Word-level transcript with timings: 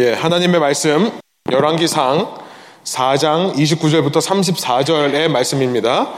예, 0.00 0.12
하나님의 0.12 0.60
말씀 0.60 1.10
열왕기상 1.50 2.32
4장 2.84 3.54
29절부터 3.56 4.18
34절의 4.18 5.26
말씀입니다. 5.26 6.10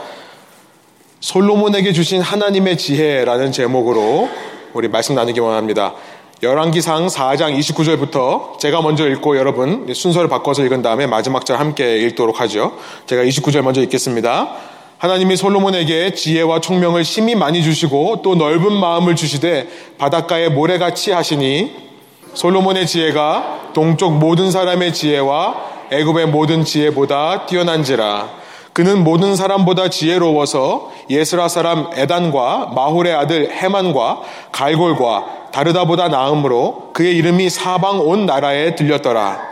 솔로몬에게 1.19 1.91
주신 1.91 2.21
하나님의 2.21 2.77
지혜라는 2.77 3.51
제목으로 3.51 4.29
우리 4.73 4.87
말씀 4.87 5.15
나누기 5.15 5.39
원합니다. 5.39 5.95
열왕기상 6.43 7.07
4장 7.07 7.57
29절부터 7.57 8.59
제가 8.59 8.83
먼저 8.83 9.09
읽고 9.09 9.35
여러분 9.35 9.91
순서를 9.91 10.29
바꿔서 10.29 10.63
읽은 10.63 10.83
다음에 10.83 11.07
마지막 11.07 11.43
절 11.43 11.57
함께 11.57 11.97
읽도록 12.01 12.39
하죠. 12.41 12.73
제가 13.07 13.23
29절 13.23 13.63
먼저 13.63 13.81
읽겠습니다. 13.81 14.57
하나님이 14.99 15.35
솔로몬에게 15.35 16.13
지혜와 16.13 16.61
총명을 16.61 17.03
심히 17.03 17.33
많이 17.33 17.63
주시고 17.63 18.21
또 18.21 18.35
넓은 18.35 18.73
마음을 18.73 19.15
주시되 19.15 19.67
바닷가에 19.97 20.49
모래같이 20.49 21.13
하시니 21.13 21.90
솔로몬의 22.33 22.87
지혜가 22.87 23.71
동쪽 23.73 24.17
모든 24.17 24.51
사람의 24.51 24.93
지혜와 24.93 25.71
애굽의 25.91 26.27
모든 26.27 26.63
지혜보다 26.63 27.45
뛰어난지라 27.45 28.41
그는 28.73 29.03
모든 29.03 29.35
사람보다 29.35 29.89
지혜로워서 29.89 30.91
예스라 31.09 31.49
사람 31.49 31.87
에단과 31.93 32.71
마홀의 32.73 33.13
아들 33.13 33.51
헤만과 33.51 34.21
갈골과 34.53 35.25
다르다보다 35.51 36.07
나음으로 36.07 36.91
그의 36.93 37.15
이름이 37.17 37.49
사방 37.49 37.99
온 37.99 38.25
나라에 38.25 38.75
들렸더라. 38.75 39.51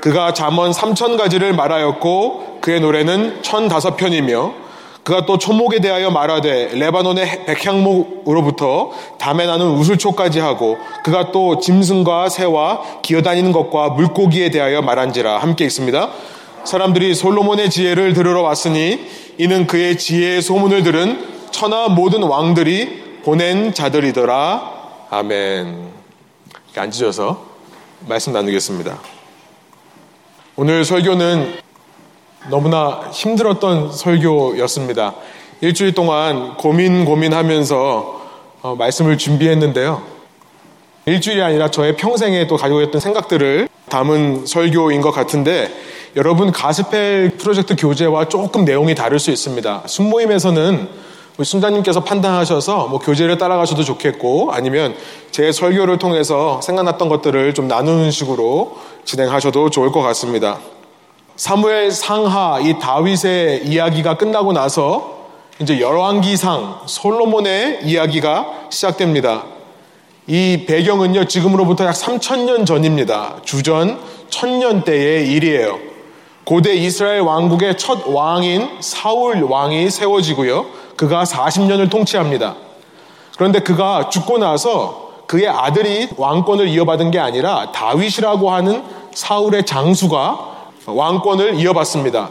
그가 0.00 0.32
잠언 0.32 0.72
삼천 0.72 1.16
가지를 1.16 1.54
말하였고 1.54 2.58
그의 2.60 2.80
노래는 2.80 3.42
천 3.42 3.66
다섯 3.66 3.96
편이며 3.96 4.65
그가 5.06 5.24
또 5.24 5.38
초목에 5.38 5.78
대하여 5.78 6.10
말하되 6.10 6.70
레바논의 6.74 7.44
백향목으로부터 7.46 8.90
담에 9.20 9.46
나는 9.46 9.66
우슬초까지 9.76 10.40
하고 10.40 10.78
그가 11.04 11.30
또 11.30 11.60
짐승과 11.60 12.28
새와 12.28 13.02
기어다니는 13.02 13.52
것과 13.52 13.90
물고기에 13.90 14.50
대하여 14.50 14.82
말한지라 14.82 15.38
함께 15.38 15.64
있습니다. 15.64 16.10
사람들이 16.64 17.14
솔로몬의 17.14 17.70
지혜를 17.70 18.14
들으러 18.14 18.42
왔으니 18.42 18.98
이는 19.38 19.68
그의 19.68 19.96
지혜의 19.96 20.42
소문을 20.42 20.82
들은 20.82 21.24
천하 21.52 21.86
모든 21.86 22.24
왕들이 22.24 23.20
보낸 23.22 23.72
자들이더라. 23.72 24.72
아멘. 25.10 25.86
앉으셔서 26.76 27.44
말씀 28.08 28.32
나누겠습니다. 28.32 28.98
오늘 30.56 30.84
설교는 30.84 31.65
너무나 32.48 33.00
힘들었던 33.12 33.92
설교였습니다. 33.92 35.14
일주일 35.60 35.94
동안 35.94 36.56
고민 36.56 37.04
고민하면서 37.04 38.20
어, 38.62 38.74
말씀을 38.76 39.18
준비했는데요. 39.18 40.02
일주일이 41.06 41.42
아니라 41.42 41.70
저의 41.70 41.96
평생에 41.96 42.46
또 42.46 42.56
가지고 42.56 42.82
있던 42.82 43.00
생각들을 43.00 43.68
담은 43.88 44.46
설교인 44.46 45.00
것 45.00 45.12
같은데 45.12 45.72
여러분 46.16 46.50
가스펠 46.50 47.36
프로젝트 47.38 47.76
교재와 47.76 48.28
조금 48.28 48.64
내용이 48.64 48.94
다를 48.94 49.18
수 49.18 49.30
있습니다. 49.30 49.82
순모임에서는 49.86 50.88
순자님께서 51.42 52.02
판단하셔서 52.02 52.88
뭐 52.88 52.98
교재를 52.98 53.38
따라가셔도 53.38 53.82
좋겠고 53.84 54.50
아니면 54.52 54.94
제 55.30 55.52
설교를 55.52 55.98
통해서 55.98 56.60
생각났던 56.62 57.08
것들을 57.08 57.54
좀 57.54 57.68
나누는 57.68 58.10
식으로 58.10 58.78
진행하셔도 59.04 59.70
좋을 59.70 59.92
것 59.92 60.00
같습니다. 60.00 60.58
사무엘 61.36 61.90
상하 61.90 62.58
이 62.60 62.78
다윗의 62.78 63.66
이야기가 63.66 64.16
끝나고 64.16 64.54
나서 64.54 65.16
이제 65.60 65.80
열왕기상 65.80 66.80
솔로몬의 66.86 67.80
이야기가 67.84 68.68
시작됩니다. 68.70 69.44
이 70.26 70.64
배경은요 70.66 71.26
지금으로부터 71.26 71.84
약 71.84 71.94
3천년 71.94 72.64
전입니다. 72.64 73.36
주전 73.44 74.00
천년대의 74.30 75.30
일이에요. 75.30 75.78
고대 76.44 76.74
이스라엘 76.74 77.20
왕국의 77.20 77.76
첫 77.76 78.06
왕인 78.06 78.78
사울 78.80 79.42
왕이 79.42 79.90
세워지고요. 79.90 80.64
그가 80.96 81.24
40년을 81.24 81.90
통치합니다. 81.90 82.56
그런데 83.36 83.58
그가 83.58 84.08
죽고 84.08 84.38
나서 84.38 85.10
그의 85.26 85.48
아들이 85.48 86.08
왕권을 86.16 86.68
이어받은 86.68 87.10
게 87.10 87.18
아니라 87.18 87.72
다윗이라고 87.72 88.50
하는 88.50 88.82
사울의 89.12 89.66
장수가 89.66 90.55
왕권을 90.86 91.54
이어받습니다. 91.56 92.30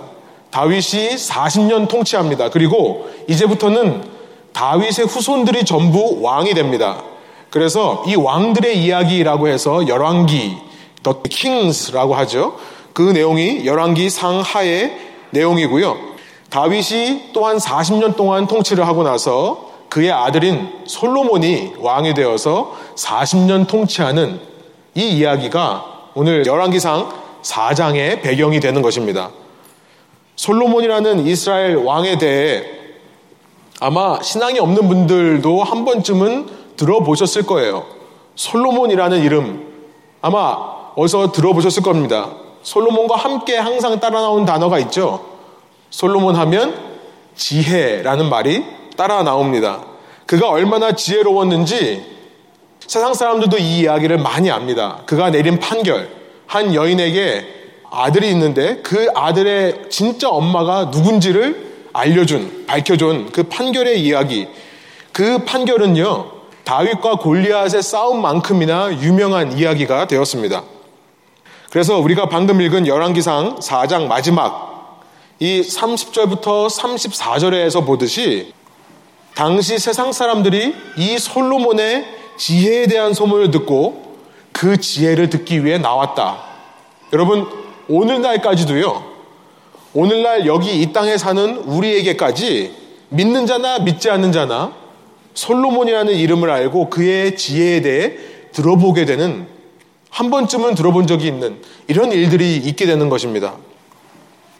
다윗이 0.51 1.16
40년 1.16 1.88
통치합니다. 1.88 2.49
그리고 2.49 3.09
이제부터는 3.27 4.03
다윗의 4.53 5.05
후손들이 5.05 5.66
전부 5.66 6.19
왕이 6.21 6.53
됩니다. 6.53 7.03
그래서 7.49 8.03
이 8.07 8.16
왕들의 8.16 8.77
이야기라고 8.83 9.47
해서 9.47 9.88
열왕기, 9.88 10.57
The 11.03 11.17
Kings라고 11.29 12.16
하죠. 12.16 12.55
그 12.93 13.01
내용이 13.01 13.66
열왕기 13.66 14.09
상하의 14.09 14.97
내용이고요. 15.31 15.97
다윗이 16.49 17.31
또한 17.33 17.57
40년 17.57 18.16
동안 18.16 18.47
통치를 18.47 18.87
하고 18.87 19.03
나서 19.03 19.72
그의 19.89 20.11
아들인 20.11 20.69
솔로몬이 20.85 21.73
왕이 21.79 22.13
되어서 22.13 22.73
40년 22.95 23.67
통치하는 23.67 24.39
이 24.93 25.17
이야기가 25.17 25.85
오늘 26.16 26.45
열왕기상 26.45 27.25
4장의 27.45 28.22
배경이 28.22 28.59
되는 28.59 28.81
것입니다. 28.81 29.29
솔로몬이라는 30.35 31.25
이스라엘 31.28 31.75
왕에 31.78 32.17
대해 32.17 32.63
아마 33.79 34.22
신앙이 34.22 34.59
없는 34.59 34.88
분들도 34.88 35.63
한 35.63 35.85
번쯤은 35.85 36.50
들어보셨을 36.75 37.45
거예요. 37.45 37.85
솔로몬이라는 38.35 39.22
이름 39.22 39.73
아마 40.22 40.57
어디서 40.95 41.31
들어보셨을 41.31 41.84
겁니다. 41.84 42.31
솔로몬과 42.63 43.16
함께 43.16 43.57
항상 43.57 44.00
따라 44.00 44.22
나온 44.22 44.45
단어가 44.45 44.79
있죠. 44.79 45.23
솔로몬 45.91 46.35
하면 46.35 46.75
지혜라는 47.35 48.29
말이 48.29 48.63
따라 48.97 49.23
나옵니다. 49.23 49.84
그가 50.25 50.50
얼마나 50.50 50.94
지혜로웠는지 50.94 52.16
세상 52.88 53.13
사람들도 53.13 53.57
이 53.57 53.79
이야기를 53.81 54.17
많이 54.17 54.50
압니다. 54.50 55.01
그가 55.05 55.29
내린 55.29 55.59
판결, 55.59 56.09
한 56.47 56.73
여인에게 56.73 57.45
아들이 57.91 58.29
있는데 58.31 58.81
그 58.81 59.07
아들의 59.16 59.89
진짜 59.89 60.29
엄마가 60.29 60.85
누군지를 60.85 61.66
알려준, 61.94 62.66
밝혀준 62.67 63.31
그 63.31 63.44
판결의 63.44 64.01
이야기. 64.01 64.47
그 65.13 65.45
판결은요, 65.45 66.31
다윗과 66.66 67.16
골리앗의 67.17 67.81
싸움만큼이나 67.81 69.01
유명한 69.01 69.57
이야기가 69.57 70.07
되었습니다. 70.07 70.63
그래서 71.69 71.97
우리가 72.00 72.28
방금 72.28 72.59
읽은 72.61 72.88
열왕기상 72.88 73.59
4장 73.59 74.07
마지막 74.07 75.01
이 75.39 75.61
30절부터 75.61 76.69
34절에서 76.69 77.85
보듯이 77.85 78.53
당시 79.35 79.78
세상 79.78 80.11
사람들이 80.11 80.73
이 80.97 81.17
솔로몬의 81.17 82.05
지혜에 82.38 82.88
대한 82.88 83.13
소문을 83.13 83.51
듣고 83.51 84.04
그 84.55 84.77
지혜를 84.77 85.29
듣기 85.29 85.66
위해 85.66 85.77
나왔다. 85.77 86.41
여러분, 87.11 87.45
오늘날까지도요, 87.89 89.03
오늘날 89.93 90.47
여기 90.47 90.81
이 90.81 90.93
땅에 90.93 91.17
사는 91.17 91.57
우리에게까지 91.57 92.73
믿는 93.09 93.47
자나 93.47 93.79
믿지 93.79 94.09
않는 94.09 94.31
자나 94.31 94.73
솔로몬이라는 95.33 96.13
이름을 96.13 96.49
알고 96.49 96.89
그의 96.89 97.35
지혜에 97.35 97.81
대해 97.81 98.13
들어보게 98.53 99.03
되는 99.03 99.45
한 100.09 100.29
번쯤은 100.29 100.75
들어본 100.75 101.05
적이 101.07 101.27
있는 101.27 101.61
이런 101.87 102.13
일들이 102.13 102.55
있게 102.55 102.85
되는 102.85 103.09
것입니다. 103.09 103.55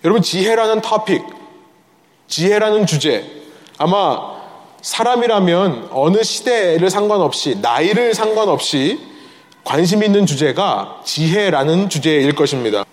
여러분, 0.04 0.22
지혜라는 0.22 0.82
토픽, 0.82 1.24
지혜라는 2.28 2.86
주제, 2.86 3.24
아마 3.78 4.36
사람이라면 4.82 5.88
어느 5.92 6.22
시대를 6.22 6.90
상관없이, 6.90 7.60
나이를 7.62 8.14
상관없이 8.14 9.15
관심 9.66 10.04
있는 10.04 10.26
주제가 10.28 11.02
지혜라는 11.04 11.90
주제일 11.90 12.34
것입니다. 12.36 12.86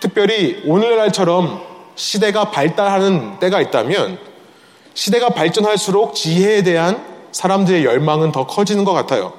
특별히 0.00 0.60
오늘날처럼 0.66 1.62
시대가 1.94 2.50
발달하는 2.50 3.38
때가 3.38 3.60
있다면 3.60 4.18
시대가 4.92 5.30
발전할수록 5.30 6.14
지혜에 6.14 6.62
대한 6.64 7.02
사람들의 7.30 7.84
열망은 7.84 8.32
더 8.32 8.46
커지는 8.46 8.84
것 8.84 8.92
같아요. 8.92 9.32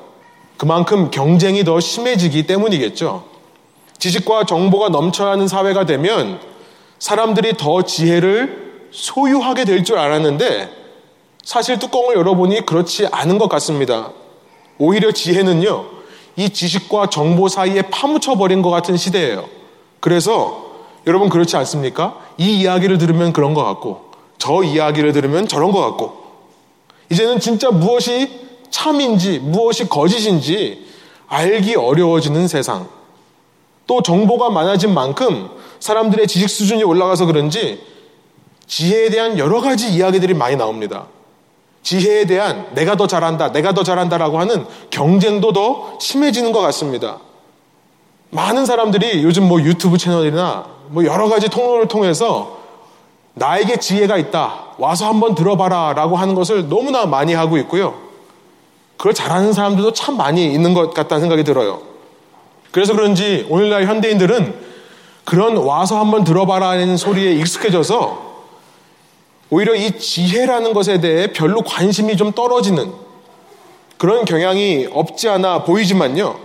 그만큼 0.57 1.11
경쟁이 1.11 1.65
더 1.65 1.81
심해지기 1.81 2.47
때문이겠죠. 2.47 3.25
지식과 3.99 4.45
정보가 4.45 4.89
넘쳐야 4.89 5.31
하는 5.31 5.49
사회가 5.49 5.85
되면 5.85 6.39
사람들이 6.99 7.57
더 7.57 7.81
지혜를 7.81 8.87
소유하게 8.91 9.65
될 9.65 9.83
줄 9.83 9.97
알았는데 9.97 10.69
사실 11.43 11.77
뚜껑을 11.79 12.15
열어보니 12.15 12.65
그렇지 12.65 13.07
않은 13.11 13.37
것 13.37 13.49
같습니다. 13.49 14.11
오히려 14.77 15.11
지혜는요, 15.11 15.85
이 16.35 16.49
지식과 16.49 17.09
정보 17.09 17.47
사이에 17.47 17.83
파묻혀 17.83 18.35
버린 18.35 18.61
것 18.61 18.69
같은 18.69 18.97
시대예요. 18.97 19.45
그래서 19.99 20.65
여러분 21.07 21.29
그렇지 21.29 21.55
않습니까? 21.57 22.17
이 22.37 22.59
이야기를 22.61 22.97
들으면 22.97 23.31
그런 23.31 23.53
것 23.53 23.63
같고 23.63 24.11
저 24.37 24.63
이야기를 24.63 25.13
들으면 25.13 25.47
저런 25.47 25.71
것 25.71 25.79
같고 25.81 26.23
이제는 27.09 27.39
진짜 27.39 27.69
무엇이 27.71 28.39
참인지 28.69 29.39
무엇이 29.39 29.87
거짓인지 29.87 30.85
알기 31.27 31.75
어려워지는 31.75 32.47
세상. 32.47 32.87
또 33.87 34.01
정보가 34.01 34.49
많아진 34.49 34.93
만큼 34.93 35.49
사람들의 35.79 36.27
지식 36.27 36.49
수준이 36.49 36.83
올라가서 36.83 37.25
그런지 37.25 37.81
지혜에 38.67 39.09
대한 39.09 39.37
여러 39.37 39.61
가지 39.61 39.93
이야기들이 39.93 40.33
많이 40.33 40.55
나옵니다. 40.55 41.07
지혜에 41.85 42.25
대한 42.25 42.65
내가 42.73 42.97
더 42.97 43.05
잘한다, 43.05 43.51
내가 43.51 43.73
더 43.73 43.83
잘한다라고 43.83 44.39
하는 44.39 44.65
경쟁도 44.89 45.53
더 45.53 45.99
심해지는 45.99 46.51
것 46.51 46.59
같습니다. 46.61 47.19
많은 48.31 48.65
사람들이 48.65 49.23
요즘 49.23 49.47
뭐 49.47 49.61
유튜브 49.61 49.95
채널이나 49.99 50.65
뭐 50.87 51.05
여러 51.05 51.29
가지 51.29 51.47
통로를 51.47 51.87
통해서 51.87 52.57
나에게 53.35 53.77
지혜가 53.77 54.17
있다. 54.17 54.63
와서 54.79 55.07
한번 55.07 55.35
들어봐라. 55.35 55.93
라고 55.93 56.15
하는 56.15 56.33
것을 56.33 56.69
너무나 56.69 57.05
많이 57.05 57.35
하고 57.35 57.55
있고요. 57.57 57.93
그걸 58.97 59.13
잘하는 59.13 59.53
사람들도 59.53 59.93
참 59.93 60.17
많이 60.17 60.51
있는 60.51 60.73
것 60.73 60.91
같다는 60.91 61.21
생각이 61.21 61.43
들어요. 61.43 61.81
그래서 62.71 62.93
그런지 62.93 63.45
오늘날 63.47 63.85
현대인들은 63.85 64.55
그런 65.23 65.57
와서 65.57 65.99
한번 65.99 66.23
들어봐라는 66.23 66.97
소리에 66.97 67.33
익숙해져서 67.33 68.24
오히려 69.49 69.75
이 69.75 69.99
지혜라는 69.99 70.73
것에 70.73 70.99
대해 70.99 71.31
별로 71.31 71.61
관심이 71.61 72.17
좀 72.17 72.31
떨어지는 72.31 72.91
그런 73.97 74.25
경향이 74.25 74.87
없지 74.91 75.29
않아 75.29 75.63
보이지만요. 75.63 76.39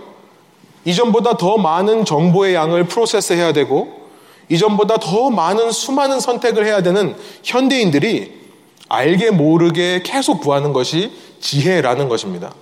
이전보다 0.85 1.37
더 1.37 1.57
많은 1.57 2.05
정보의 2.05 2.55
양을 2.55 2.85
프로세스 2.85 3.33
해야 3.33 3.53
되고 3.53 4.01
이전보다 4.49 4.97
더 4.97 5.29
많은 5.29 5.71
수많은 5.71 6.19
선택을 6.19 6.65
해야 6.65 6.81
되는 6.81 7.15
현대인들이 7.43 8.41
알게 8.89 9.31
모르게 9.31 10.01
계속 10.03 10.41
구하는 10.41 10.73
것이 10.73 11.11
지혜라는 11.39 12.09
것입니다. 12.09 12.53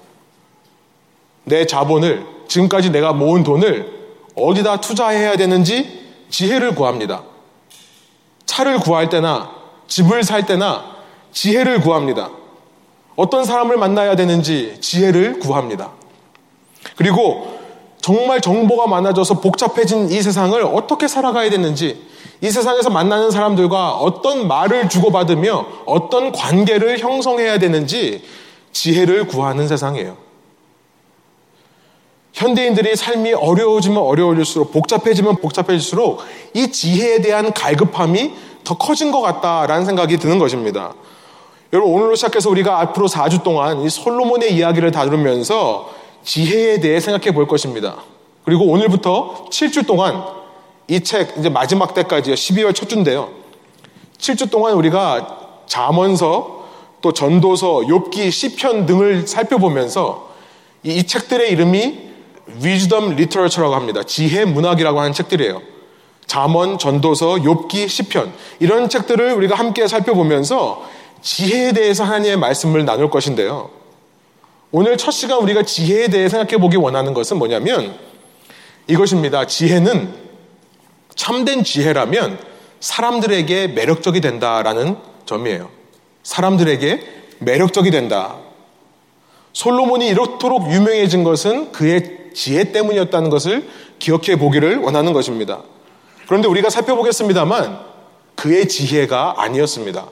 내 1.43 1.65
자본을, 1.65 2.25
지금까지 2.47 2.91
내가 2.91 3.13
모은 3.13 3.43
돈을 3.43 3.91
어디다 4.35 4.81
투자해야 4.81 5.35
되는지 5.37 5.99
지혜를 6.29 6.75
구합니다. 6.75 7.23
차를 8.45 8.79
구할 8.79 9.09
때나 9.09 9.58
집을 9.89 10.23
살 10.23 10.45
때나 10.45 10.95
지혜를 11.33 11.81
구합니다. 11.81 12.29
어떤 13.15 13.43
사람을 13.43 13.75
만나야 13.77 14.15
되는지 14.15 14.77
지혜를 14.79 15.39
구합니다. 15.39 15.91
그리고 16.95 17.59
정말 17.99 18.39
정보가 18.39 18.87
많아져서 18.87 19.41
복잡해진 19.41 20.09
이 20.09 20.21
세상을 20.21 20.61
어떻게 20.63 21.07
살아가야 21.07 21.49
되는지, 21.49 22.01
이 22.41 22.49
세상에서 22.49 22.89
만나는 22.89 23.31
사람들과 23.31 23.97
어떤 23.97 24.47
말을 24.47 24.87
주고받으며 24.87 25.65
어떤 25.85 26.31
관계를 26.31 26.99
형성해야 26.99 27.59
되는지 27.59 28.23
지혜를 28.71 29.27
구하는 29.27 29.67
세상이에요. 29.67 30.15
현대인들이 32.31 32.95
삶이 32.95 33.33
어려워지면 33.33 33.97
어려워질수록 33.97 34.71
복잡해지면 34.71 35.37
복잡해질수록 35.37 36.21
이 36.53 36.71
지혜에 36.71 37.19
대한 37.19 37.51
갈급함이 37.51 38.31
더 38.63 38.77
커진 38.77 39.11
것 39.11 39.21
같다라는 39.21 39.85
생각이 39.85 40.17
드는 40.17 40.39
것입니다. 40.39 40.93
여러분 41.73 41.93
오늘로 41.93 42.15
시작해서 42.15 42.49
우리가 42.49 42.79
앞으로 42.81 43.07
4주 43.07 43.43
동안 43.43 43.81
이 43.81 43.89
솔로몬의 43.89 44.53
이야기를 44.55 44.91
다루면서 44.91 45.89
지혜에 46.23 46.79
대해 46.79 46.99
생각해 46.99 47.33
볼 47.33 47.47
것입니다. 47.47 47.97
그리고 48.43 48.65
오늘부터 48.65 49.45
7주 49.51 49.85
동안 49.85 50.23
이 50.87 51.01
책 51.01 51.37
이제 51.37 51.49
마지막 51.49 51.93
때까지 51.93 52.33
12월 52.33 52.73
첫 52.73 52.89
주인데요. 52.89 53.29
7주 54.17 54.49
동안 54.49 54.73
우리가 54.73 55.37
잠언서 55.67 56.65
또 57.01 57.13
전도서, 57.13 57.81
욥기, 57.81 58.31
시편 58.31 58.85
등을 58.85 59.27
살펴보면서 59.27 60.29
이, 60.83 61.03
책들의 61.03 61.51
이름이 61.51 62.09
Wisdom 62.61 63.11
Literature라고 63.13 63.75
합니다. 63.75 64.03
지혜 64.03 64.45
문학이라고 64.45 64.99
하는 64.99 65.13
책들이에요. 65.13 65.61
잠언, 66.29 66.77
전도서, 66.77 67.37
욥기, 67.37 67.89
시편 67.89 68.31
이런 68.59 68.87
책들을 68.87 69.33
우리가 69.33 69.55
함께 69.55 69.87
살펴보면서 69.87 70.87
지혜에 71.23 71.71
대해서 71.71 72.03
하나님의 72.03 72.37
말씀을 72.37 72.85
나눌 72.85 73.09
것인데요. 73.09 73.71
오늘 74.71 74.95
첫 74.95 75.09
시간 75.09 75.39
우리가 75.39 75.63
지혜에 75.63 76.09
대해 76.09 76.29
생각해 76.29 76.57
보기 76.61 76.77
원하는 76.77 77.15
것은 77.15 77.37
뭐냐면 77.39 77.97
이것입니다. 78.85 79.47
지혜는 79.47 80.13
참된 81.15 81.63
지혜라면 81.63 82.37
사람들에게 82.79 83.69
매력적이 83.69 84.21
된다라는 84.21 84.97
점이에요. 85.25 85.71
사람들에게 86.21 87.01
매력적이 87.39 87.89
된다. 87.89 88.35
솔로몬이 89.53 90.07
이렇도록 90.07 90.71
유명해진 90.71 91.23
것은 91.23 91.71
그의 91.71 92.29
지혜 92.35 92.71
때문이었다는 92.71 93.31
것을 93.31 93.67
기억해 93.97 94.35
보기를 94.35 94.77
원하는 94.77 95.11
것입니다. 95.11 95.63
그런데 96.29 96.47
우리가 96.47 96.69
살펴보겠습니다만 96.69 97.79
그의 98.35 98.67
지혜가 98.67 99.33
아니었습니다. 99.37 100.05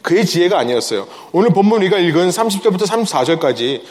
그의 0.00 0.24
지혜가 0.24 0.58
아니었어요. 0.58 1.06
오늘 1.32 1.50
본문 1.50 1.82
우리가 1.82 1.98
읽은 1.98 2.30
30절부터 2.30 2.86
34절까지 2.86 3.82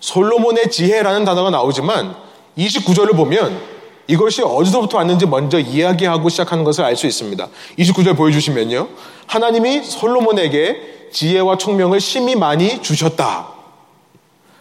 솔로몬의 0.00 0.70
지혜라는 0.70 1.24
단어가 1.24 1.48
나오지만 1.48 2.14
29절을 2.58 3.16
보면 3.16 3.58
이것이 4.06 4.42
어디서부터 4.42 4.98
왔는지 4.98 5.24
먼저 5.24 5.58
이야기하고 5.58 6.28
시작하는 6.28 6.62
것을 6.62 6.84
알 6.84 6.94
수 6.94 7.06
있습니다. 7.06 7.48
29절 7.78 8.14
보여주시면요. 8.14 8.86
하나님이 9.26 9.84
솔로몬에게 9.84 11.08
지혜와 11.10 11.56
총명을 11.56 12.00
심히 12.00 12.36
많이 12.36 12.82
주셨다. 12.82 13.48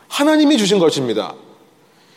하나님이 0.07 0.57
주신 0.57 0.80
것입니다. 0.80 1.34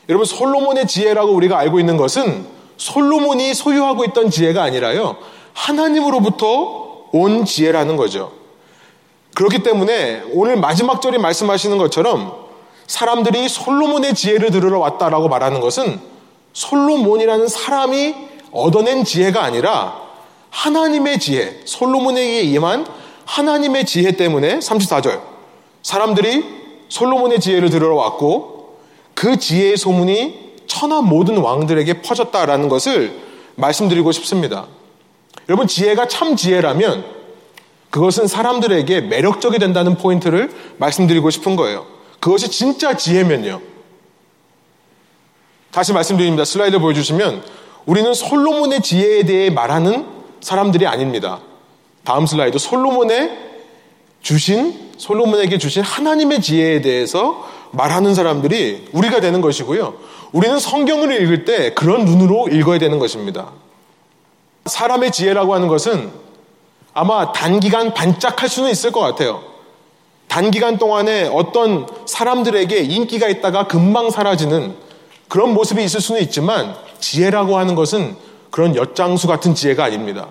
여러분, 0.09 0.25
솔로몬의 0.25 0.87
지혜라고 0.87 1.33
우리가 1.33 1.59
알고 1.59 1.81
있는 1.81 1.97
것은 1.97 2.54
솔로몬이 2.77 3.55
소유하고 3.55 4.05
있던 4.07 4.31
지혜가 4.31 4.63
아니라요. 4.63 5.17
하나님으로부터 5.53 7.07
온 7.13 7.45
지혜라는 7.45 7.97
거죠. 7.97 8.33
그렇기 9.35 9.63
때문에 9.63 10.23
오늘 10.33 10.57
마지막 10.57 11.01
절이 11.03 11.19
말씀하시는 11.19 11.77
것처럼 11.79 12.45
사람들이 12.87 13.49
솔로몬의 13.49 14.15
지혜를 14.15 14.51
들으러 14.51 14.79
왔다라고 14.79 15.29
말하는 15.29 15.61
것은 15.61 16.01
솔로몬이라는 16.53 17.49
사람이 17.49 18.15
얻어낸 18.53 19.05
지혜가 19.05 19.43
아니라 19.43 20.03
하나님의 20.51 21.19
지혜, 21.19 21.61
솔로몬에게 21.65 22.43
임한 22.43 22.87
하나님의 23.25 23.87
지혜 23.87 24.13
때문에 24.13 24.61
34절 24.61 25.21
사람들이 25.83 26.45
솔로몬의 26.89 27.41
지혜를 27.41 27.71
들으러 27.71 27.97
왔고 27.97 28.79
그 29.15 29.39
지혜의 29.39 29.77
소문이 29.77 30.44
천하 30.67 31.01
모든 31.01 31.39
왕들에게 31.39 32.03
퍼졌다라는 32.03 32.69
것을 32.69 33.21
말씀드리고 33.57 34.13
싶습니다. 34.13 34.67
여러분 35.49 35.67
지혜가 35.67 36.09
참 36.09 36.37
지혜라면 36.37 37.05
그것은 37.91 38.27
사람들에게 38.27 39.03
매력적이 39.03 39.59
된다는 39.59 39.97
포인트를 39.97 40.51
말씀드리고 40.79 41.31
싶은 41.31 41.55
거예요. 41.57 41.87
그것이 42.19 42.51
진짜 42.51 42.97
지혜면요. 42.97 43.61
다시 45.71 45.93
말씀드립니다. 45.93 46.45
슬라이드 46.45 46.79
보여주시면 46.79 47.43
우리는 47.87 48.15
솔로몬의 48.15 48.81
지혜에 48.81 49.25
대해 49.25 49.51
말하는 49.51 50.07
사람들이 50.41 50.87
아닙니다. 50.87 51.41
다음 52.05 52.27
슬라이드 52.27 52.59
솔로몬의 52.59 53.31
주신 54.23 54.93
솔로몬에게 54.97 55.59
주신 55.59 55.83
하나님의 55.83 56.41
지혜에 56.41 56.81
대해서 56.81 57.49
말하는 57.77 58.15
사람들이 58.15 58.89
우리가 58.93 59.21
되는 59.21 59.41
것이고요. 59.41 59.95
우리는 60.33 60.59
성경을 60.59 61.23
읽을 61.23 61.45
때 61.45 61.75
그런 61.75 62.05
눈으로 62.05 62.49
읽어야 62.49 62.79
되는 62.79 62.99
것입니다. 62.99 63.53
사람의 64.67 65.13
지혜라고 65.13 65.55
하는 65.55 65.69
것은 65.69 66.11
아마 66.93 67.33
단기간 67.33 67.93
반짝할 67.95 68.49
수는 68.49 68.71
있을 68.71 68.93
것 68.93 69.01
같아요. 69.01 69.43
단기간 70.29 70.79
동안에 70.79 71.29
어떤 71.33 71.87
사람들에게 72.07 72.79
인기가 72.79 73.29
있다가 73.29 73.67
금방 73.67 74.11
사라지는 74.11 74.75
그런 75.29 75.55
모습이 75.55 75.83
있을 75.85 76.01
수는 76.01 76.21
있지만 76.23 76.75
지혜라고 76.99 77.59
하는 77.59 77.75
것은 77.75 78.17
그런 78.51 78.75
엿장수 78.75 79.27
같은 79.27 79.55
지혜가 79.55 79.85
아닙니다. 79.85 80.29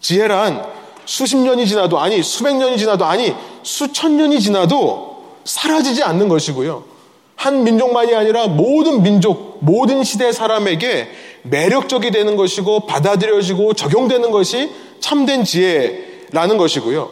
지혜란 0.00 0.64
수십 1.06 1.36
년이 1.36 1.66
지나도 1.66 1.98
아니 1.98 2.22
수백 2.22 2.56
년이 2.56 2.78
지나도 2.78 3.04
아니 3.04 3.34
수천 3.62 4.16
년이 4.16 4.40
지나도 4.40 5.15
사라지지 5.46 6.02
않는 6.02 6.28
것이고요. 6.28 6.84
한 7.36 7.64
민족만이 7.64 8.14
아니라 8.14 8.48
모든 8.48 9.02
민족, 9.02 9.58
모든 9.60 10.04
시대 10.04 10.32
사람에게 10.32 11.08
매력적이 11.44 12.10
되는 12.10 12.36
것이고 12.36 12.86
받아들여지고 12.86 13.74
적용되는 13.74 14.30
것이 14.30 14.70
참된 15.00 15.44
지혜라는 15.44 16.56
것이고요. 16.56 17.10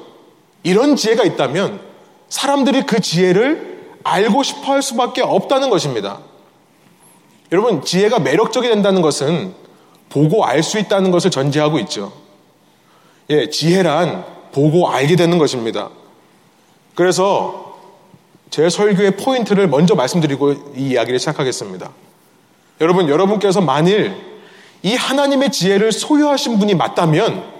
이런 0.64 0.96
지혜가 0.96 1.24
있다면 1.24 1.80
사람들이 2.28 2.82
그 2.84 3.00
지혜를 3.00 3.74
알고 4.02 4.42
싶어 4.42 4.72
할 4.72 4.82
수밖에 4.82 5.22
없다는 5.22 5.70
것입니다. 5.70 6.20
여러분, 7.52 7.84
지혜가 7.84 8.18
매력적이 8.18 8.68
된다는 8.68 9.02
것은 9.02 9.54
보고 10.08 10.44
알 10.44 10.62
수 10.62 10.78
있다는 10.78 11.10
것을 11.10 11.30
전제하고 11.30 11.78
있죠. 11.80 12.12
예, 13.30 13.48
지혜란 13.48 14.24
보고 14.52 14.88
알게 14.88 15.16
되는 15.16 15.38
것입니다. 15.38 15.90
그래서 16.94 17.73
제 18.54 18.70
설교의 18.70 19.16
포인트를 19.16 19.66
먼저 19.66 19.96
말씀드리고 19.96 20.52
이 20.76 20.90
이야기를 20.90 21.18
시작하겠습니다. 21.18 21.90
여러분, 22.80 23.08
여러분께서 23.08 23.60
만일 23.60 24.14
이 24.84 24.94
하나님의 24.94 25.50
지혜를 25.50 25.90
소유하신 25.90 26.60
분이 26.60 26.76
맞다면 26.76 27.52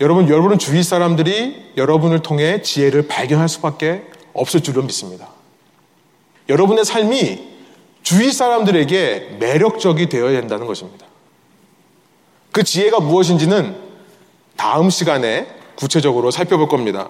여러분, 0.00 0.28
여러분은 0.28 0.60
주위 0.60 0.84
사람들이 0.84 1.72
여러분을 1.76 2.20
통해 2.20 2.62
지혜를 2.62 3.08
발견할 3.08 3.48
수밖에 3.48 4.04
없을 4.32 4.60
줄로 4.60 4.82
믿습니다. 4.82 5.30
여러분의 6.48 6.84
삶이 6.84 7.48
주위 8.04 8.30
사람들에게 8.30 9.38
매력적이 9.40 10.08
되어야 10.08 10.38
된다는 10.38 10.68
것입니다. 10.68 11.04
그 12.52 12.62
지혜가 12.62 13.00
무엇인지는 13.00 13.76
다음 14.54 14.88
시간에 14.88 15.48
구체적으로 15.74 16.30
살펴볼 16.30 16.68
겁니다. 16.68 17.08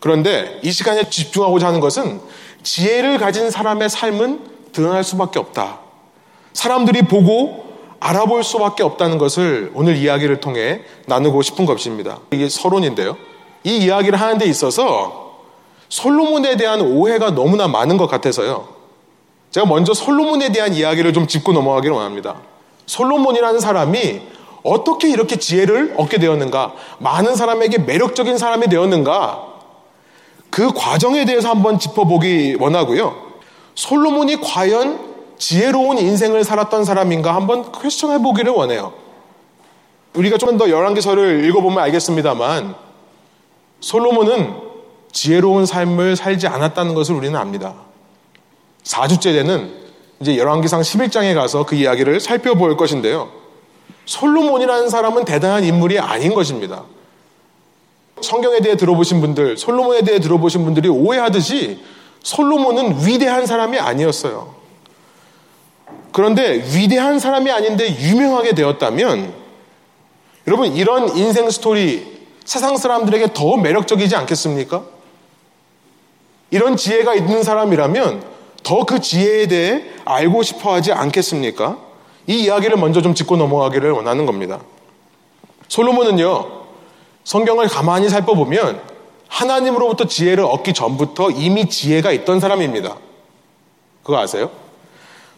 그런데 0.00 0.60
이 0.62 0.70
시간에 0.70 1.08
집중하고자 1.08 1.66
하는 1.68 1.80
것은 1.80 2.20
지혜를 2.62 3.18
가진 3.18 3.50
사람의 3.50 3.88
삶은 3.88 4.40
드러날 4.72 5.02
수밖에 5.04 5.38
없다. 5.38 5.80
사람들이 6.52 7.02
보고 7.02 7.66
알아볼 8.00 8.44
수밖에 8.44 8.82
없다는 8.82 9.18
것을 9.18 9.72
오늘 9.74 9.96
이야기를 9.96 10.40
통해 10.40 10.82
나누고 11.06 11.42
싶은 11.42 11.66
것입니다. 11.66 12.20
이게 12.30 12.48
서론인데요. 12.48 13.16
이 13.64 13.78
이야기를 13.78 14.20
하는 14.20 14.38
데 14.38 14.46
있어서 14.46 15.38
솔로몬에 15.88 16.56
대한 16.56 16.80
오해가 16.80 17.30
너무나 17.30 17.66
많은 17.66 17.96
것 17.96 18.06
같아서요. 18.06 18.68
제가 19.50 19.66
먼저 19.66 19.94
솔로몬에 19.94 20.52
대한 20.52 20.74
이야기를 20.74 21.12
좀 21.12 21.26
짚고 21.26 21.52
넘어가기를 21.52 21.94
원합니다. 21.94 22.36
솔로몬이라는 22.86 23.60
사람이 23.60 24.20
어떻게 24.62 25.08
이렇게 25.08 25.36
지혜를 25.36 25.94
얻게 25.96 26.18
되었는가? 26.18 26.74
많은 26.98 27.34
사람에게 27.34 27.78
매력적인 27.78 28.38
사람이 28.38 28.68
되었는가? 28.68 29.57
그 30.50 30.72
과정에 30.72 31.24
대해서 31.24 31.50
한번 31.50 31.78
짚어보기 31.78 32.56
원하고요. 32.58 33.28
솔로몬이 33.74 34.40
과연 34.40 35.08
지혜로운 35.38 35.98
인생을 35.98 36.42
살았던 36.44 36.84
사람인가 36.84 37.34
한번 37.34 37.70
퀘스천 37.72 38.10
해보기를 38.12 38.52
원해요. 38.52 38.92
우리가 40.14 40.36
좀더 40.38 40.68
열한개설을 40.68 41.44
읽어보면 41.44 41.78
알겠습니다만 41.78 42.74
솔로몬은 43.80 44.54
지혜로운 45.12 45.64
삶을 45.64 46.16
살지 46.16 46.48
않았다는 46.48 46.94
것을 46.94 47.14
우리는 47.14 47.38
압니다. 47.38 47.74
4주째 48.82 49.32
되는 49.34 49.72
이제 50.20 50.36
열왕기상 50.36 50.80
11장에 50.80 51.34
가서 51.34 51.64
그 51.64 51.76
이야기를 51.76 52.20
살펴볼 52.20 52.76
것인데요. 52.76 53.28
솔로몬이라는 54.06 54.88
사람은 54.88 55.24
대단한 55.24 55.64
인물이 55.64 55.98
아닌 55.98 56.34
것입니다. 56.34 56.84
성경에 58.22 58.60
대해 58.60 58.76
들어보신 58.76 59.20
분들, 59.20 59.56
솔로몬에 59.56 60.02
대해 60.02 60.20
들어보신 60.20 60.64
분들이 60.64 60.88
오해하듯이 60.88 61.80
솔로몬은 62.22 63.06
위대한 63.06 63.46
사람이 63.46 63.78
아니었어요. 63.78 64.54
그런데 66.12 66.64
위대한 66.74 67.18
사람이 67.18 67.50
아닌데 67.50 67.88
유명하게 68.00 68.54
되었다면 68.54 69.32
여러분 70.46 70.74
이런 70.74 71.16
인생 71.16 71.48
스토리 71.50 72.18
세상 72.44 72.76
사람들에게 72.76 73.34
더 73.34 73.56
매력적이지 73.56 74.16
않겠습니까? 74.16 74.82
이런 76.50 76.76
지혜가 76.76 77.14
있는 77.14 77.42
사람이라면 77.42 78.38
더 78.62 78.84
그 78.84 79.00
지혜에 79.00 79.46
대해 79.46 79.84
알고 80.04 80.42
싶어 80.42 80.74
하지 80.74 80.92
않겠습니까? 80.92 81.78
이 82.26 82.44
이야기를 82.44 82.76
먼저 82.76 83.00
좀 83.00 83.14
짚고 83.14 83.36
넘어가기를 83.36 83.90
원하는 83.90 84.26
겁니다. 84.26 84.60
솔로몬은요, 85.68 86.57
성경을 87.28 87.68
가만히 87.68 88.08
살펴보면 88.08 88.80
하나님으로부터 89.28 90.06
지혜를 90.06 90.44
얻기 90.44 90.72
전부터 90.72 91.28
이미 91.32 91.68
지혜가 91.68 92.10
있던 92.12 92.40
사람입니다. 92.40 92.96
그거 94.02 94.18
아세요? 94.18 94.50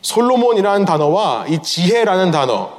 솔로몬이라는 0.01 0.85
단어와 0.85 1.47
이 1.49 1.61
지혜라는 1.61 2.31
단어, 2.31 2.71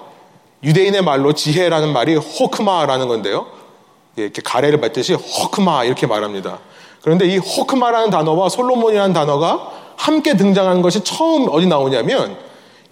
유대인의 0.63 1.01
말로 1.01 1.33
지혜라는 1.33 1.91
말이 1.91 2.15
호크마라는 2.15 3.09
건데요. 3.09 3.47
이렇게 4.15 4.41
가래를 4.41 4.79
받듯이 4.79 5.13
호크마 5.13 5.83
이렇게 5.83 6.07
말합니다. 6.07 6.59
그런데 7.01 7.25
이 7.25 7.37
호크마라는 7.37 8.11
단어와 8.11 8.47
솔로몬이라는 8.47 9.11
단어가 9.11 9.71
함께 9.97 10.37
등장하는 10.37 10.81
것이 10.81 11.03
처음 11.03 11.49
어디 11.49 11.67
나오냐면 11.67 12.37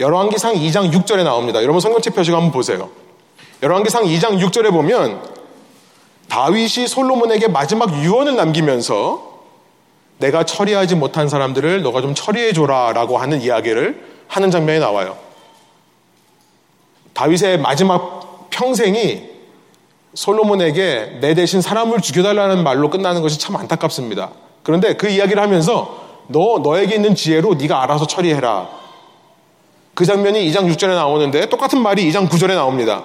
열왕기상 0.02 0.56
2장 0.56 0.92
6절에 0.92 1.24
나옵니다. 1.24 1.64
여러분 1.64 1.80
성경책 1.80 2.14
표식 2.14 2.34
한번 2.34 2.52
보세요. 2.52 2.90
열왕기상 3.64 4.04
2장 4.04 4.38
6절에 4.46 4.74
보면 4.74 5.39
다윗이 6.30 6.88
솔로몬에게 6.88 7.48
마지막 7.48 7.92
유언을 8.04 8.36
남기면서 8.36 9.30
내가 10.20 10.44
처리하지 10.44 10.96
못한 10.96 11.28
사람들을 11.28 11.82
너가 11.82 12.02
좀 12.02 12.14
처리해 12.14 12.54
줘라 12.54 12.94
라고 12.94 13.18
하는 13.18 13.42
이야기를 13.42 14.04
하는 14.28 14.52
장면이 14.52 14.80
나와요. 14.80 15.18
다윗의 17.14 17.60
마지막 17.60 18.50
평생이 18.50 19.30
솔로몬에게 20.14 21.20
내 21.22 21.34
대신 21.34 21.62
사람을 21.62 22.02
죽여달라는 22.02 22.64
말로 22.64 22.90
끝나는 22.90 23.22
것이 23.22 23.40
참 23.40 23.56
안타깝습니다. 23.56 24.32
그런데 24.64 24.96
그 24.96 25.08
이야기를 25.08 25.42
하면서 25.42 26.08
너 26.28 26.60
너에게 26.60 26.96
있는 26.96 27.16
지혜로 27.16 27.56
네가 27.56 27.82
알아서 27.84 28.06
처리해라. 28.06 28.70
그 29.96 30.06
장면이 30.06 30.50
2장 30.52 30.72
6절에 30.72 30.90
나오는데 30.90 31.50
똑같은 31.50 31.82
말이 31.82 32.10
2장 32.10 32.30
9절에 32.30 32.56
나옵니다. 32.56 33.04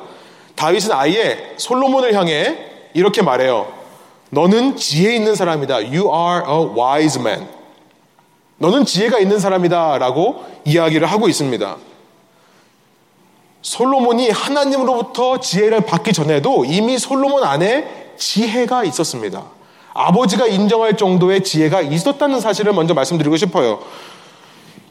다윗은 0.57 0.93
아예 0.93 1.54
솔로몬을 1.57 2.14
향해 2.14 2.74
이렇게 2.95 3.23
말해요. 3.23 3.73
너는 4.31 4.77
지혜 4.77 5.15
있는 5.15 5.35
사람이다. 5.35 5.75
You 5.75 6.09
are 6.13 6.43
a 6.49 6.77
wise 6.77 7.21
man. 7.21 7.49
너는 8.59 8.85
지혜가 8.85 9.19
있는 9.19 9.39
사람이다. 9.39 9.99
라고 9.99 10.45
이야기를 10.65 11.07
하고 11.07 11.29
있습니다. 11.29 11.77
솔로몬이 13.63 14.31
하나님으로부터 14.31 15.41
지혜를 15.41 15.83
받기 15.83 16.13
전에도 16.13 16.65
이미 16.65 16.99
솔로몬 16.99 17.45
안에 17.45 18.13
지혜가 18.17 18.85
있었습니다. 18.85 19.43
아버지가 19.95 20.47
인정할 20.47 20.97
정도의 20.97 21.43
지혜가 21.43 21.81
있었다는 21.81 22.41
사실을 22.41 22.73
먼저 22.73 22.95
말씀드리고 22.95 23.37
싶어요. 23.37 23.81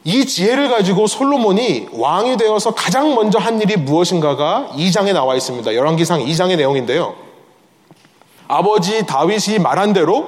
이 0.06 0.26
지혜를 0.26 0.70
가지고 0.70 1.08
솔로몬이 1.08 1.88
왕이 1.92 2.38
되어서 2.38 2.74
가장 2.74 3.16
먼저 3.16 3.40
한 3.40 3.62
일이 3.62 3.78
무엇인가가 3.78 4.70
2장에 4.74 5.14
나와 5.14 5.36
있습니다. 5.36 5.74
열왕기상 5.74 6.26
2장의 6.26 6.58
내용인데요. 6.58 7.23
아버지 8.54 9.06
다윗이 9.06 9.60
말한 9.60 9.94
대로 9.94 10.28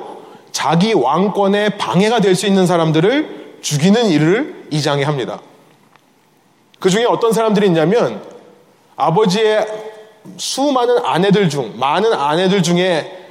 자기 0.51 0.94
왕권의 0.94 1.77
방해가 1.77 2.22
될 2.22 2.36
수 2.36 2.48
있는 2.48 2.65
사람들을 2.65 3.60
죽이는 3.62 4.08
일을 4.08 4.67
2장에 4.72 5.03
합니다. 5.03 5.39
그 6.79 6.89
중에 6.89 7.05
어떤 7.05 7.34
사람들이 7.34 7.67
있냐면 7.67 8.22
아버지의 8.96 9.67
수많은 10.38 11.05
아내들 11.05 11.50
중, 11.50 11.74
많은 11.77 12.13
아내들 12.13 12.63
중에 12.63 13.25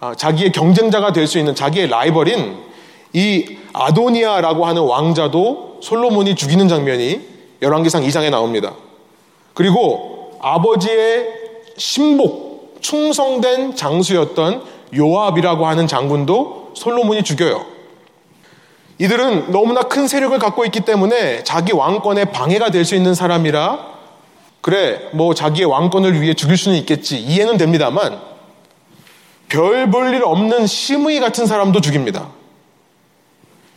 아, 0.00 0.14
자기의 0.14 0.52
경쟁자가 0.52 1.12
될 1.12 1.26
수 1.26 1.38
있는 1.38 1.54
자기의 1.54 1.88
라이벌인 1.88 2.58
이 3.14 3.56
아도니아라고 3.72 4.66
하는 4.66 4.82
왕자도 4.82 5.78
솔로몬이 5.80 6.34
죽이는 6.34 6.68
장면이 6.68 7.20
열왕기상 7.62 8.02
2장에 8.02 8.30
나옵니다. 8.30 8.74
그리고 9.54 10.38
아버지의 10.42 11.28
신복, 11.78 12.51
충성된 12.82 13.76
장수였던 13.76 14.62
요압이라고 14.94 15.66
하는 15.66 15.86
장군도 15.86 16.72
솔로몬이 16.74 17.22
죽여요. 17.22 17.64
이들은 18.98 19.50
너무나 19.50 19.82
큰 19.82 20.06
세력을 20.06 20.38
갖고 20.38 20.64
있기 20.66 20.80
때문에 20.80 21.42
자기 21.44 21.72
왕권에 21.72 22.26
방해가 22.26 22.70
될 22.70 22.84
수 22.84 22.94
있는 22.94 23.14
사람이라 23.14 23.92
그래, 24.60 25.08
뭐 25.12 25.34
자기의 25.34 25.66
왕권을 25.66 26.20
위해 26.20 26.34
죽일 26.34 26.56
수는 26.56 26.76
있겠지. 26.78 27.18
이해는 27.18 27.56
됩니다만 27.56 28.20
별 29.48 29.90
볼 29.90 30.14
일 30.14 30.22
없는 30.24 30.66
시므이 30.66 31.20
같은 31.20 31.46
사람도 31.46 31.80
죽입니다. 31.80 32.28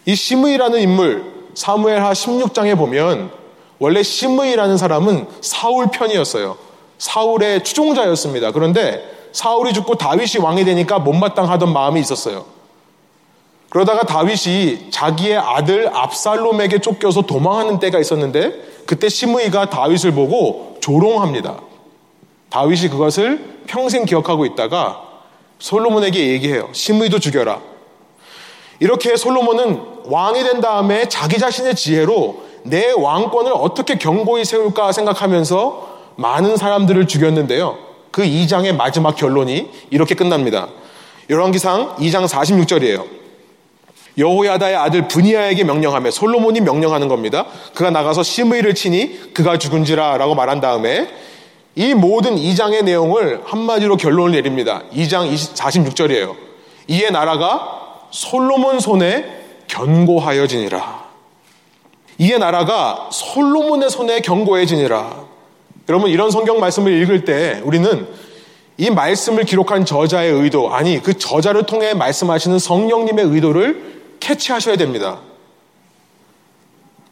이 0.05 0.15
시므이라는 0.15 0.79
인물 0.79 1.25
사무엘하 1.55 2.13
16장에 2.13 2.77
보면 2.77 3.31
원래 3.79 4.03
시므이라는 4.03 4.77
사람은 4.77 5.27
사울 5.41 5.87
편이었어요. 5.87 6.64
사울의 6.97 7.63
추종자였습니다. 7.63 8.51
그런데 8.51 9.03
사울이 9.31 9.73
죽고 9.73 9.95
다윗이 9.95 10.41
왕이 10.41 10.63
되니까 10.63 10.99
못마땅하던 10.99 11.71
마음이 11.73 11.99
있었어요. 11.99 12.45
그러다가 13.69 14.03
다윗이 14.03 14.91
자기의 14.91 15.37
아들 15.37 15.89
압살롬에게 15.93 16.79
쫓겨서 16.79 17.23
도망하는 17.23 17.79
때가 17.79 17.99
있었는데 17.99 18.53
그때 18.85 19.09
시므이가 19.09 19.69
다윗을 19.69 20.13
보고 20.13 20.77
조롱합니다. 20.79 21.57
다윗이 22.49 22.89
그것을 22.89 23.63
평생 23.67 24.05
기억하고 24.05 24.45
있다가 24.45 25.01
솔로몬에게 25.59 26.27
얘기해요. 26.27 26.69
시므이도 26.71 27.19
죽여라. 27.19 27.59
이렇게 28.79 29.17
솔로몬은 29.17 29.81
왕이 30.05 30.43
된 30.43 30.61
다음에 30.61 31.09
자기 31.09 31.37
자신의 31.37 31.75
지혜로 31.75 32.43
내 32.63 32.91
왕권을 32.91 33.51
어떻게 33.53 33.97
견고히 33.97 34.45
세울까 34.45 34.91
생각하면서 34.91 35.94
많은 36.15 36.57
사람들을 36.57 37.07
죽였는데요. 37.07 37.77
그 38.11 38.23
2장의 38.23 38.75
마지막 38.75 39.15
결론이 39.15 39.69
이렇게 39.89 40.15
끝납니다. 40.15 40.69
열왕기상 41.29 41.95
2장 41.97 42.27
46절이에요. 42.27 43.05
여호야다의 44.17 44.75
아들 44.75 45.07
분이야에게 45.07 45.65
명령하며 45.65 46.11
솔로몬이 46.11 46.61
명령하는 46.61 47.07
겁니다. 47.09 47.45
그가 47.73 47.89
나가서 47.89 48.23
심의를 48.23 48.73
치니 48.73 49.33
그가 49.33 49.57
죽은지라라고 49.57 50.35
말한 50.35 50.61
다음에 50.61 51.09
이 51.75 51.93
모든 51.93 52.37
2장의 52.37 52.85
내용을 52.85 53.41
한마디로 53.43 53.97
결론을 53.97 54.31
내립니다. 54.31 54.83
2장 54.93 55.29
46절이에요. 55.33 56.35
이에 56.87 57.09
나라가 57.09 58.07
솔로몬 58.11 58.79
손에 58.79 59.25
견고하여지니라. 59.67 61.05
이에 62.19 62.37
나라가 62.37 63.09
솔로몬의 63.11 63.89
손에 63.89 64.21
견고해지니라. 64.21 65.34
여러분 65.87 66.09
이런 66.09 66.31
성경 66.31 66.59
말씀을 66.59 66.91
읽을 67.01 67.25
때 67.25 67.61
우리는 67.63 68.07
이 68.77 68.89
말씀을 68.89 69.45
기록한 69.45 69.85
저자의 69.85 70.31
의도, 70.31 70.73
아니 70.73 71.01
그 71.01 71.17
저자를 71.17 71.65
통해 71.65 71.93
말씀하시는 71.93 72.59
성령님의 72.59 73.25
의도를 73.25 74.01
캐치하셔야 74.19 74.75
됩니다. 74.75 75.19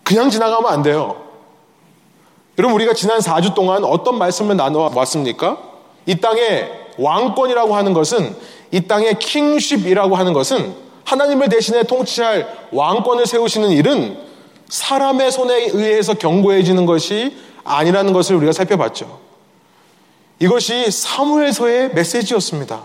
그냥 0.03 0.29
지나가면 0.29 0.71
안 0.71 0.83
돼요. 0.83 1.23
여러분 2.57 2.75
우리가 2.75 2.93
지난 2.93 3.19
4주 3.19 3.55
동안 3.55 3.83
어떤 3.83 4.17
말씀을 4.17 4.57
나눠 4.57 4.91
왔습니까? 4.93 5.57
이 6.05 6.19
땅의 6.19 6.69
왕권이라고 6.97 7.75
하는 7.75 7.93
것은 7.93 8.35
이 8.71 8.81
땅의 8.81 9.19
킹쉽이라고 9.19 10.15
하는 10.15 10.33
것은 10.33 10.75
하나님을 11.05 11.49
대신해 11.49 11.83
통치할 11.83 12.67
왕권을 12.71 13.25
세우시는 13.25 13.69
일은 13.71 14.17
사람의 14.67 15.31
손에 15.31 15.69
의해서 15.73 16.13
경고해지는 16.13 16.85
것이 16.85 17.35
아니라는 17.63 18.13
것을 18.13 18.35
우리가 18.35 18.51
살펴봤죠. 18.51 19.19
이것이 20.39 20.91
사무엘서의 20.91 21.93
메시지였습니다. 21.93 22.81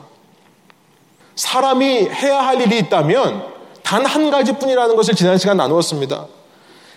사람이 1.35 2.09
해야 2.11 2.41
할 2.41 2.61
일이 2.61 2.79
있다면 2.79 3.59
단 3.89 4.05
한 4.05 4.31
가지뿐이라는 4.31 4.97
것을 4.97 5.15
지난 5.15 5.39
시간 5.39 5.57
나누었습니다. 5.57 6.27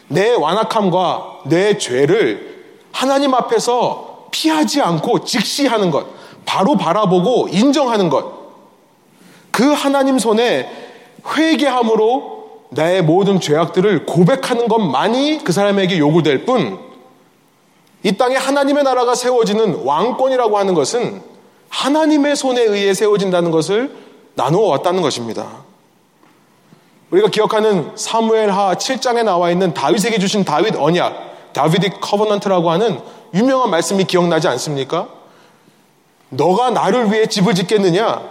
내 0.10 0.34
완악함과 0.34 1.44
내 1.46 1.78
죄를 1.78 2.66
하나님 2.92 3.34
앞에서 3.34 4.28
피하지 4.32 4.82
않고 4.82 5.24
직시하는 5.24 5.90
것, 5.90 6.06
바로 6.46 6.76
바라보고 6.76 7.48
인정하는 7.50 8.10
것. 8.10 8.42
그 9.52 9.72
하나님 9.72 10.20
손에 10.20 10.70
회개함으로 11.26 12.66
나의 12.72 13.04
모든 13.04 13.40
죄악들을 13.40 14.06
고백하는 14.06 14.68
것만이 14.68 15.46
그 15.46 15.54
사람에게 15.54 15.98
요구될 15.98 16.46
뿐, 16.46 16.78
이 18.04 18.18
땅에 18.18 18.36
하나님의 18.36 18.84
나라가 18.84 19.16
세워지는 19.16 19.84
왕권이라고 19.86 20.58
하는 20.58 20.74
것은 20.74 21.22
하나님의 21.70 22.36
손에 22.36 22.62
의해 22.62 22.94
세워진다는 22.94 23.52
것을 23.52 23.96
나누어 24.36 24.68
왔다는 24.68 25.02
것입니다. 25.02 25.48
우리가 27.12 27.30
기억하는 27.30 27.92
사무엘하 27.96 28.76
7장에 28.76 29.24
나와 29.24 29.52
있는 29.52 29.74
다윗에게 29.74 30.18
주신 30.20 30.44
다윗 30.44 30.76
언약, 30.76 31.54
다비딕 31.54 32.00
커버넌트라고 32.00 32.72
하는 32.72 33.00
유명한 33.34 33.70
말씀이 33.70 34.04
기억나지 34.06 34.48
않습니까? 34.48 35.10
너가 36.30 36.72
나를 36.72 37.12
위해 37.12 37.28
집을 37.28 37.54
짓겠느냐? 37.54 38.22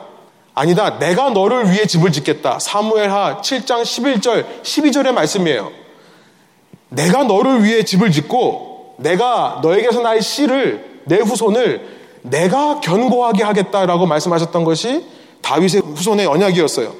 아니다. 0.54 0.98
내가 0.98 1.30
너를 1.30 1.70
위해 1.70 1.86
집을 1.86 2.12
짓겠다. 2.12 2.58
사무엘하 2.58 3.40
7장 3.42 3.82
11절, 3.82 4.62
12절의 4.62 5.12
말씀이에요. 5.12 5.70
내가 6.88 7.24
너를 7.24 7.62
위해 7.62 7.84
집을 7.84 8.10
짓고 8.10 8.69
내가 9.00 9.61
너에게서 9.62 10.00
나의 10.02 10.23
씨를 10.23 11.02
내 11.04 11.16
후손을 11.16 11.99
내가 12.23 12.80
견고하게 12.80 13.42
하겠다라고 13.42 14.07
말씀하셨던 14.07 14.64
것이 14.64 15.07
다윗의 15.40 15.80
후손의 15.80 16.26
언약이었어요. 16.26 16.95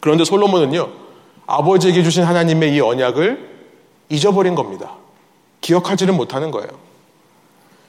그런데 0.00 0.24
솔로몬은요, 0.24 0.90
아버지에게 1.46 2.02
주신 2.02 2.24
하나님의 2.24 2.74
이 2.74 2.80
언약을 2.80 3.50
잊어버린 4.10 4.54
겁니다. 4.54 4.92
기억하지를 5.60 6.12
못하는 6.12 6.50
거예요. 6.50 6.68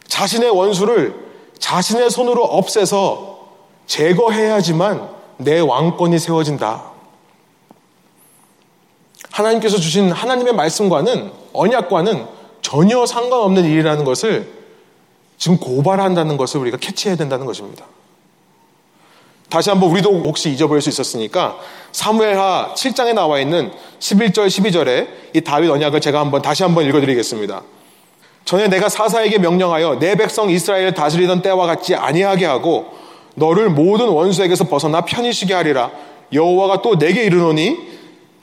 자신의 0.07 0.49
원수를 0.51 1.15
자신의 1.59 2.09
손으로 2.09 2.43
없애서 2.43 3.49
제거해야지만 3.85 5.09
내 5.37 5.59
왕권이 5.59 6.19
세워진다. 6.19 6.93
하나님께서 9.31 9.77
주신 9.77 10.11
하나님의 10.11 10.53
말씀과는 10.53 11.31
언약과는 11.53 12.27
전혀 12.63 13.05
상관없는 13.05 13.65
일이라는 13.65 14.03
것을 14.03 14.47
지금 15.37 15.59
고발한다는 15.59 16.37
것을 16.37 16.61
우리가 16.61 16.77
캐치해야 16.77 17.15
된다는 17.15 17.45
것입니다. 17.45 17.85
다시 19.49 19.69
한번 19.69 19.91
우리도 19.91 20.09
혹시 20.23 20.49
잊어버릴 20.49 20.81
수 20.81 20.89
있었으니까 20.89 21.57
사무엘하 21.91 22.73
7장에 22.75 23.13
나와 23.13 23.39
있는 23.39 23.71
11절 23.99 24.47
12절에 24.47 25.07
이 25.35 25.41
다윗 25.41 25.69
언약을 25.69 26.01
제가 26.01 26.19
한번 26.19 26.41
다시 26.41 26.63
한번 26.63 26.85
읽어 26.85 26.99
드리겠습니다. 26.99 27.61
전에 28.45 28.67
내가 28.67 28.89
사사에게 28.89 29.37
명령하여 29.37 29.99
내 29.99 30.15
백성 30.15 30.49
이스라엘을 30.49 30.95
다스리던 30.95 31.43
때와 31.43 31.67
같지 31.67 31.93
아니하게 31.93 32.45
하고 32.45 32.87
너를 33.35 33.69
모든 33.69 34.07
원수에게서 34.07 34.63
벗어나 34.65 35.01
편히 35.01 35.31
쉬게 35.31 35.53
하리라. 35.53 35.91
여호와가 36.31 36.81
또 36.81 36.97
내게 36.97 37.23
이르노니 37.23 37.77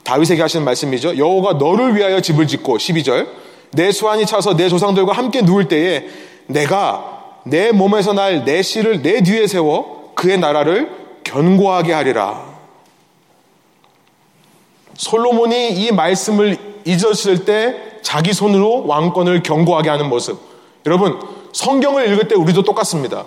다윗에게 0.03 0.41
하시는 0.41 0.63
말씀이죠. 0.63 1.17
여호와가 1.17 1.57
너를 1.57 1.95
위하여 1.95 2.21
집을 2.21 2.47
짓고 2.47 2.77
12절 2.77 3.27
내 3.71 3.91
수완이 3.91 4.25
차서 4.25 4.55
내 4.55 4.69
조상들과 4.69 5.13
함께 5.13 5.41
누울 5.41 5.67
때에 5.67 6.05
내가 6.47 7.39
내 7.43 7.71
몸에서 7.71 8.13
날 8.13 8.43
내 8.45 8.61
씨를 8.61 9.01
내 9.01 9.23
뒤에 9.23 9.47
세워 9.47 10.11
그의 10.15 10.37
나라를 10.37 10.89
견고하게 11.23 11.93
하리라. 11.93 12.51
솔로몬이 14.95 15.69
이 15.71 15.91
말씀을 15.91 16.57
잊었을 16.85 17.45
때 17.45 17.99
자기 18.01 18.33
손으로 18.33 18.85
왕권을 18.87 19.43
견고하게 19.43 19.89
하는 19.89 20.09
모습. 20.09 20.39
여러분, 20.85 21.19
성경을 21.53 22.11
읽을 22.11 22.27
때 22.27 22.35
우리도 22.35 22.63
똑같습니다. 22.63 23.25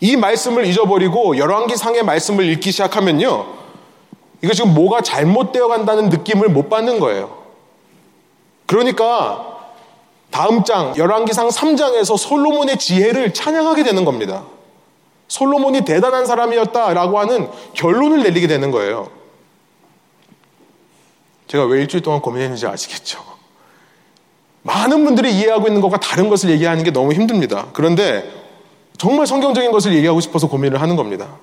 이 0.00 0.16
말씀을 0.16 0.66
잊어버리고 0.66 1.38
열왕기상의 1.38 2.04
말씀을 2.04 2.44
읽기 2.52 2.70
시작하면요. 2.70 3.46
이거 4.42 4.52
지금 4.52 4.74
뭐가 4.74 5.00
잘못되어 5.00 5.68
간다는 5.68 6.08
느낌을 6.08 6.48
못 6.48 6.68
받는 6.68 7.00
거예요. 7.00 7.45
그러니까 8.66 9.56
다음 10.30 10.64
장 10.64 10.94
열왕기상 10.96 11.48
3장에서 11.48 12.18
솔로몬의 12.18 12.78
지혜를 12.78 13.32
찬양하게 13.32 13.84
되는 13.84 14.04
겁니다. 14.04 14.44
솔로몬이 15.28 15.84
대단한 15.84 16.26
사람이었다라고 16.26 17.18
하는 17.18 17.50
결론을 17.74 18.22
내리게 18.22 18.46
되는 18.46 18.70
거예요. 18.70 19.10
제가 21.48 21.64
왜 21.64 21.80
일주일 21.80 22.02
동안 22.02 22.20
고민했는지 22.20 22.66
아시겠죠? 22.66 23.24
많은 24.62 25.04
분들이 25.04 25.32
이해하고 25.32 25.68
있는 25.68 25.80
것과 25.80 25.98
다른 25.98 26.28
것을 26.28 26.50
얘기하는 26.50 26.82
게 26.82 26.90
너무 26.90 27.12
힘듭니다. 27.12 27.68
그런데 27.72 28.28
정말 28.98 29.26
성경적인 29.26 29.70
것을 29.70 29.94
얘기하고 29.94 30.20
싶어서 30.20 30.48
고민을 30.48 30.80
하는 30.80 30.96
겁니다. 30.96 31.38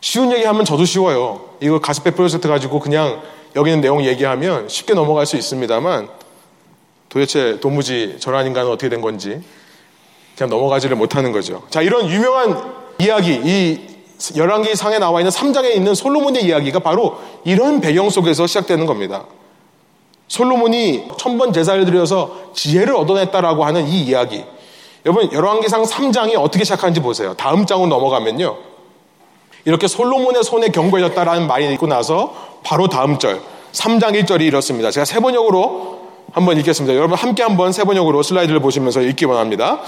쉬운 0.00 0.32
얘기하면 0.32 0.64
저도 0.64 0.84
쉬워요. 0.84 1.50
이거 1.60 1.78
가스페 1.78 2.12
프로젝트 2.12 2.48
가지고 2.48 2.80
그냥 2.80 3.22
여기 3.56 3.70
있는 3.70 3.80
내용 3.80 4.04
얘기하면 4.04 4.68
쉽게 4.68 4.94
넘어갈 4.94 5.26
수 5.26 5.36
있습니다만 5.36 6.08
도대체 7.08 7.58
도무지 7.60 8.16
저런 8.20 8.46
인간은 8.46 8.70
어떻게 8.70 8.88
된 8.88 9.00
건지 9.00 9.40
그냥 10.36 10.50
넘어가지를 10.50 10.96
못하는 10.96 11.32
거죠. 11.32 11.62
자, 11.68 11.82
이런 11.82 12.08
유명한 12.08 12.72
이야기, 12.98 13.32
이 13.34 13.90
열왕기 14.36 14.76
상에 14.76 14.98
나와 14.98 15.20
있는 15.20 15.30
3장에 15.30 15.74
있는 15.74 15.94
솔로몬의 15.94 16.44
이야기가 16.44 16.78
바로 16.78 17.18
이런 17.44 17.80
배경 17.80 18.08
속에서 18.08 18.46
시작되는 18.46 18.86
겁니다. 18.86 19.24
솔로몬이 20.28 21.08
천번 21.18 21.52
제사를 21.52 21.84
드려서 21.84 22.52
지혜를 22.54 22.94
얻어냈다라고 22.94 23.64
하는 23.64 23.88
이 23.88 24.02
이야기. 24.02 24.44
여러분 25.04 25.32
열왕기상 25.32 25.82
3장이 25.82 26.38
어떻게 26.38 26.64
시작하는지 26.64 27.00
보세요. 27.00 27.34
다음 27.34 27.66
장으로 27.66 27.88
넘어가면요. 27.88 28.56
이렇게 29.64 29.88
솔로몬의 29.88 30.44
손에 30.44 30.68
경고해졌다라는 30.68 31.46
말이 31.46 31.72
있고 31.74 31.86
나서 31.86 32.34
바로 32.62 32.88
다음 32.88 33.18
절 33.18 33.40
3장 33.72 34.20
1절이 34.20 34.42
이렇습니다. 34.42 34.90
제가 34.90 35.04
세 35.04 35.20
번역으로 35.20 36.00
한번 36.32 36.58
읽겠습니다. 36.58 36.94
여러분 36.96 37.16
함께 37.16 37.42
한번 37.42 37.72
세 37.72 37.84
번역으로 37.84 38.22
슬라이드를 38.22 38.60
보시면서 38.60 39.00
읽기 39.02 39.24
원합니다. 39.24 39.80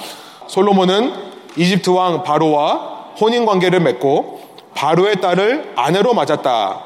솔로몬은 0.47 1.13
이집트 1.57 1.91
왕 1.91 2.23
바로와 2.23 3.13
혼인 3.21 3.47
관계를 3.47 3.81
맺고 3.81 4.41
바로의 4.75 5.21
딸을 5.21 5.73
아내로 5.77 6.15
맞았다. 6.15 6.85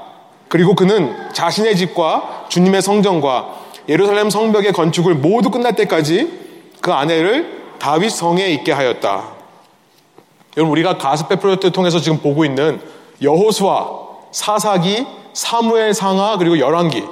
그리고 0.49 0.75
그는 0.75 1.15
자신의 1.33 1.77
집과 1.77 2.47
주님의 2.49 2.83
성전과 2.83 3.57
예루살렘 3.89 4.31
성벽의 4.31 4.73
건축을 4.73 5.15
모두 5.15 5.51
끝날 5.51 5.75
때까지 5.75 6.47
그 6.81 6.93
아내를 6.93 7.77
다윗 7.79 8.11
성에 8.11 8.49
있게 8.49 8.73
하였다. 8.73 9.36
여러분 10.57 10.73
우리가 10.73 10.97
가스페 10.97 11.37
프로젝트를 11.37 11.73
통해서 11.73 12.01
지금 12.01 12.19
보고 12.19 12.45
있는 12.45 12.81
여호수아, 13.21 13.89
사사기, 14.33 15.07
사무엘 15.33 15.93
상하 15.93 16.39
그리고 16.39 16.59
열왕기 16.59 17.05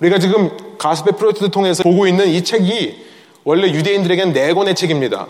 우리가 0.00 0.18
지금 0.18 0.50
가스페 0.78 1.12
프로젝트를 1.12 1.50
통해서 1.50 1.82
보고 1.82 2.06
있는 2.06 2.26
이 2.28 2.42
책이 2.42 3.06
원래 3.44 3.68
유대인들에게는 3.68 4.32
네 4.32 4.52
권의 4.52 4.74
책입니다. 4.74 5.28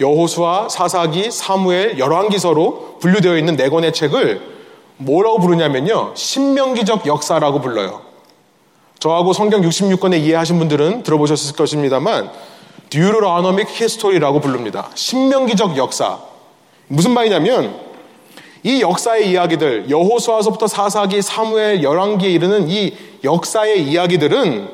여호수아, 0.00 0.70
사사기, 0.70 1.30
사무엘, 1.30 1.98
열왕기서로 1.98 2.98
분류되어 3.00 3.36
있는 3.36 3.56
네 3.56 3.68
권의 3.68 3.92
책을 3.92 4.40
뭐라고 4.96 5.40
부르냐면요. 5.40 6.12
신명기적 6.14 7.06
역사라고 7.06 7.60
불러요. 7.60 8.02
저하고 8.98 9.32
성경 9.32 9.62
66권에 9.62 10.20
이해하신 10.20 10.58
분들은 10.58 11.02
들어보셨을 11.02 11.54
것입니다만 11.54 12.30
듀로아노믹 12.90 13.68
히스토리라고 13.70 14.40
부릅니다. 14.40 14.90
신명기적 14.94 15.76
역사. 15.76 16.29
무슨 16.92 17.12
말이냐면 17.12 17.78
이 18.64 18.82
역사의 18.82 19.30
이야기들 19.30 19.88
여호수아서부터 19.88 20.66
사사기, 20.66 21.22
사무엘, 21.22 21.84
열왕기에 21.84 22.30
이르는 22.30 22.68
이 22.68 22.94
역사의 23.22 23.84
이야기들은 23.84 24.68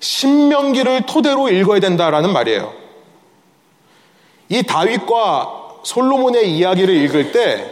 신명기를 0.00 1.06
토대로 1.06 1.48
읽어야 1.48 1.80
된다라는 1.80 2.34
말이에요. 2.34 2.74
이 4.50 4.62
다윗과 4.62 5.78
솔로몬의 5.82 6.54
이야기를 6.58 6.94
읽을 6.94 7.32
때 7.32 7.70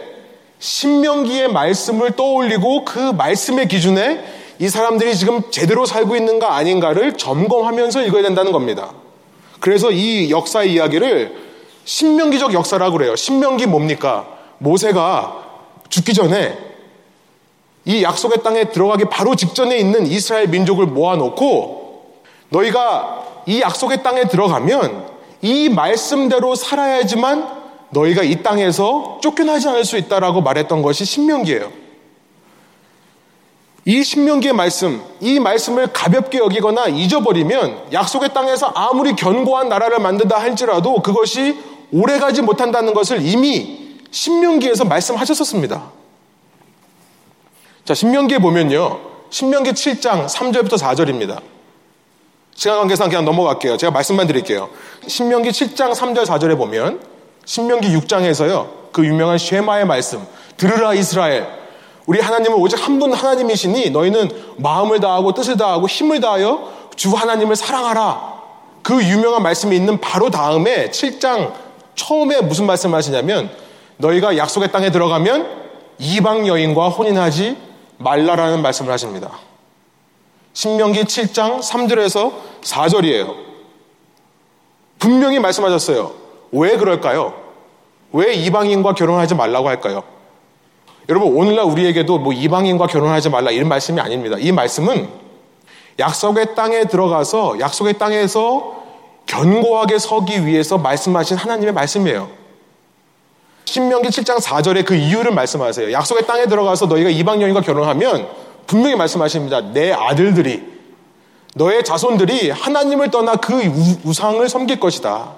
신명기의 0.57 1.51
말씀을 1.51 2.15
떠올리고 2.15 2.85
그 2.85 2.97
말씀의 2.97 3.67
기준에 3.67 4.25
이 4.57 4.67
사람들이 4.67 5.15
지금 5.15 5.43
제대로 5.51 5.85
살고 5.85 6.15
있는가 6.15 6.55
아닌가를 6.55 7.17
점검하면서 7.17 8.01
읽어야 8.01 8.23
된다는 8.23 8.51
겁니다. 8.51 8.93
그래서 9.59 9.91
이 9.91 10.31
역사의 10.31 10.73
이야기를 10.73 11.48
신명기적 11.85 12.53
역사라고 12.53 12.97
그래요. 12.97 13.15
신명기 13.15 13.65
뭡니까? 13.65 14.27
모세가 14.59 15.45
죽기 15.89 16.13
전에 16.13 16.57
이 17.85 18.03
약속의 18.03 18.43
땅에 18.43 18.69
들어가기 18.69 19.05
바로 19.05 19.35
직전에 19.35 19.77
있는 19.77 20.05
이스라엘 20.05 20.47
민족을 20.47 20.85
모아놓고 20.85 22.13
너희가 22.49 23.43
이 23.45 23.61
약속의 23.61 24.03
땅에 24.03 24.27
들어가면 24.27 25.07
이 25.41 25.69
말씀대로 25.69 26.55
살아야지만 26.55 27.59
너희가 27.91 28.23
이 28.23 28.43
땅에서 28.43 29.19
쫓겨나지 29.21 29.69
않을 29.69 29.85
수 29.85 29.97
있다라고 29.97 30.41
말했던 30.41 30.81
것이 30.81 31.05
신명기예요. 31.05 31.78
이 33.89 34.03
신명기의 34.03 34.53
말씀, 34.53 35.01
이 35.19 35.39
말씀을 35.39 35.87
가볍게 35.87 36.37
여기거나 36.37 36.89
잊어버리면 36.89 37.91
약속의 37.91 38.35
땅에서 38.35 38.67
아무리 38.75 39.15
견고한 39.15 39.67
나라를 39.67 39.97
만든다 39.97 40.37
할지라도 40.37 41.01
그것이 41.01 41.57
오래가지 41.91 42.43
못한다는 42.43 42.93
것을 42.93 43.25
이미 43.25 43.97
신명기에서 44.11 44.85
말씀하셨었습니다. 44.85 45.89
자, 47.83 47.95
신명기에 47.95 48.37
보면요. 48.37 48.99
신명기 49.31 49.71
7장 49.71 50.27
3절부터 50.27 50.77
4절입니다. 50.77 51.41
시간 52.53 52.77
관계상 52.77 53.09
그냥 53.09 53.25
넘어갈게요. 53.25 53.77
제가 53.77 53.89
말씀만 53.89 54.27
드릴게요. 54.27 54.69
신명기 55.07 55.49
7장 55.49 55.95
3절 55.95 56.27
4절에 56.27 56.55
보면 56.59 57.01
신명기 57.43 57.87
6장에서요. 57.97 58.91
그 58.91 59.03
유명한 59.03 59.39
쉐마의 59.39 59.87
말씀. 59.87 60.23
들으라 60.57 60.93
이스라엘. 60.93 61.58
우리 62.09 62.19
하나님은 62.19 62.57
오직 62.57 62.75
한 62.83 62.97
분 62.99 63.13
하나님이시니 63.13 63.91
너희는 63.91 64.31
마음을 64.57 64.99
다하고 64.99 65.31
뜻을 65.35 65.57
다하고 65.57 65.87
힘을 65.87 66.19
다하여 66.19 66.73
주 66.95 67.11
하나님을 67.11 67.55
사랑하라. 67.55 68.39
그 68.81 69.03
유명한 69.03 69.43
말씀이 69.43 69.75
있는 69.75 69.99
바로 70.01 70.31
다음에 70.31 70.89
7장 70.89 71.53
처음에 71.93 72.41
무슨 72.41 72.65
말씀을 72.65 72.97
하시냐면 72.97 73.51
너희가 73.97 74.37
약속의 74.37 74.71
땅에 74.71 74.89
들어가면 74.89 75.47
이방 75.99 76.47
여인과 76.47 76.89
혼인하지 76.89 77.55
말라라는 77.99 78.63
말씀을 78.63 78.91
하십니다. 78.91 79.29
신명기 80.53 81.03
7장 81.03 81.59
3절에서 81.61 82.33
4절이에요. 82.61 83.35
분명히 84.97 85.37
말씀하셨어요. 85.37 86.11
왜 86.53 86.75
그럴까요? 86.75 87.35
왜 88.13 88.33
이방인과 88.33 88.95
결혼하지 88.95 89.35
말라고 89.35 89.67
할까요? 89.69 90.03
여러분, 91.09 91.35
오늘날 91.35 91.65
우리에게도 91.65 92.19
뭐 92.19 92.33
이방인과 92.33 92.85
결혼하지 92.85 93.31
말라 93.31 93.49
이런 93.49 93.67
말씀이 93.67 93.99
아닙니다. 93.99 94.37
이 94.39 94.51
말씀은 94.51 95.09
약속의 95.97 96.53
땅에 96.55 96.85
들어가서 96.85 97.59
약속의 97.59 97.97
땅에서 97.97 98.75
견고하게 99.25 99.97
서기 99.97 100.45
위해서 100.45 100.77
말씀하신 100.77 101.35
하나님의 101.35 101.73
말씀이에요. 101.73 102.29
신명기 103.65 104.09
7장 104.09 104.39
4절에 104.39 104.85
그 104.85 104.95
이유를 104.95 105.31
말씀하세요. 105.31 105.91
약속의 105.91 106.27
땅에 106.27 106.45
들어가서 106.45 106.85
너희가 106.85 107.09
이방 107.09 107.41
여인과 107.41 107.61
결혼하면 107.61 108.27
분명히 108.67 108.95
말씀하십니다. 108.95 109.61
내 109.73 109.91
아들들이 109.91 110.63
너의 111.55 111.83
자손들이 111.83 112.51
하나님을 112.51 113.09
떠나 113.09 113.35
그 113.35 113.55
우상을 114.03 114.47
섬길 114.47 114.79
것이다. 114.79 115.33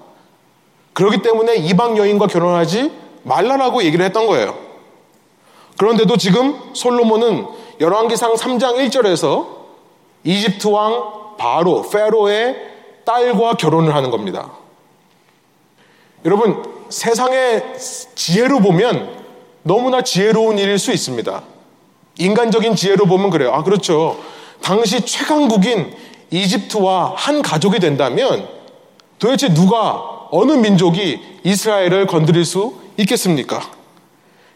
그렇기 0.92 1.22
때문에 1.22 1.56
이방 1.56 1.98
여인과 1.98 2.28
결혼하지 2.28 2.92
말라라고 3.24 3.84
얘기를 3.84 4.06
했던 4.06 4.28
거예요. 4.28 4.71
그런데도 5.82 6.16
지금 6.18 6.60
솔로몬은 6.74 7.48
열왕기상 7.80 8.36
3장 8.36 8.76
1절에서 8.76 9.48
이집트 10.24 10.68
왕 10.68 11.38
바로 11.40 11.82
페로의 11.90 12.56
딸과 13.04 13.56
결혼을 13.56 13.96
하는 13.96 14.12
겁니다. 14.12 14.52
여러분 16.24 16.64
세상의 16.90 17.64
지혜로 18.14 18.60
보면 18.60 19.10
너무나 19.64 20.04
지혜로운 20.04 20.60
일일 20.60 20.78
수 20.78 20.92
있습니다. 20.92 21.42
인간적인 22.20 22.76
지혜로 22.76 23.08
보면 23.08 23.32
그래요. 23.32 23.52
아 23.52 23.64
그렇죠. 23.64 24.20
당시 24.62 25.04
최강국인 25.04 25.96
이집트와 26.30 27.14
한 27.16 27.42
가족이 27.42 27.80
된다면 27.80 28.48
도대체 29.18 29.52
누가 29.52 30.28
어느 30.30 30.52
민족이 30.52 31.40
이스라엘을 31.44 32.06
건드릴 32.06 32.46
수 32.46 32.76
있겠습니까? 32.98 33.81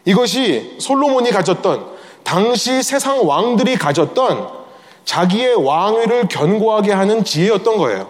이것이 0.06 0.76
솔로몬이 0.78 1.30
가졌던 1.30 1.94
당시 2.22 2.82
세상 2.82 3.28
왕들이 3.28 3.76
가졌던 3.76 4.48
자기의 5.04 5.54
왕위를 5.56 6.28
견고하게 6.28 6.92
하는 6.92 7.22
지혜였던 7.22 7.76
거예요. 7.76 8.08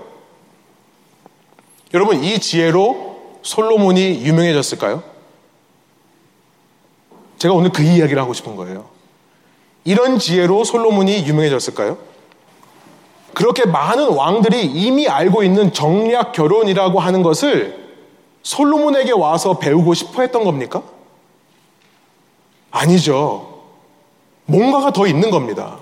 여러분, 1.92 2.22
이 2.22 2.38
지혜로 2.38 3.40
솔로몬이 3.42 4.24
유명해졌을까요? 4.24 5.02
제가 7.38 7.54
오늘 7.54 7.70
그 7.70 7.82
이야기를 7.82 8.20
하고 8.20 8.32
싶은 8.32 8.56
거예요. 8.56 8.86
이런 9.84 10.18
지혜로 10.18 10.64
솔로몬이 10.64 11.24
유명해졌을까요? 11.26 11.98
그렇게 13.34 13.66
많은 13.66 14.08
왕들이 14.08 14.64
이미 14.64 15.08
알고 15.08 15.42
있는 15.42 15.72
정략 15.72 16.32
결혼이라고 16.32 17.00
하는 17.00 17.22
것을 17.22 17.86
솔로몬에게 18.42 19.12
와서 19.12 19.58
배우고 19.58 19.94
싶어 19.94 20.22
했던 20.22 20.44
겁니까? 20.44 20.82
아니죠. 22.70 23.62
뭔가가 24.46 24.92
더 24.92 25.06
있는 25.06 25.30
겁니다. 25.30 25.78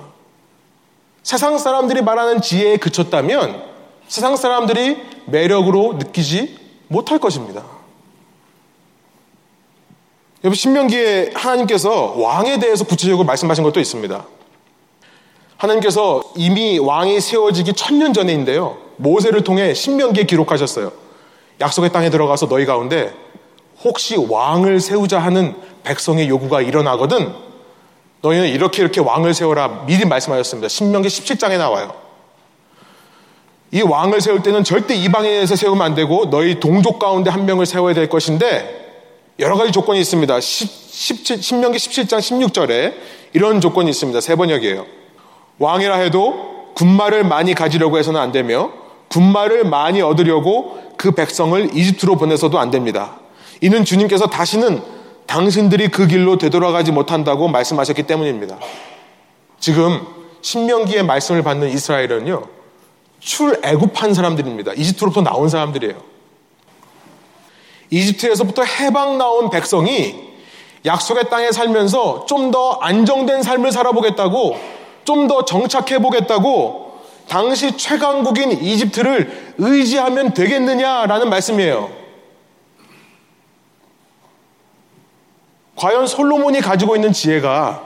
세상 1.23 1.59
사람들이 1.59 2.03
말하는 2.03 2.41
지혜에 2.41 2.77
그쳤다면 2.77 3.63
세상 4.09 4.37
사람들이 4.37 4.99
매력으로 5.27 5.95
느끼지 5.95 6.59
못할 6.89 7.19
것입니다. 7.19 7.65
여러분, 10.45 10.55
신명기에 10.55 11.31
하나님께서 11.35 12.15
왕에 12.19 12.59
대해서 12.59 12.85
구체적으로 12.85 13.25
말씀하신 13.25 13.65
것도 13.65 13.81
있습니다. 13.81 14.27
하나님께서 15.57 16.23
이미 16.37 16.79
왕이 16.79 17.21
세워지기 17.21 17.73
천년 17.73 18.13
전에인데요. 18.13 18.77
모세를 18.97 19.43
통해 19.43 19.73
신명기에 19.73 20.25
기록하셨어요. 20.25 20.93
약속의 21.61 21.93
땅에 21.93 22.11
들어가서 22.11 22.49
너희 22.49 22.67
가운데 22.67 23.15
혹시 23.83 24.17
왕을 24.17 24.81
세우자 24.81 25.19
하는 25.19 25.57
백성의 25.85 26.29
요구가 26.29 26.61
일어나거든 26.61 27.33
너희는 28.23 28.49
이렇게 28.49 28.83
이렇게 28.83 29.01
왕을 29.01 29.35
세워라 29.35 29.85
미리 29.87 30.05
말씀하셨습니다. 30.07 30.69
신명기 30.69 31.09
17장에 31.09 31.59
나와요. 31.59 31.95
이 33.71 33.83
왕을 33.83 34.21
세울 34.21 34.43
때는 34.43 34.65
절대 34.65 34.95
이방인에서 34.95 35.57
세우면 35.57 35.85
안 35.85 35.95
되고 35.95 36.31
너희 36.31 36.59
동족 36.59 36.99
가운데 36.99 37.31
한 37.31 37.45
명을 37.45 37.67
세워야 37.67 37.93
될 37.93 38.09
것인데 38.09 38.83
여러 39.41 39.57
가지 39.57 39.73
조건이 39.73 40.01
있습니다. 40.01 40.41
17, 40.41 41.43
신명기 41.43 41.77
17장 41.77 42.19
16절에 42.19 42.95
이런 43.33 43.61
조건이 43.61 43.91
있습니다. 43.91 44.21
세 44.21 44.37
번역이에요. 44.37 44.87
왕이라 45.59 45.97
해도 45.97 46.73
군말을 46.75 47.25
많이 47.25 47.55
가지려고 47.55 47.99
해서는 47.99 48.21
안 48.21 48.33
되며 48.33 48.71
군말을 49.09 49.65
많이 49.65 50.01
얻으려고 50.03 50.79
그 50.97 51.13
백성을 51.13 51.77
이집트로 51.77 52.17
보내서도 52.17 52.59
안 52.59 52.71
됩니다. 52.71 53.19
이는 53.61 53.85
주님께서 53.85 54.27
다시는 54.27 54.83
당신들이 55.27 55.89
그 55.89 56.07
길로 56.07 56.39
되돌아가지 56.39 56.93
못한다고 56.93 57.49
말씀하셨기 57.49 58.05
때문입니다. 58.05 58.57
지금 59.59 60.01
신명기의 60.43 61.05
말씀을 61.05 61.43
받는 61.43 61.71
이스라엘은요, 61.71 62.45
출애굽한 63.21 64.13
사람들입니다. 64.15 64.73
이집트로부터 64.75 65.23
나온 65.23 65.49
사람들이에요. 65.49 65.95
이집트에서부터 67.91 68.63
해방 68.65 69.19
나온 69.19 69.51
백성이 69.51 70.15
약속의 70.85 71.31
땅에 71.31 71.51
살면서 71.53 72.27
좀 72.27 72.51
더 72.51 72.73
안정된 72.83 73.43
삶을 73.43 73.73
살아보겠다고 73.73 74.57
좀 75.05 75.29
더 75.29 75.45
정착해 75.45 75.99
보겠다고 76.01 76.99
당시 77.29 77.77
최강국인 77.77 78.53
이집트를 78.53 79.55
의지하면 79.59 80.35
되겠느냐라는 80.35 81.31
말씀이에요. 81.31 82.04
과연 85.77 86.07
솔로몬이 86.07 86.61
가지고 86.61 86.97
있는 86.97 87.13
지혜가 87.13 87.83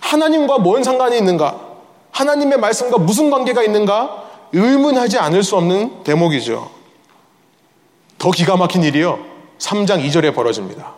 하나님과 0.00 0.58
뭔 0.58 0.82
상관이 0.82 1.16
있는가? 1.18 1.58
하나님의 2.12 2.58
말씀과 2.58 2.98
무슨 2.98 3.30
관계가 3.30 3.62
있는가? 3.62 4.24
의문하지 4.52 5.18
않을 5.18 5.42
수 5.42 5.56
없는 5.56 6.02
대목이죠. 6.02 6.70
더 8.18 8.30
기가 8.30 8.56
막힌 8.56 8.82
일이요. 8.82 9.18
3장 9.58 10.04
2절에 10.04 10.34
벌어집니다. 10.34 10.94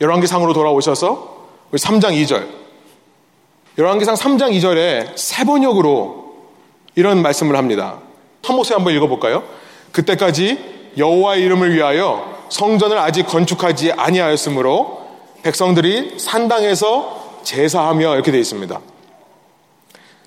열왕기상으로 0.00 0.52
돌아오셔서 0.52 1.36
3장 1.72 2.12
2절. 2.22 2.46
열왕기상 3.78 4.14
3장 4.14 4.52
2절에 4.52 5.16
세 5.16 5.44
번역으로 5.44 6.34
이런 6.94 7.20
말씀을 7.20 7.56
합니다. 7.56 7.98
한 8.42 8.56
목소리 8.56 8.74
한번 8.74 8.94
읽어볼까요? 8.94 9.42
그때까지 9.92 10.92
여호와의 10.96 11.42
이름을 11.42 11.74
위하여 11.74 12.36
성전을 12.48 12.98
아직 12.98 13.26
건축하지 13.26 13.92
아니하였으므로 13.92 15.05
백성들이 15.46 16.18
산당에서 16.18 17.40
제사하며 17.44 18.14
이렇게 18.14 18.32
되어 18.32 18.40
있습니다. 18.40 18.80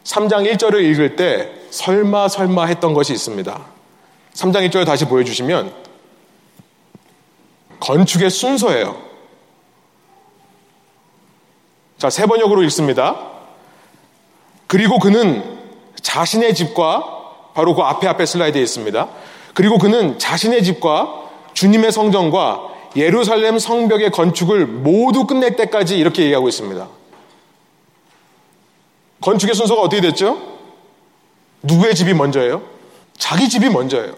3장 0.05 0.49
1절을 0.49 0.81
읽을 0.81 1.17
때 1.17 1.51
설마 1.71 2.29
설마 2.29 2.65
했던 2.67 2.93
것이 2.93 3.11
있습니다. 3.11 3.65
3장 4.33 4.69
1절 4.69 4.85
다시 4.85 5.03
보여주시면 5.03 5.73
건축의 7.81 8.29
순서예요. 8.29 8.95
자, 11.97 12.09
세 12.09 12.25
번역으로 12.25 12.63
읽습니다. 12.63 13.19
그리고 14.67 14.99
그는 14.99 15.59
자신의 16.01 16.55
집과 16.55 17.51
바로 17.53 17.75
그 17.75 17.81
앞에 17.81 18.07
앞에 18.07 18.25
슬라이드에 18.25 18.61
있습니다. 18.61 19.09
그리고 19.53 19.79
그는 19.79 20.17
자신의 20.17 20.63
집과 20.63 21.29
주님의 21.53 21.91
성전과 21.91 22.68
예루살렘 22.95 23.59
성벽의 23.59 24.11
건축을 24.11 24.65
모두 24.65 25.25
끝낼 25.25 25.55
때까지 25.55 25.97
이렇게 25.97 26.23
얘기하고 26.23 26.49
있습니다. 26.49 26.87
건축의 29.21 29.53
순서가 29.53 29.81
어떻게 29.81 30.01
됐죠? 30.01 30.57
누구의 31.63 31.93
집이 31.93 32.13
먼저예요? 32.13 32.63
자기 33.17 33.49
집이 33.49 33.69
먼저예요. 33.69 34.15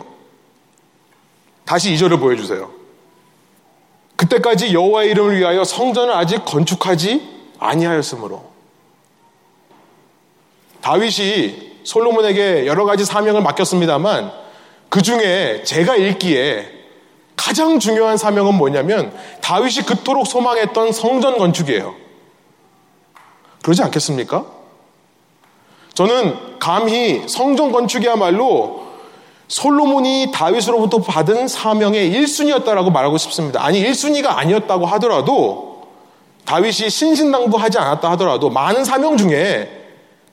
다시 1.65 1.93
2절을 1.93 2.19
보여주세요. 2.19 2.71
그때까지 4.15 4.73
여호와의 4.73 5.11
이름을 5.11 5.37
위하여 5.37 5.63
성전을 5.63 6.13
아직 6.13 6.45
건축하지 6.45 7.27
아니하였으므로 7.57 8.51
다윗이 10.81 11.71
솔로몬에게 11.83 12.67
여러 12.67 12.85
가지 12.85 13.05
사명을 13.05 13.41
맡겼습니다만 13.41 14.31
그 14.89 15.01
중에 15.01 15.63
제가 15.63 15.95
읽기에 15.95 16.80
가장 17.35 17.79
중요한 17.79 18.17
사명은 18.17 18.55
뭐냐면 18.55 19.13
다윗이 19.41 19.85
그토록 19.87 20.27
소망했던 20.27 20.91
성전 20.91 21.37
건축이에요. 21.37 21.95
그러지 23.63 23.83
않겠습니까? 23.83 24.45
저는 25.93 26.59
감히 26.59 27.27
성전 27.27 27.71
건축이야말로 27.71 28.91
솔로몬이 29.47 30.31
다윗으로부터 30.33 30.99
받은 30.99 31.47
사명의 31.47 32.11
1순위였다라고 32.13 32.91
말하고 32.91 33.17
싶습니다. 33.17 33.63
아니 33.63 33.83
1순위가 33.83 34.27
아니었다고 34.27 34.85
하더라도 34.85 35.89
다윗이 36.45 36.89
신신당부하지 36.89 37.77
않았다 37.77 38.11
하더라도 38.11 38.49
많은 38.49 38.85
사명 38.85 39.17
중에 39.17 39.69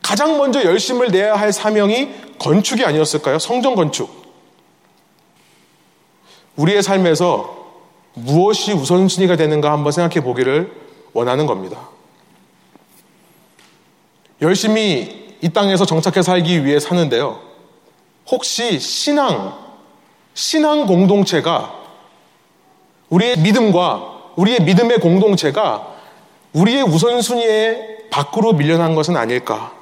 가장 0.03 0.39
먼저 0.39 0.63
열심을 0.63 1.09
내야 1.09 1.35
할 1.35 1.53
사명이 1.53 2.09
건축이 2.39 2.85
아니었을까요? 2.85 3.39
성전 3.39 3.75
건축. 3.75 4.18
우리의 6.59 6.83
삶에서 6.83 7.57
무엇이 8.15 8.73
우선순위가 8.73 9.37
되는가 9.37 9.73
한번 9.73 9.93
생각해 9.93 10.23
보기를 10.23 10.73
원하는 11.13 11.47
겁니다. 11.47 11.89
열심히 14.43 15.37
이 15.41 15.49
땅에서 15.51 15.87
정착해 15.87 16.23
살기 16.23 16.65
위해 16.65 16.81
사는데요. 16.81 17.41
혹시 18.29 18.79
신앙, 18.81 19.57
신앙 20.35 20.87
공동체가 20.87 21.75
우리의 23.09 23.39
믿음과 23.39 24.33
우리의 24.37 24.63
믿음의 24.63 24.99
공동체가 24.99 25.95
우리의 26.53 26.83
우선순위에 26.83 28.09
밖으로 28.11 28.53
밀려난 28.53 28.95
것은 28.95 29.17
아닐까? 29.17 29.73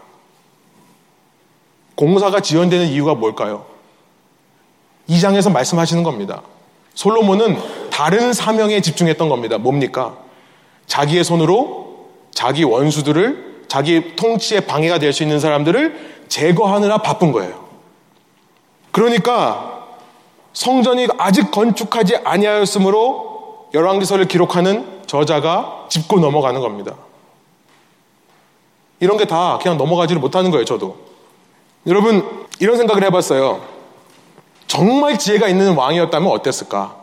공사가 1.95 2.41
지연되는 2.41 2.89
이유가 2.89 3.15
뭘까요? 3.15 3.65
이 5.07 5.21
장에서 5.21 5.49
말씀하시는 5.51 6.03
겁니다. 6.03 6.43
솔로몬은 6.97 7.57
다른 7.91 8.33
사명에 8.33 8.81
집중했던 8.81 9.29
겁니다. 9.29 9.59
뭡니까? 9.59 10.19
자기의 10.87 11.23
손으로 11.23 12.09
자기 12.33 12.65
원수들을 12.65 13.65
자기 13.69 14.17
통치에 14.17 14.61
방해가 14.61 14.99
될 14.99 15.13
수 15.13 15.23
있는 15.23 15.39
사람들을 15.39 16.25
제거하느라 16.29 16.99
바쁜 16.99 17.31
거예요. 17.33 17.65
그러니까 18.91 19.87
성전이 20.53 21.07
아직 21.19 21.51
건축하지 21.51 22.17
아니하였으므로 22.25 23.69
열왕기서를 23.75 24.27
기록하는 24.27 25.03
저자가 25.07 25.87
짚고 25.89 26.19
넘어가는 26.19 26.61
겁니다. 26.61 26.95
이런 29.01 29.19
게 29.19 29.27
다 29.27 29.59
그냥 29.61 29.77
넘어가지를 29.77 30.21
못하는 30.21 30.51
거예요, 30.51 30.65
저도. 30.65 30.97
여러분, 31.87 32.47
이런 32.59 32.79
생각을 32.79 33.05
해봤어요. 33.05 33.61
정말 34.67 35.19
지혜가 35.19 35.49
있는 35.49 35.75
왕이었다면 35.75 36.31
어땠을까? 36.31 36.97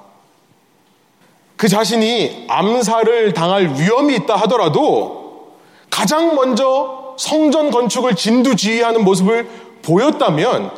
그 1.55 1.67
자신이 1.67 2.45
암살을 2.47 3.33
당할 3.33 3.75
위험이 3.75 4.15
있다 4.15 4.35
하더라도 4.35 5.53
가장 5.89 6.35
먼저 6.35 7.15
성전 7.17 7.71
건축을 7.71 8.15
진두지휘하는 8.15 9.03
모습을 9.03 9.47
보였다면 9.83 10.71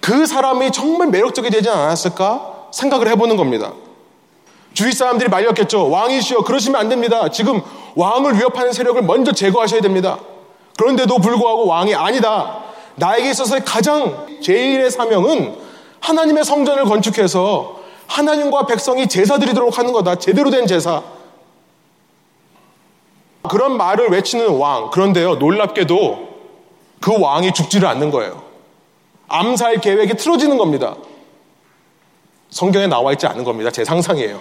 그 0.00 0.26
사람이 0.26 0.72
정말 0.72 1.08
매력적이 1.08 1.50
되지 1.50 1.68
않았을까 1.68 2.68
생각을 2.72 3.08
해보는 3.08 3.36
겁니다. 3.36 3.72
주위 4.74 4.90
사람들이 4.92 5.28
말렸겠죠. 5.28 5.90
왕이시여, 5.90 6.44
그러시면 6.44 6.80
안 6.80 6.88
됩니다. 6.88 7.28
지금 7.28 7.60
왕을 7.94 8.36
위협하는 8.36 8.72
세력을 8.72 9.00
먼저 9.02 9.32
제거하셔야 9.32 9.82
됩니다. 9.82 10.18
그런데도 10.78 11.18
불구하고 11.18 11.66
왕이 11.66 11.94
아니다. 11.94 12.60
나에게 12.96 13.30
있어서의 13.30 13.64
가장 13.64 14.26
제일의 14.42 14.90
사명은 14.90 15.56
하나님의 16.02 16.44
성전을 16.44 16.84
건축해서 16.84 17.80
하나님과 18.06 18.66
백성이 18.66 19.08
제사 19.08 19.38
드리도록 19.38 19.78
하는 19.78 19.92
거다. 19.92 20.16
제대로 20.16 20.50
된 20.50 20.66
제사. 20.66 21.02
그런 23.48 23.76
말을 23.76 24.10
외치는 24.10 24.58
왕. 24.58 24.90
그런데요, 24.90 25.36
놀랍게도 25.36 26.28
그 27.00 27.20
왕이 27.20 27.52
죽지를 27.54 27.88
않는 27.88 28.10
거예요. 28.10 28.42
암살 29.28 29.80
계획이 29.80 30.14
틀어지는 30.14 30.58
겁니다. 30.58 30.96
성경에 32.50 32.86
나와 32.86 33.12
있지 33.12 33.26
않은 33.26 33.44
겁니다. 33.44 33.70
제 33.70 33.84
상상이에요. 33.84 34.40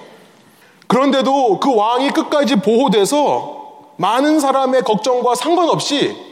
그런데도 0.87 1.59
그 1.59 1.73
왕이 1.73 2.09
끝까지 2.09 2.57
보호돼서 2.57 3.61
많은 3.95 4.39
사람의 4.39 4.81
걱정과 4.81 5.35
상관없이 5.35 6.30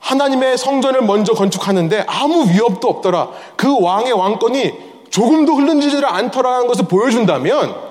하나님의 0.00 0.58
성전을 0.58 1.02
먼저 1.02 1.34
건축하는데 1.34 2.04
아무 2.08 2.50
위협도 2.50 2.88
없더라. 2.88 3.30
그 3.56 3.80
왕의 3.80 4.12
왕권이 4.12 4.72
조금도 5.10 5.54
흘른지를 5.54 6.04
않더라는 6.04 6.66
것을 6.66 6.86
보여준다면 6.86 7.90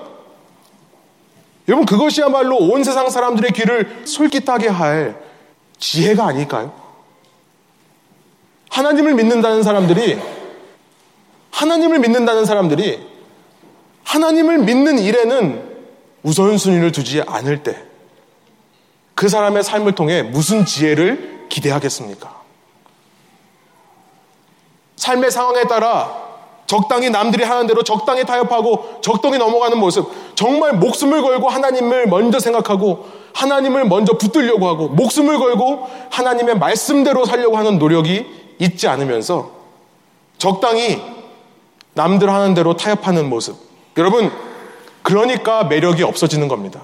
여러분 1.68 1.86
그것이야말로 1.86 2.56
온 2.56 2.82
세상 2.84 3.10
사람들의 3.10 3.52
귀를 3.52 4.02
솔깃하게 4.04 4.68
할 4.68 5.22
지혜가 5.78 6.26
아닐까요? 6.26 6.72
하나님을 8.70 9.14
믿는다는 9.14 9.62
사람들이 9.62 10.18
하나님을 11.50 11.98
믿는다는 12.00 12.44
사람들이 12.44 13.06
하나님을 14.04 14.58
믿는 14.58 14.98
일에는 14.98 15.70
우선순위를 16.22 16.92
두지 16.92 17.22
않을 17.26 17.62
때 17.62 17.90
그 19.20 19.28
사람의 19.28 19.62
삶을 19.62 19.92
통해 19.92 20.22
무슨 20.22 20.64
지혜를 20.64 21.39
기대하겠습니까? 21.50 22.40
삶의 24.96 25.30
상황에 25.30 25.64
따라 25.64 26.30
적당히 26.66 27.10
남들이 27.10 27.42
하는 27.42 27.66
대로 27.66 27.82
적당히 27.82 28.24
타협하고 28.24 29.00
적당히 29.02 29.38
넘어가는 29.38 29.76
모습, 29.76 30.08
정말 30.36 30.74
목숨을 30.74 31.20
걸고 31.20 31.48
하나님을 31.48 32.06
먼저 32.06 32.38
생각하고 32.38 33.08
하나님을 33.34 33.86
먼저 33.86 34.16
붙들려고 34.16 34.68
하고 34.68 34.88
목숨을 34.88 35.38
걸고 35.38 35.88
하나님의 36.10 36.58
말씀대로 36.58 37.24
살려고 37.24 37.56
하는 37.56 37.78
노력이 37.78 38.26
있지 38.58 38.86
않으면서 38.88 39.50
적당히 40.38 41.02
남들 41.94 42.30
하는 42.30 42.54
대로 42.54 42.76
타협하는 42.76 43.28
모습. 43.28 43.56
여러분, 43.96 44.30
그러니까 45.02 45.64
매력이 45.64 46.02
없어지는 46.02 46.46
겁니다. 46.46 46.82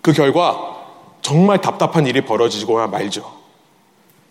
그 0.00 0.12
결과 0.12 0.81
정말 1.22 1.60
답답한 1.60 2.06
일이 2.06 2.20
벌어지고 2.20 2.86
말죠. 2.88 3.32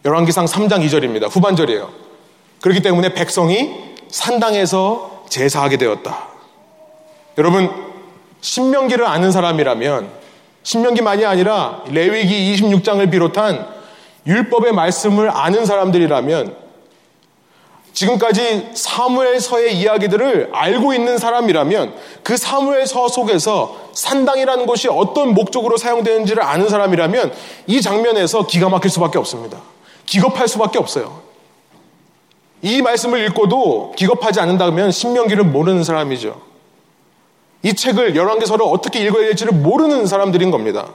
열왕기상 0.06 0.46
3장 0.46 0.86
2절입니다. 0.86 1.34
후반절이에요. 1.34 1.90
그렇기 2.62 2.82
때문에 2.82 3.14
백성이 3.14 3.96
산당에서 4.10 5.24
제사하게 5.30 5.78
되었다. 5.78 6.28
여러분, 7.38 7.70
신명기를 8.42 9.06
아는 9.06 9.32
사람이라면 9.32 10.10
신명기만이 10.64 11.26
아니라 11.26 11.84
레위기 11.88 12.54
26장을 12.56 13.10
비롯한 13.10 13.68
율법의 14.28 14.74
말씀을 14.74 15.30
아는 15.32 15.66
사람들이라면 15.66 16.61
지금까지 17.94 18.70
사무엘서의 18.74 19.78
이야기들을 19.78 20.52
알고 20.54 20.94
있는 20.94 21.18
사람이라면 21.18 21.94
그 22.24 22.38
사무엘서 22.38 23.10
속에서 23.10 23.76
산당이라는 23.94 24.66
것이 24.66 24.88
어떤 24.88 25.34
목적으로 25.34 25.78
사용되는지를 25.78 26.42
아는 26.42 26.70
사람이라면 26.70 27.34
이 27.68 27.82
장면에서 27.82 28.48
기가 28.48 28.70
막힐 28.70 28.90
수밖에 28.90 29.18
없습니다. 29.20 29.60
기겁할 30.06 30.48
수밖에 30.48 30.80
없어요. 30.80 31.22
이 32.62 32.82
말씀을 32.82 33.26
읽고도 33.28 33.94
기겁하지 33.96 34.40
않는다면 34.40 34.92
신명기를 34.92 35.44
모르는 35.44 35.84
사람이죠. 35.84 36.40
이 37.64 37.74
책을 37.74 38.16
열왕기서를 38.16 38.66
어떻게 38.68 39.00
읽어야 39.00 39.26
될지를 39.26 39.54
모르는 39.54 40.06
사람들인 40.06 40.52
겁니다. 40.52 40.88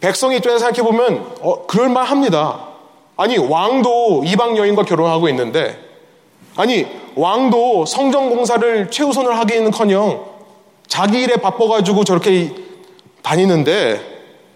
백성 0.00 0.32
입장에서 0.32 0.66
생각해 0.66 0.82
보면 0.82 1.36
어, 1.40 1.66
그럴 1.66 1.88
만합니다. 1.88 2.71
아니 3.16 3.38
왕도 3.38 4.24
이방 4.24 4.56
여인과 4.56 4.84
결혼하고 4.84 5.28
있는데 5.28 5.78
아니 6.56 6.86
왕도 7.14 7.86
성전 7.86 8.30
공사를 8.30 8.90
최우선을 8.90 9.38
하기는 9.38 9.70
커녕 9.70 10.24
자기 10.86 11.20
일에 11.22 11.36
바빠가지고 11.36 12.04
저렇게 12.04 12.54
다니는데 13.22 14.00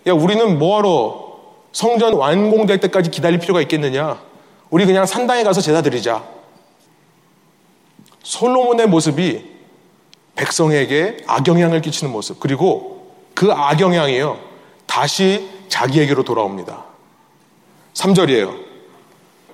야 0.06 0.12
우리는 0.12 0.58
뭐하러 0.58 1.26
성전 1.72 2.14
완공될 2.14 2.80
때까지 2.80 3.10
기다릴 3.10 3.38
필요가 3.38 3.60
있겠느냐? 3.60 4.18
우리 4.70 4.86
그냥 4.86 5.04
산당에 5.04 5.42
가서 5.42 5.60
제사 5.60 5.82
드리자. 5.82 6.24
솔로몬의 8.22 8.88
모습이 8.88 9.44
백성에게 10.34 11.18
악영향을 11.26 11.80
끼치는 11.80 12.12
모습 12.12 12.40
그리고 12.40 13.14
그 13.34 13.52
악영향이요 13.52 14.38
다시 14.86 15.48
자기에게로 15.68 16.24
돌아옵니다 16.24 16.84
3절이에요. 17.96 18.64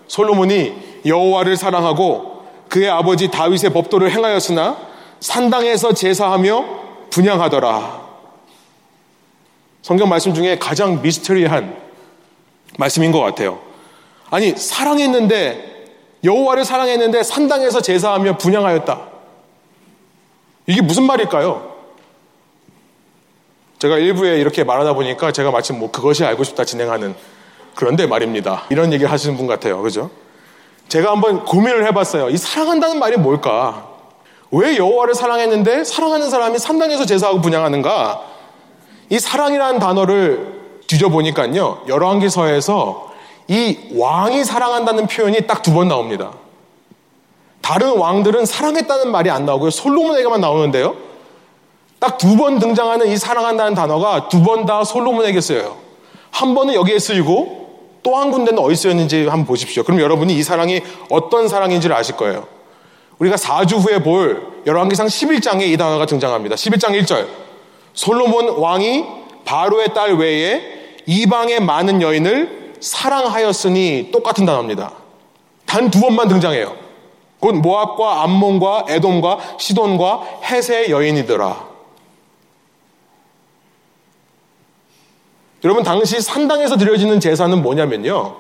솔로몬이 0.09 0.75
여호와를 1.07 1.57
사랑하고 1.57 2.43
그의 2.69 2.91
아버지 2.91 3.29
다윗의 3.29 3.73
법도를 3.73 4.11
행하였으나 4.11 4.77
산당에서 5.21 5.95
제사하며 5.95 6.65
분양하더라. 7.11 8.03
성경 9.83 10.09
말씀 10.09 10.35
중에 10.35 10.59
가장 10.59 11.03
미스터리한 11.03 11.77
말씀인 12.79 13.13
것 13.13 13.21
같아요. 13.21 13.61
아니 14.31 14.57
사랑했는데 14.57 15.87
여호와를 16.25 16.65
사랑했는데 16.65 17.23
산당에서 17.23 17.81
제사하며 17.81 18.39
분양하였다. 18.39 19.09
이게 20.67 20.81
무슨 20.81 21.05
말일까요? 21.05 21.73
제가 23.79 23.99
일부에 23.99 24.39
이렇게 24.39 24.63
말하다 24.63 24.95
보니까 24.95 25.33
제가 25.33 25.51
마침 25.51 25.79
뭐 25.79 25.91
그것이 25.91 26.25
알고 26.25 26.45
싶다 26.45 26.65
진행하는 26.65 27.17
그런데 27.75 28.07
말입니다. 28.07 28.65
이런 28.71 28.93
얘기를 28.93 29.11
하시는 29.11 29.37
분 29.37 29.47
같아요. 29.47 29.81
그죠? 29.83 30.11
제가 30.89 31.11
한번 31.13 31.45
고민을 31.45 31.87
해봤어요. 31.87 32.29
이 32.31 32.37
사랑한다는 32.37 32.99
말이 32.99 33.17
뭘까? 33.17 33.89
왜 34.51 34.77
여호와를 34.77 35.15
사랑했는데 35.15 35.85
사랑하는 35.85 36.29
사람이 36.29 36.59
산당에서 36.59 37.07
제사하고 37.07 37.41
분양하는가? 37.41 38.21
이 39.09 39.19
사랑이라는 39.19 39.79
단어를 39.79 40.61
뒤져보니까요. 40.87 41.83
열왕기서에서 41.89 43.11
이 43.49 43.79
왕이 43.97 44.45
사랑한다는 44.45 45.07
표현이 45.07 45.47
딱 45.47 45.63
두 45.63 45.73
번 45.73 45.89
나옵니다. 45.89 46.33
다른 47.63 47.97
왕들은 47.97 48.45
사랑했다는 48.45 49.11
말이 49.11 49.31
안 49.31 49.47
나오고요. 49.47 49.71
솔로몬에게만 49.71 50.41
나오는데요. 50.41 50.97
딱 52.01 52.19
두 52.19 52.37
번 52.37 52.59
등장하는 52.59 53.07
이 53.09 53.17
사랑한다는 53.17 53.75
단어가 53.75 54.29
두 54.29 54.43
번 54.43 54.67
다 54.67 54.85
솔로몬에게 54.85 55.41
쓰여요. 55.41 55.77
한 56.31 56.55
번은 56.55 56.75
여기에 56.75 56.99
쓰이고 56.99 57.62
또 58.03 58.17
한 58.17 58.31
군데는 58.31 58.59
어디 58.61 58.75
쓰였는지 58.75 59.27
한번 59.27 59.47
보십시오. 59.47 59.83
그럼 59.85 60.01
여러분이 60.01 60.35
이 60.35 60.43
사랑이 60.43 60.83
어떤 61.09 61.49
사랑인지를 61.49 61.95
아실 61.95 62.17
거예요. 62.17 62.47
우리가 63.19 63.37
4주 63.37 63.79
후에 63.79 64.03
볼 64.03 64.43
열왕기상 64.67 65.07
11장에 65.07 65.63
이 65.63 65.77
단어가 65.77 66.07
등장합니다. 66.07 66.57
11장 66.57 67.01
1절. 67.01 67.27
솔로몬 67.95 68.49
왕이 68.59 69.05
바로의 69.45 69.95
딸 69.95 70.15
외에 70.15 70.63
이방의 71.07 71.61
많은 71.61 72.01
여인을 72.03 72.75
사랑하였으니 72.81 74.11
똑같은 74.13 74.47
단어입니다. 74.47 74.93
단 75.67 75.91
두 75.91 76.01
번만 76.01 76.29
등장해요. 76.29 76.75
곧 77.41 77.55
모압과 77.57 78.23
암몬과 78.23 78.87
에돔과 78.89 79.39
시돈과 79.59 80.23
헷의 80.45 80.91
여인이더라. 80.91 81.72
여러분 85.65 85.83
당시 85.83 86.21
산당에서 86.21 86.77
드려지는 86.77 87.21
제사는 87.21 87.63
뭐냐면요. 87.63 88.37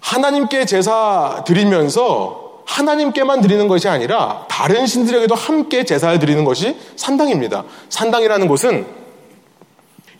하나님께 0.00 0.66
제사 0.66 1.42
드리면서 1.46 2.62
하나님께만 2.66 3.40
드리는 3.40 3.68
것이 3.68 3.88
아니라 3.88 4.46
다른 4.48 4.86
신들에게도 4.86 5.34
함께 5.34 5.84
제사를 5.84 6.18
드리는 6.18 6.44
것이 6.44 6.76
산당입니다. 6.96 7.64
산당이라는 7.88 8.48
곳은 8.48 8.86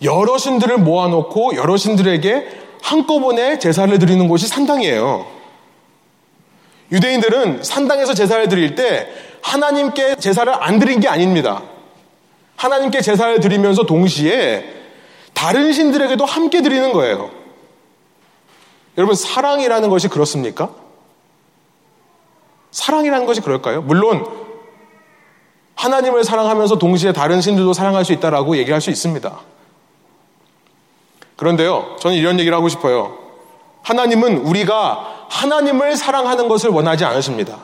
여러 0.02 0.38
신들을 0.38 0.78
모아놓고 0.78 1.56
여러 1.56 1.76
신들에게 1.76 2.48
한꺼번에 2.82 3.58
제사를 3.58 3.98
드리는 3.98 4.28
곳이 4.28 4.46
산당이에요. 4.46 5.26
유대인들은 6.92 7.62
산당에서 7.62 8.14
제사를 8.14 8.46
드릴 8.48 8.74
때 8.74 9.08
하나님께 9.42 10.16
제사를 10.16 10.52
안 10.62 10.78
드린 10.78 11.00
게 11.00 11.08
아닙니다. 11.08 11.62
하나님께 12.56 13.00
제사를 13.00 13.40
드리면서 13.40 13.84
동시에 13.84 14.83
다른 15.34 15.72
신들에게도 15.72 16.24
함께 16.24 16.62
드리는 16.62 16.92
거예요. 16.92 17.30
여러분, 18.96 19.14
사랑이라는 19.14 19.88
것이 19.90 20.08
그렇습니까? 20.08 20.70
사랑이라는 22.70 23.26
것이 23.26 23.40
그럴까요? 23.40 23.82
물론, 23.82 24.26
하나님을 25.74 26.24
사랑하면서 26.24 26.78
동시에 26.78 27.12
다른 27.12 27.40
신들도 27.40 27.72
사랑할 27.72 28.04
수 28.04 28.12
있다라고 28.12 28.56
얘기할 28.56 28.80
수 28.80 28.90
있습니다. 28.90 29.38
그런데요, 31.36 31.96
저는 32.00 32.16
이런 32.16 32.38
얘기를 32.38 32.56
하고 32.56 32.68
싶어요. 32.68 33.18
하나님은 33.82 34.38
우리가 34.38 35.26
하나님을 35.28 35.96
사랑하는 35.96 36.48
것을 36.48 36.70
원하지 36.70 37.04
않으십니다. 37.04 37.58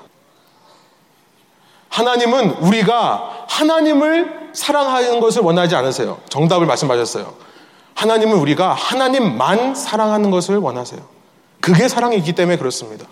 하나님은 1.88 2.50
우리가 2.60 3.46
하나님을 3.48 4.50
사랑하는 4.52 5.20
것을 5.20 5.42
원하지 5.42 5.76
않으세요. 5.76 6.18
정답을 6.28 6.66
말씀하셨어요. 6.66 7.49
하나님은 7.94 8.36
우리가 8.36 8.72
하나님만 8.72 9.74
사랑하는 9.74 10.30
것을 10.30 10.56
원하세요. 10.56 11.00
그게 11.60 11.88
사랑이기 11.88 12.32
때문에 12.34 12.56
그렇습니다. 12.56 13.06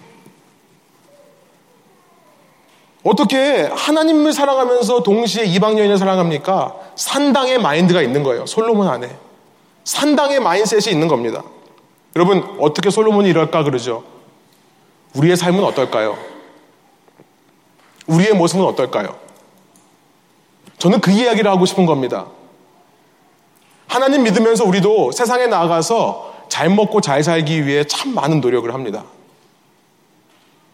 어떻게 3.04 3.62
하나님을 3.62 4.32
사랑하면서 4.32 5.02
동시에 5.02 5.44
이방 5.44 5.78
여인을 5.78 5.98
사랑합니까? 5.98 6.74
산당의 6.96 7.58
마인드가 7.58 8.02
있는 8.02 8.22
거예요. 8.22 8.46
솔로몬 8.46 8.88
안에. 8.88 9.16
산당의 9.84 10.40
마인셋이 10.40 10.92
있는 10.92 11.08
겁니다. 11.08 11.42
여러분, 12.16 12.56
어떻게 12.60 12.90
솔로몬이 12.90 13.30
이럴까 13.30 13.62
그러죠? 13.62 14.04
우리의 15.14 15.36
삶은 15.36 15.62
어떨까요? 15.64 16.18
우리의 18.06 18.34
모습은 18.34 18.64
어떨까요? 18.64 19.16
저는 20.78 21.00
그 21.00 21.10
이야기를 21.10 21.50
하고 21.50 21.66
싶은 21.66 21.86
겁니다. 21.86 22.26
하나님 23.88 24.22
믿으면서 24.22 24.64
우리도 24.64 25.12
세상에 25.12 25.46
나가서 25.46 26.34
잘 26.48 26.68
먹고 26.70 27.00
잘 27.00 27.22
살기 27.22 27.66
위해 27.66 27.84
참 27.84 28.14
많은 28.14 28.40
노력을 28.40 28.72
합니다. 28.72 29.04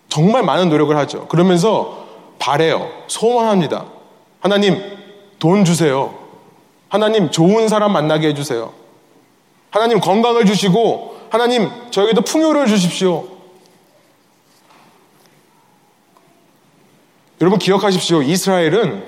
정말 0.09 0.42
많은 0.42 0.68
노력을 0.68 0.94
하죠. 0.96 1.27
그러면서 1.29 2.05
바래요. 2.38 2.88
소원합니다. 3.07 3.87
하나님, 4.40 4.81
돈 5.38 5.64
주세요. 5.64 6.14
하나님, 6.89 7.30
좋은 7.30 7.68
사람 7.68 7.93
만나게 7.93 8.28
해주세요. 8.28 8.72
하나님, 9.70 9.99
건강을 9.99 10.45
주시고, 10.45 11.16
하나님, 11.30 11.70
저에게도 11.91 12.20
풍요를 12.22 12.66
주십시오. 12.66 13.26
여러분 17.41 17.59
기억하십시오. 17.59 18.22
이스라엘은 18.22 19.05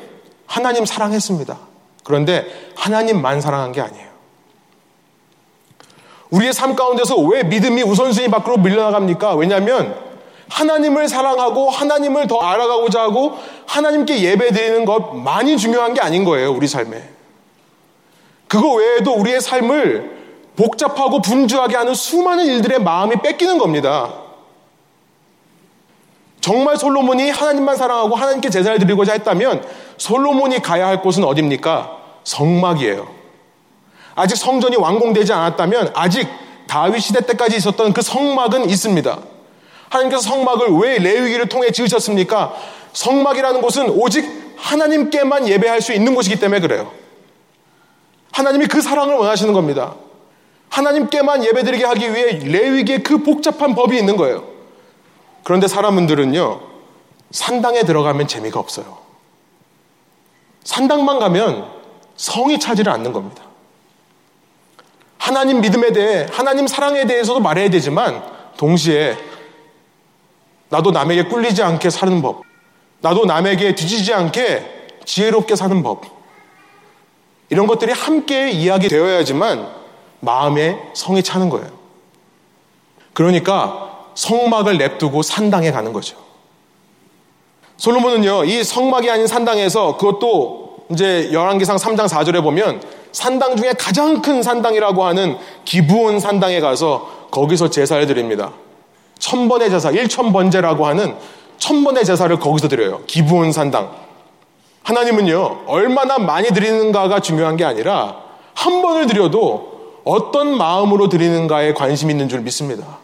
하나님 0.46 0.84
사랑했습니다. 0.84 1.58
그런데 2.06 2.46
하나님만 2.76 3.40
사랑한 3.40 3.72
게 3.72 3.80
아니에요. 3.80 4.06
우리의 6.30 6.52
삶 6.52 6.76
가운데서 6.76 7.16
왜 7.16 7.42
믿음이 7.42 7.82
우선순위 7.82 8.28
밖으로 8.28 8.58
밀려나갑니까? 8.58 9.34
왜냐하면 9.34 9.96
하나님을 10.48 11.08
사랑하고 11.08 11.68
하나님을 11.68 12.28
더 12.28 12.38
알아가고자 12.38 13.02
하고 13.02 13.32
하나님께 13.66 14.22
예배 14.22 14.52
드리는 14.52 14.84
것 14.84 15.16
많이 15.16 15.58
중요한 15.58 15.94
게 15.94 16.00
아닌 16.00 16.24
거예요, 16.24 16.52
우리 16.52 16.68
삶에. 16.68 17.10
그거 18.46 18.74
외에도 18.74 19.12
우리의 19.14 19.40
삶을 19.40 20.16
복잡하고 20.54 21.20
분주하게 21.20 21.74
하는 21.74 21.92
수많은 21.92 22.46
일들의 22.46 22.78
마음이 22.78 23.16
뺏기는 23.16 23.58
겁니다. 23.58 24.25
정말 26.46 26.76
솔로몬이 26.76 27.28
하나님만 27.28 27.74
사랑하고 27.74 28.14
하나님께 28.14 28.50
제사를 28.50 28.78
드리고자 28.78 29.14
했다면 29.14 29.66
솔로몬이 29.96 30.60
가야 30.60 30.86
할 30.86 31.02
곳은 31.02 31.24
어딥니까? 31.24 31.90
성막이에요. 32.22 33.08
아직 34.14 34.36
성전이 34.36 34.76
완공되지 34.76 35.32
않았다면 35.32 35.90
아직 35.96 36.28
다윗 36.68 37.00
시대 37.00 37.26
때까지 37.26 37.56
있었던 37.56 37.92
그 37.92 38.00
성막은 38.00 38.70
있습니다. 38.70 39.18
하나님께서 39.88 40.22
성막을 40.22 40.68
왜 40.82 40.98
레위기를 40.98 41.48
통해 41.48 41.72
지으셨습니까? 41.72 42.54
성막이라는 42.92 43.60
곳은 43.60 43.90
오직 43.90 44.54
하나님께만 44.56 45.48
예배할 45.48 45.82
수 45.82 45.92
있는 45.92 46.14
곳이기 46.14 46.38
때문에 46.38 46.60
그래요. 46.60 46.92
하나님이 48.30 48.68
그 48.68 48.80
사랑을 48.80 49.16
원하시는 49.16 49.52
겁니다. 49.52 49.96
하나님께만 50.68 51.44
예배드리게 51.44 51.84
하기 51.86 52.14
위해 52.14 52.38
레위기에 52.44 52.98
그 52.98 53.24
복잡한 53.24 53.74
법이 53.74 53.98
있는 53.98 54.16
거예요. 54.16 54.55
그런데 55.46 55.68
사람들은요, 55.68 56.60
산당에 57.30 57.84
들어가면 57.84 58.26
재미가 58.26 58.58
없어요. 58.58 58.98
산당만 60.64 61.20
가면 61.20 61.70
성이 62.16 62.58
차지를 62.58 62.92
않는 62.92 63.12
겁니다. 63.12 63.44
하나님 65.18 65.60
믿음에 65.60 65.92
대해, 65.92 66.26
하나님 66.32 66.66
사랑에 66.66 67.06
대해서도 67.06 67.38
말해야 67.38 67.70
되지만, 67.70 68.24
동시에 68.56 69.16
나도 70.68 70.90
남에게 70.90 71.26
꿀리지 71.26 71.62
않게 71.62 71.90
사는 71.90 72.20
법, 72.22 72.42
나도 73.00 73.24
남에게 73.24 73.76
뒤지지 73.76 74.14
않게 74.14 74.88
지혜롭게 75.04 75.54
사는 75.54 75.80
법, 75.84 76.02
이런 77.50 77.68
것들이 77.68 77.92
함께 77.92 78.50
이야기되어야지만 78.50 79.72
마음에 80.18 80.90
성이 80.94 81.22
차는 81.22 81.50
거예요. 81.50 81.70
그러니까 83.12 83.95
성막을 84.16 84.78
냅두고 84.78 85.22
산당에 85.22 85.70
가는 85.70 85.92
거죠. 85.92 86.16
솔로몬은요, 87.76 88.44
이 88.44 88.64
성막이 88.64 89.08
아닌 89.08 89.26
산당에서 89.26 89.96
그것도 89.98 90.86
이제 90.90 91.30
열왕기상 91.32 91.76
3장 91.76 92.08
4절에 92.08 92.42
보면 92.42 92.82
산당 93.12 93.56
중에 93.56 93.74
가장 93.78 94.22
큰 94.22 94.42
산당이라고 94.42 95.04
하는 95.04 95.36
기부온 95.64 96.18
산당에 96.18 96.60
가서 96.60 97.28
거기서 97.30 97.70
제사를 97.70 98.04
드립니다. 98.06 98.52
천번의 99.18 99.70
제사, 99.70 99.90
일천번제라고 99.90 100.86
하는 100.86 101.16
천번의 101.58 102.04
제사를 102.04 102.38
거기서 102.38 102.68
드려요. 102.68 103.02
기부온 103.06 103.52
산당. 103.52 103.90
하나님은요, 104.82 105.64
얼마나 105.66 106.18
많이 106.18 106.48
드리는가가 106.48 107.20
중요한 107.20 107.56
게 107.56 107.64
아니라 107.64 108.22
한 108.54 108.82
번을 108.82 109.06
드려도 109.06 110.00
어떤 110.04 110.56
마음으로 110.56 111.08
드리는가에 111.08 111.74
관심 111.74 112.10
있는 112.10 112.28
줄 112.28 112.40
믿습니다. 112.40 112.98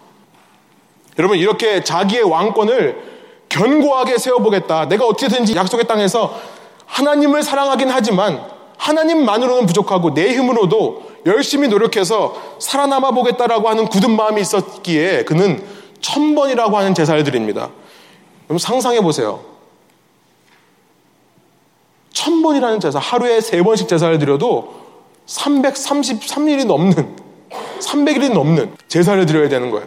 여러분, 1.18 1.38
이렇게 1.38 1.82
자기의 1.84 2.22
왕권을 2.22 3.12
견고하게 3.48 4.18
세워보겠다. 4.18 4.88
내가 4.88 5.06
어떻게든지 5.06 5.54
약속의 5.54 5.86
땅에서 5.86 6.34
하나님을 6.86 7.42
사랑하긴 7.42 7.90
하지만 7.90 8.42
하나님만으로는 8.78 9.66
부족하고 9.66 10.14
내 10.14 10.34
힘으로도 10.34 11.12
열심히 11.26 11.68
노력해서 11.68 12.34
살아남아 12.58 13.12
보겠다라고 13.12 13.68
하는 13.68 13.86
굳은 13.86 14.16
마음이 14.16 14.40
있었기에 14.40 15.24
그는 15.24 15.62
천번이라고 16.00 16.76
하는 16.76 16.94
제사를 16.94 17.22
드립니다. 17.22 17.70
여러분 18.48 18.58
상상해 18.58 19.00
보세요. 19.00 19.40
천번이라는 22.12 22.80
제사, 22.80 22.98
하루에 22.98 23.40
세 23.40 23.62
번씩 23.62 23.88
제사를 23.88 24.18
드려도 24.18 24.74
333일이 25.26 26.66
넘는, 26.66 27.16
300일이 27.80 28.32
넘는 28.32 28.74
제사를 28.88 29.24
드려야 29.24 29.48
되는 29.48 29.70
거예요. 29.70 29.86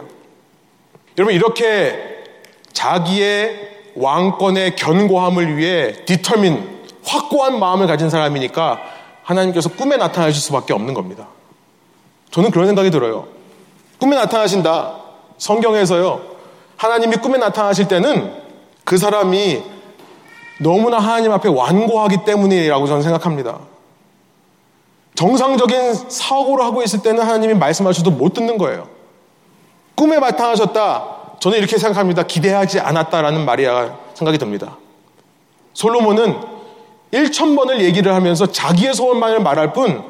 여러분, 1.18 1.34
이렇게 1.34 2.24
자기의 2.72 3.76
왕권의 3.96 4.76
견고함을 4.76 5.56
위해 5.56 6.04
디터민, 6.04 6.76
확고한 7.04 7.58
마음을 7.58 7.86
가진 7.86 8.10
사람이니까 8.10 8.80
하나님께서 9.22 9.70
꿈에 9.70 9.96
나타나실 9.96 10.40
수밖에 10.42 10.74
없는 10.74 10.94
겁니다. 10.94 11.28
저는 12.30 12.50
그런 12.50 12.66
생각이 12.66 12.90
들어요. 12.90 13.28
꿈에 13.98 14.16
나타나신다. 14.16 14.96
성경에서요. 15.38 16.20
하나님이 16.76 17.16
꿈에 17.16 17.38
나타나실 17.38 17.88
때는 17.88 18.32
그 18.84 18.98
사람이 18.98 19.62
너무나 20.60 20.98
하나님 20.98 21.32
앞에 21.32 21.48
완고하기 21.48 22.24
때문이라고 22.24 22.86
저는 22.86 23.02
생각합니다. 23.02 23.58
정상적인 25.14 25.94
사고를 25.94 26.64
하고 26.64 26.82
있을 26.82 27.02
때는 27.02 27.22
하나님이 27.22 27.54
말씀하셔도 27.54 28.10
못 28.10 28.34
듣는 28.34 28.58
거예요. 28.58 28.95
꿈에 29.96 30.18
나타나셨다. 30.18 31.16
저는 31.40 31.58
이렇게 31.58 31.78
생각합니다. 31.78 32.22
기대하지 32.22 32.80
않았다라는 32.80 33.44
말이야 33.44 33.98
생각이 34.14 34.38
듭니다. 34.38 34.76
솔로몬은 35.74 36.40
1천번을 37.12 37.80
얘기를 37.80 38.14
하면서 38.14 38.46
자기의 38.46 38.94
소원만을 38.94 39.40
말할 39.40 39.72
뿐 39.72 40.04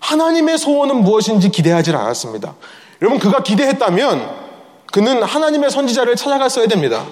하나님의 0.00 0.58
소원은 0.58 1.02
무엇인지 1.02 1.50
기대하지 1.50 1.90
않았습니다. 1.90 2.54
여러분 3.00 3.18
그가 3.18 3.42
기대했다면 3.42 4.44
그는 4.92 5.22
하나님의 5.22 5.70
선지자를 5.70 6.16
찾아갔어야 6.16 6.66
됩니다. 6.66 7.04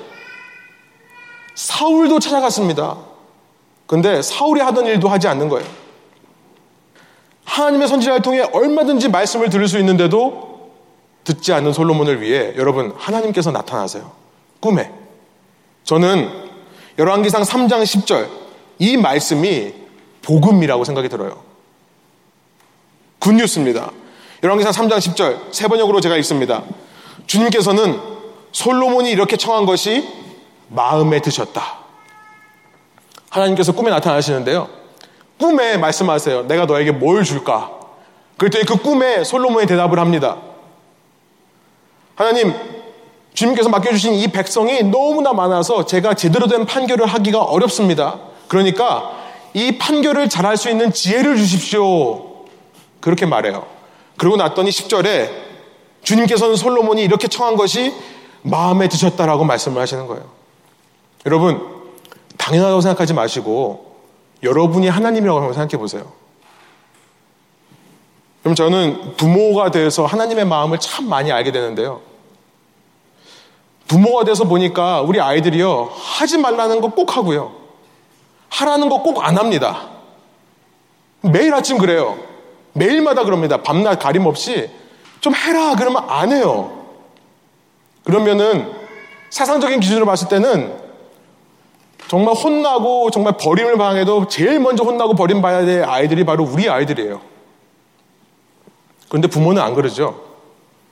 사울도 1.54 2.18
찾아갔습니다. 2.18 2.96
근데 3.86 4.22
사울이 4.22 4.60
하던 4.60 4.86
일도 4.86 5.08
하지 5.08 5.28
않는 5.28 5.48
거예요. 5.48 5.68
하나님의 7.44 7.88
선지자를 7.88 8.22
통해 8.22 8.40
얼마든지 8.52 9.08
말씀을 9.08 9.50
들을 9.50 9.68
수 9.68 9.78
있는데도 9.78 10.51
듣지 11.24 11.52
않는 11.52 11.72
솔로몬을 11.72 12.20
위해 12.20 12.54
여러분 12.56 12.94
하나님께서 12.96 13.50
나타나세요. 13.50 14.12
꿈에. 14.60 14.90
저는 15.84 16.30
열왕기상 16.98 17.42
3장 17.42 17.82
10절 17.82 18.28
이 18.78 18.96
말씀이 18.96 19.74
복음이라고 20.22 20.84
생각이 20.84 21.08
들어요. 21.08 21.42
굿뉴스입니다. 23.18 23.90
열왕기상 24.42 24.72
3장 24.72 24.98
10절 24.98 25.52
세 25.52 25.68
번역으로 25.68 26.00
제가 26.00 26.16
읽습니다. 26.18 26.62
주님께서는 27.26 28.00
솔로몬이 28.50 29.10
이렇게 29.10 29.36
청한 29.36 29.66
것이 29.66 30.08
마음에 30.68 31.20
드셨다. 31.20 31.78
하나님께서 33.30 33.72
꿈에 33.72 33.90
나타나시는데요. 33.90 34.68
꿈에 35.38 35.76
말씀하세요. 35.76 36.46
내가 36.46 36.66
너에게 36.66 36.92
뭘 36.92 37.24
줄까? 37.24 37.70
그랬더니 38.36 38.64
그 38.64 38.76
꿈에 38.76 39.24
솔로몬이 39.24 39.66
대답을 39.66 39.98
합니다. 39.98 40.38
하나님, 42.22 42.54
주님께서 43.34 43.68
맡겨주신 43.68 44.14
이 44.14 44.28
백성이 44.28 44.84
너무나 44.84 45.32
많아서 45.32 45.86
제가 45.86 46.14
제대로 46.14 46.46
된 46.46 46.66
판결을 46.66 47.04
하기가 47.04 47.42
어렵습니다. 47.42 48.20
그러니까 48.46 49.10
이 49.54 49.76
판결을 49.76 50.28
잘할 50.28 50.56
수 50.56 50.70
있는 50.70 50.92
지혜를 50.92 51.36
주십시오. 51.36 52.44
그렇게 53.00 53.26
말해요. 53.26 53.66
그러고 54.16 54.36
났더니 54.36 54.70
10절에 54.70 55.30
주님께서는 56.04 56.54
솔로몬이 56.54 57.02
이렇게 57.02 57.26
청한 57.26 57.56
것이 57.56 57.92
마음에 58.42 58.88
드셨다라고 58.88 59.42
말씀을 59.44 59.82
하시는 59.82 60.06
거예요. 60.06 60.24
여러분, 61.26 61.60
당연하다고 62.38 62.80
생각하지 62.82 63.14
마시고 63.14 63.96
여러분이 64.44 64.88
하나님이라고 64.88 65.52
생각해 65.52 65.76
보세요. 65.76 66.12
그럼 68.42 68.54
저는 68.54 69.16
부모가 69.16 69.72
돼서 69.72 70.04
하나님의 70.04 70.44
마음을 70.44 70.78
참 70.78 71.08
많이 71.08 71.32
알게 71.32 71.50
되는데요. 71.50 72.11
부모가 73.92 74.24
돼서 74.24 74.44
보니까 74.44 75.02
우리 75.02 75.20
아이들이요, 75.20 75.90
하지 75.94 76.38
말라는 76.38 76.80
거 76.80 76.88
꼭 76.88 77.14
하고요. 77.14 77.52
하라는 78.48 78.88
거 78.88 79.02
꼭 79.02 79.22
안 79.22 79.36
합니다. 79.36 79.82
매일 81.20 81.52
아침 81.52 81.76
그래요. 81.76 82.16
매일마다 82.72 83.22
그럽니다. 83.24 83.58
밤낮 83.62 83.98
가림 83.98 84.24
없이 84.24 84.70
좀 85.20 85.34
해라 85.34 85.74
그러면 85.76 86.04
안 86.08 86.32
해요. 86.32 86.86
그러면은 88.04 88.72
세상적인 89.28 89.80
기준으로 89.80 90.06
봤을 90.06 90.28
때는 90.28 90.74
정말 92.08 92.34
혼나고 92.34 93.10
정말 93.10 93.34
버림을 93.36 93.76
당해도 93.76 94.26
제일 94.28 94.58
먼저 94.58 94.84
혼나고 94.84 95.14
버림받아야 95.14 95.66
될 95.66 95.84
아이들이 95.84 96.24
바로 96.24 96.44
우리 96.44 96.68
아이들이에요. 96.68 97.20
그런데 99.10 99.28
부모는 99.28 99.60
안 99.62 99.74
그러죠. 99.74 100.18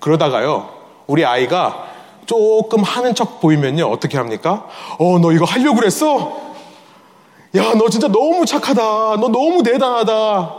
그러다가요, 0.00 0.68
우리 1.06 1.24
아이가 1.24 1.88
조금 2.26 2.82
하는 2.82 3.14
척 3.14 3.40
보이면요, 3.40 3.84
어떻게 3.86 4.16
합니까? 4.16 4.66
어, 4.98 5.18
너 5.18 5.32
이거 5.32 5.44
하려고 5.44 5.76
그랬어? 5.76 6.40
야, 7.56 7.72
너 7.74 7.88
진짜 7.88 8.06
너무 8.08 8.46
착하다. 8.46 8.82
너 8.82 9.28
너무 9.28 9.62
대단하다. 9.62 10.54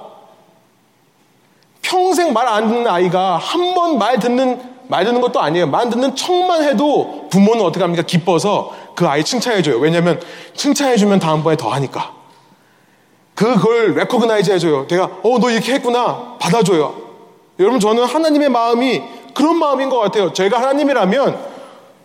평생 1.82 2.34
말 2.34 2.48
안 2.48 2.68
듣는 2.68 2.88
아이가 2.88 3.38
한 3.38 3.74
번 3.74 3.98
말 3.98 4.20
듣는, 4.20 4.62
말 4.88 5.06
듣는 5.06 5.22
것도 5.22 5.40
아니에요. 5.42 5.68
말 5.68 5.90
듣는 5.90 6.16
척만 6.16 6.64
해도 6.64 7.28
부모는 7.30 7.64
어떻게 7.64 7.82
합니까? 7.84 8.04
기뻐서 8.04 8.72
그 8.96 9.08
아이 9.08 9.24
칭찬해줘요. 9.24 9.78
왜냐면 9.80 10.20
칭찬해주면 10.56 11.20
다음번에 11.20 11.56
더 11.58 11.70
하니까. 11.70 12.12
그걸 13.36 13.94
recognize 13.96 14.52
해줘요. 14.52 14.88
내가, 14.88 15.06
어, 15.06 15.40
너 15.40 15.50
이렇게 15.50 15.74
했구나. 15.74 16.36
받아줘요. 16.40 16.94
여러분 17.60 17.80
저는 17.80 18.04
하나님의 18.04 18.50
마음이 18.50 19.02
그런 19.34 19.58
마음인 19.58 19.90
것 19.90 20.00
같아요. 20.00 20.34
제가 20.34 20.60
하나님이라면 20.60 21.51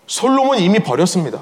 솔로몬 0.07 0.59
이미 0.59 0.78
버렸습니다. 0.80 1.40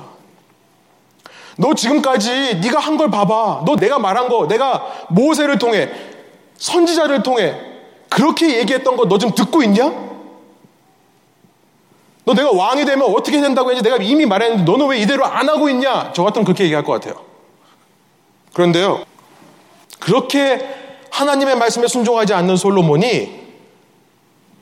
너 1.56 1.74
지금까지 1.74 2.56
네가 2.62 2.78
한 2.80 2.96
걸 2.96 3.10
봐봐. 3.10 3.62
너 3.66 3.76
내가 3.76 3.98
말한 3.98 4.28
거, 4.28 4.46
내가 4.48 5.06
모세를 5.10 5.58
통해 5.58 5.88
선지자를 6.56 7.22
통해 7.22 7.54
그렇게 8.08 8.58
얘기했던 8.58 8.96
거 8.96 9.04
너 9.08 9.18
지금 9.18 9.34
듣고 9.34 9.62
있냐? 9.64 9.92
너 12.24 12.32
내가 12.32 12.50
왕이 12.52 12.84
되면 12.86 13.06
어떻게 13.14 13.40
된다고 13.40 13.70
했지? 13.70 13.82
내가 13.82 13.96
이미 13.98 14.24
말했는데 14.24 14.64
너는 14.70 14.86
왜 14.88 14.98
이대로 14.98 15.26
안 15.26 15.48
하고 15.48 15.68
있냐? 15.68 16.12
저 16.14 16.24
같으면 16.24 16.44
그렇게 16.44 16.64
얘기할 16.64 16.82
것 16.84 16.92
같아요. 16.92 17.22
그런데요, 18.54 19.04
그렇게 20.00 20.66
하나님의 21.10 21.56
말씀에 21.56 21.86
순종하지 21.86 22.32
않는 22.34 22.56
솔로몬이 22.56 23.42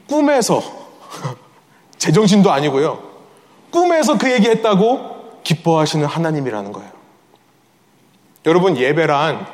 꿈에서 0.09 0.63
제정신도 1.99 2.51
아니고요. 2.51 3.12
꿈에서 3.73 4.17
그 4.19 4.31
얘기했다고 4.31 5.41
기뻐하시는 5.43 6.07
하나님이라는 6.07 6.73
거예요. 6.73 6.91
여러분 8.47 8.77
예배란 8.77 9.47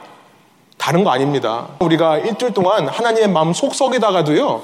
다른 0.76 1.04
거 1.04 1.10
아닙니다. 1.10 1.68
우리가 1.80 2.18
일주일 2.18 2.52
동안 2.52 2.88
하나님의 2.88 3.28
마음 3.28 3.52
속썩이다가도요. 3.52 4.62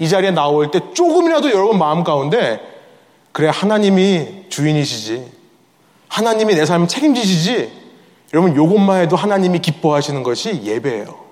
이 0.00 0.08
자리에 0.08 0.30
나올 0.30 0.70
때 0.70 0.80
조금이라도 0.94 1.50
여러분 1.50 1.78
마음 1.78 2.04
가운데 2.04 2.60
그래 3.32 3.50
하나님이 3.52 4.46
주인이시지. 4.48 5.32
하나님이 6.08 6.54
내 6.54 6.64
삶을 6.64 6.88
책임지시지. 6.88 7.72
여러분 8.34 8.56
요것만 8.56 9.02
해도 9.02 9.16
하나님이 9.16 9.60
기뻐하시는 9.60 10.22
것이 10.22 10.62
예배예요. 10.62 11.28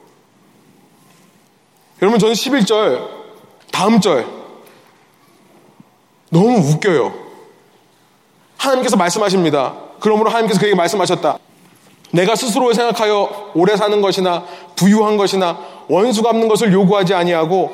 여러분 2.02 2.18
저는 2.18 2.34
11절 2.34 3.08
다음 3.72 4.00
절 4.00 4.26
너무 6.30 6.58
웃겨요. 6.58 7.25
하나님께서 8.56 8.96
말씀하십니다. 8.96 9.74
그러므로 10.00 10.30
하나님께서 10.30 10.60
그에게 10.60 10.74
말씀하셨다. 10.74 11.38
내가 12.12 12.36
스스로 12.36 12.72
생각하여 12.72 13.52
오래 13.54 13.76
사는 13.76 14.00
것이나 14.00 14.44
부유한 14.76 15.16
것이나 15.16 15.58
원수 15.88 16.22
갚는 16.22 16.48
것을 16.48 16.72
요구하지 16.72 17.14
아니하고 17.14 17.72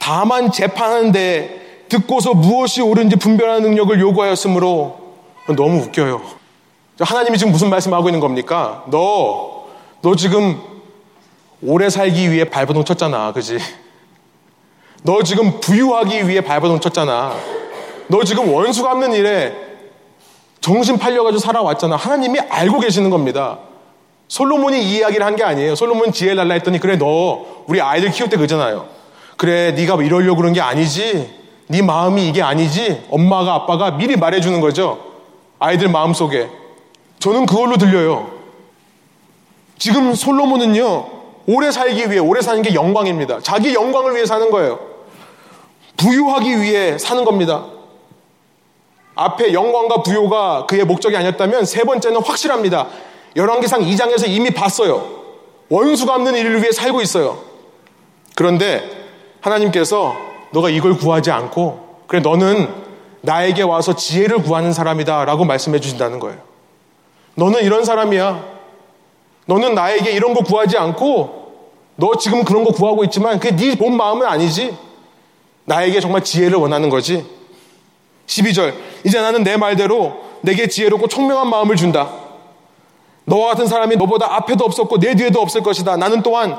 다만 0.00 0.50
재판하는 0.50 1.12
데 1.12 1.84
듣고서 1.88 2.34
무엇이 2.34 2.82
옳은지 2.82 3.16
분별하는 3.16 3.62
능력을 3.62 3.98
요구하였으므로 4.00 4.98
너무 5.56 5.82
웃겨요. 5.82 6.22
하나님이 7.00 7.38
지금 7.38 7.52
무슨 7.52 7.70
말씀하고 7.70 8.08
있는 8.08 8.20
겁니까? 8.20 8.84
너, 8.90 9.66
너 10.00 10.16
지금 10.16 10.60
오래 11.62 11.90
살기 11.90 12.30
위해 12.30 12.44
발버둥 12.44 12.84
쳤잖아. 12.84 13.32
그지? 13.32 13.58
너 15.02 15.22
지금 15.22 15.60
부유하기 15.60 16.28
위해 16.28 16.40
발버둥 16.40 16.80
쳤잖아. 16.80 17.34
너 18.08 18.24
지금 18.24 18.52
원수 18.52 18.82
갚는 18.82 19.12
일에 19.12 19.63
정신 20.64 20.96
팔려가지고 20.96 21.40
살아왔잖아. 21.40 21.94
하나님이 21.96 22.40
알고 22.40 22.80
계시는 22.80 23.10
겁니다. 23.10 23.58
솔로몬이 24.28 24.82
이 24.82 24.96
이야기를 24.96 25.24
한 25.26 25.36
게 25.36 25.44
아니에요. 25.44 25.74
솔로몬 25.74 26.10
지혜 26.10 26.34
달라 26.34 26.54
했더니 26.54 26.78
그래 26.80 26.96
너 26.96 27.44
우리 27.66 27.82
아이들 27.82 28.10
키울 28.10 28.30
때 28.30 28.38
그러잖아요. 28.38 28.86
그래 29.36 29.72
네가 29.72 30.02
이러려고 30.02 30.36
그런 30.38 30.54
게 30.54 30.62
아니지. 30.62 31.30
네 31.68 31.82
마음이 31.82 32.26
이게 32.26 32.40
아니지. 32.40 33.04
엄마가 33.10 33.52
아빠가 33.52 33.90
미리 33.98 34.16
말해주는 34.16 34.58
거죠. 34.62 35.00
아이들 35.58 35.88
마음 35.90 36.14
속에. 36.14 36.48
저는 37.18 37.44
그걸로 37.44 37.76
들려요. 37.76 38.30
지금 39.76 40.14
솔로몬은요. 40.14 41.06
오래 41.46 41.70
살기 41.70 42.08
위해 42.10 42.20
오래 42.20 42.40
사는 42.40 42.62
게 42.62 42.72
영광입니다. 42.72 43.40
자기 43.40 43.74
영광을 43.74 44.14
위해 44.14 44.24
사는 44.24 44.50
거예요. 44.50 44.80
부유하기 45.98 46.62
위해 46.62 46.96
사는 46.96 47.22
겁니다. 47.26 47.66
앞에 49.14 49.52
영광과 49.52 50.02
부요가 50.02 50.66
그의 50.66 50.84
목적이 50.84 51.16
아니었다면 51.16 51.64
세 51.64 51.84
번째는 51.84 52.22
확실합니다. 52.22 52.88
열왕기상 53.36 53.80
2장에서 53.82 54.28
이미 54.28 54.50
봤어요. 54.50 55.08
원수 55.68 56.06
갚는 56.06 56.34
일을 56.36 56.60
위해 56.60 56.72
살고 56.72 57.00
있어요. 57.00 57.38
그런데 58.34 58.88
하나님께서 59.40 60.14
너가 60.50 60.70
이걸 60.70 60.96
구하지 60.96 61.30
않고 61.30 62.02
그래 62.06 62.20
너는 62.20 62.68
나에게 63.22 63.62
와서 63.62 63.94
지혜를 63.94 64.42
구하는 64.42 64.72
사람이다 64.72 65.24
라고 65.24 65.44
말씀해 65.44 65.80
주신다는 65.80 66.20
거예요. 66.20 66.38
너는 67.36 67.62
이런 67.62 67.84
사람이야. 67.84 68.54
너는 69.46 69.74
나에게 69.74 70.12
이런 70.12 70.34
거 70.34 70.42
구하지 70.42 70.76
않고 70.76 71.44
너 71.96 72.16
지금 72.16 72.44
그런 72.44 72.64
거 72.64 72.70
구하고 72.72 73.04
있지만 73.04 73.38
그게 73.38 73.54
네 73.56 73.74
본 73.76 73.96
마음은 73.96 74.26
아니지. 74.26 74.76
나에게 75.64 76.00
정말 76.00 76.22
지혜를 76.22 76.58
원하는 76.58 76.90
거지. 76.90 77.24
12절. 78.26 78.74
이제 79.04 79.20
나는 79.20 79.42
내 79.42 79.56
말대로 79.56 80.22
내게 80.42 80.68
지혜롭고 80.68 81.08
총명한 81.08 81.48
마음을 81.48 81.76
준다. 81.76 82.10
너와 83.24 83.48
같은 83.48 83.66
사람이 83.66 83.96
너보다 83.96 84.34
앞에도 84.34 84.64
없었고 84.64 84.98
내 84.98 85.14
뒤에도 85.14 85.40
없을 85.40 85.62
것이다. 85.62 85.96
나는 85.96 86.22
또한 86.22 86.58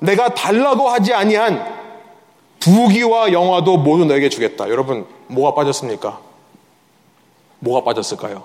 내가 0.00 0.28
달라고 0.34 0.88
하지 0.88 1.12
아니한 1.12 1.74
부귀와 2.60 3.32
영화도 3.32 3.78
모두 3.78 4.04
너에게 4.04 4.28
주겠다. 4.28 4.68
여러분, 4.70 5.06
뭐가 5.26 5.54
빠졌습니까? 5.54 6.20
뭐가 7.58 7.84
빠졌을까요? 7.84 8.44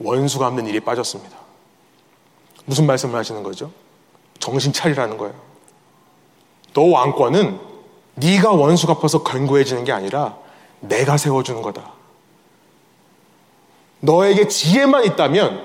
원수 0.00 0.38
갚는 0.38 0.66
일이 0.66 0.80
빠졌습니다. 0.80 1.36
무슨 2.64 2.86
말씀을 2.86 3.18
하시는 3.18 3.42
거죠? 3.42 3.70
정신 4.38 4.72
차리라는 4.72 5.18
거예요. 5.18 5.34
너 6.74 6.82
왕권은 6.82 7.58
네가 8.14 8.52
원수 8.52 8.86
갚아서 8.86 9.22
견고해지는 9.22 9.84
게 9.84 9.92
아니라 9.92 10.36
내가 10.80 11.16
세워주는 11.16 11.62
거다. 11.62 11.92
너에게 14.00 14.48
지혜만 14.48 15.04
있다면, 15.04 15.62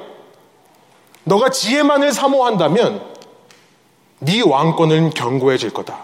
너가 1.23 1.49
지혜만을 1.49 2.11
사모한다면, 2.11 3.13
네 4.19 4.41
왕권은 4.41 5.11
견고해질 5.11 5.71
거다. 5.71 6.03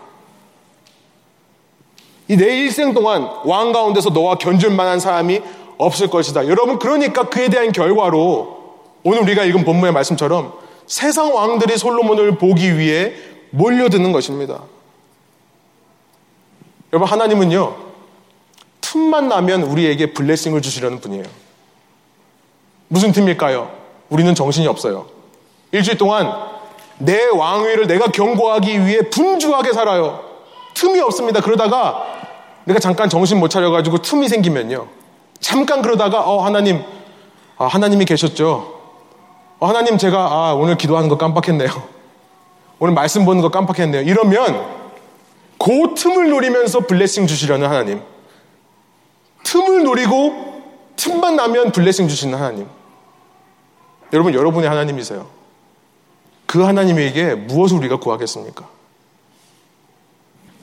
이 2.30 2.36
내 2.36 2.60
일생 2.60 2.93
동안 2.93 3.28
왕 3.43 3.72
가운데서 3.72 4.12
너와 4.12 4.36
견줄 4.36 4.70
만한 4.70 4.99
사람이 4.99 5.41
없을 5.80 6.10
것이다. 6.10 6.47
여러분, 6.47 6.78
그러니까 6.78 7.28
그에 7.30 7.49
대한 7.49 7.72
결과로 7.72 8.76
오늘 9.03 9.22
우리가 9.24 9.43
읽은 9.45 9.66
본문의 9.66 9.93
말씀처럼 9.93 10.53
세상 10.86 11.34
왕들이 11.34 11.78
솔로몬을 11.78 12.38
보기 12.38 12.78
위해 12.78 13.14
몰려드는 13.51 14.12
것입니다. 14.12 14.62
여러분, 16.93 17.10
하나님은요, 17.10 17.88
틈만 18.91 19.27
나면 19.27 19.63
우리에게 19.63 20.13
블레싱을 20.13 20.63
주시려는 20.63 20.99
분이에요. 20.99 21.25
무슨 22.87 23.11
틈일까요? 23.11 23.71
우리는 24.09 24.33
정신이 24.33 24.65
없어요. 24.65 25.05
일주일 25.71 25.99
동안 25.99 26.33
내 26.97 27.25
왕위를 27.25 27.85
내가 27.85 28.07
경고하기 28.07 28.85
위해 28.85 29.09
분주하게 29.11 29.73
살아요. 29.73 30.21
틈이 30.73 30.99
없습니다. 31.01 31.39
그러다가 31.39 32.03
내가 32.65 32.79
잠깐 32.79 33.09
정신 33.09 33.39
못 33.39 33.49
차려가지고 33.49 33.99
틈이 33.99 34.27
생기면요. 34.27 34.87
잠깐 35.39 35.83
그러다가, 35.83 36.21
어, 36.27 36.43
하나님, 36.43 36.83
아, 37.57 37.67
하나님이 37.67 38.05
계셨죠. 38.05 38.79
어, 39.59 39.67
하나님 39.67 39.99
제가, 39.99 40.17
아, 40.17 40.53
오늘 40.53 40.77
기도하는 40.77 41.09
거 41.09 41.17
깜빡했네요. 41.17 41.69
오늘 42.79 42.93
말씀 42.95 43.23
보는 43.23 43.41
거 43.41 43.49
깜빡했네요. 43.49 44.01
이러면 44.01 44.65
그 45.59 45.93
틈을 45.95 46.29
노리면서 46.29 46.81
블레싱 46.81 47.27
주시려는 47.27 47.67
하나님. 47.67 48.01
틈을 49.49 49.83
노리고 49.83 50.61
틈만 50.95 51.35
나면 51.35 51.71
블레싱 51.71 52.07
주시는 52.07 52.37
하나님. 52.37 52.67
여러분, 54.13 54.33
여러분의 54.35 54.69
하나님이세요. 54.69 55.25
그 56.45 56.61
하나님에게 56.61 57.33
무엇을 57.33 57.77
우리가 57.77 57.97
구하겠습니까? 57.97 58.67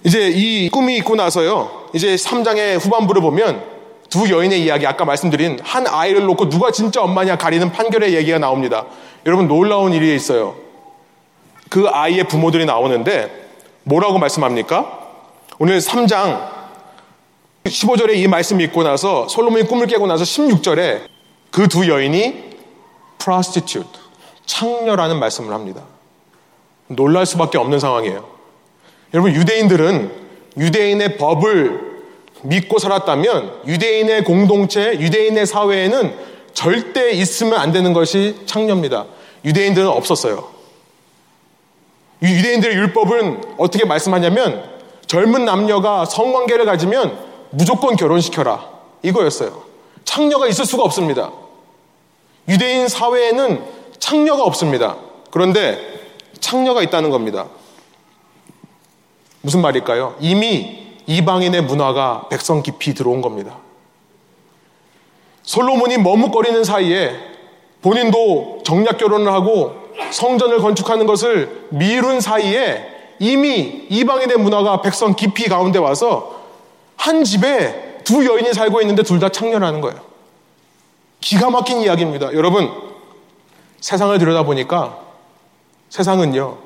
이제 0.05 0.28
이 0.28 0.68
꿈이 0.68 0.97
있고 0.99 1.16
나서요. 1.16 1.89
이제 1.95 2.14
3장의 2.14 2.78
후반부를 2.78 3.22
보면 3.22 3.64
두 4.09 4.30
여인의 4.30 4.62
이야기, 4.62 4.87
아까 4.87 5.05
말씀드린 5.05 5.59
한 5.64 5.87
아이를 5.89 6.24
놓고 6.26 6.49
누가 6.49 6.70
진짜 6.70 7.03
엄마냐 7.03 7.39
가리는 7.39 7.72
판결의 7.72 8.14
얘기가 8.14 8.39
나옵니다. 8.39 8.87
여러분, 9.26 9.49
놀라운 9.49 9.95
일이 9.95 10.14
있어요. 10.14 10.55
그 11.68 11.89
아이의 11.89 12.28
부모들이 12.28 12.66
나오는데 12.66 13.49
뭐라고 13.82 14.18
말씀합니까? 14.18 15.07
오늘 15.59 15.78
3장 15.78 16.56
15절에 17.69 18.17
이 18.17 18.27
말씀이 18.29 18.62
있고 18.64 18.83
나서 18.83 19.29
솔로몬이 19.29 19.64
꿈을 19.64 19.87
깨고 19.87 20.07
나서 20.07 20.25
16절에 20.25 21.17
그 21.51 21.69
두 21.69 21.89
여인이 21.89 22.47
prostitute, 23.19 23.89
창녀라는 24.45 25.19
말씀을 25.19 25.53
합니다. 25.53 25.83
놀랄 26.89 27.27
수밖에 27.27 27.59
없는 27.59 27.81
상황이에요. 27.81 28.29
여러분, 29.14 29.35
유대인들은 29.35 30.12
유대인의 30.57 31.17
법을 31.17 31.97
믿고 32.43 32.79
살았다면 32.79 33.62
유대인의 33.67 34.25
공동체, 34.25 34.93
유대인의 35.01 35.47
사회에는 35.47 36.14
절대 36.53 37.11
있으면 37.12 37.59
안 37.59 37.73
되는 37.73 37.93
것이 37.93 38.37
창녀입니다. 38.47 39.07
유대인들은 39.45 39.89
없었어요. 39.89 40.49
유대인들의 42.23 42.77
율법은 42.77 43.57
어떻게 43.59 43.85
말씀하냐면 43.85 44.64
젊은 45.07 45.45
남녀가 45.45 46.05
성관계를 46.05 46.64
가지면 46.64 47.19
무조건 47.51 47.97
결혼시켜라. 47.97 48.69
이거였어요. 49.03 49.63
창녀가 50.05 50.47
있을 50.47 50.65
수가 50.65 50.83
없습니다. 50.85 51.33
유대인 52.49 52.89
사회에는 52.89 53.65
창녀가 53.99 54.45
없습니다. 54.45 54.97
그런데 55.31 55.79
창녀가 56.41 56.83
있다는 56.83 57.11
겁니다. 57.11 57.47
무슨 59.43 59.63
말일까요? 59.63 60.17
이미 60.21 60.97
이방인의 61.07 61.63
문화가 61.63 62.29
백성 62.29 62.63
깊이 62.63 62.95
들어온 62.95 63.21
겁니다. 63.21 63.59
솔로몬이 65.43 65.99
머뭇거리는 65.99 66.65
사이에 66.65 67.15
본인도 67.81 68.63
정략 68.65 68.99
결혼을 68.99 69.33
하고 69.33 69.75
성전을 70.11 70.59
건축하는 70.59 71.07
것을 71.07 71.69
미룬 71.71 72.21
사이에 72.21 72.97
이미 73.19 73.87
이방인의 73.89 74.39
문화가 74.39 74.83
백성 74.83 75.15
깊이 75.15 75.49
가운데 75.49 75.79
와서 75.79 76.36
한 76.97 77.25
집에 77.25 78.01
두 78.05 78.25
여인이 78.25 78.53
살고 78.55 78.81
있는데 78.83 79.03
둘 79.03 79.21
다 79.21 79.29
창녀라는 79.29 79.81
거예요. 79.81 80.01
기가 81.21 81.51
막힌 81.51 81.81
이야기입니다. 81.81 82.33
여러분, 82.35 82.71
세상을 83.81 84.17
들여다보니까 84.19 84.99
세상은요, 85.89 86.59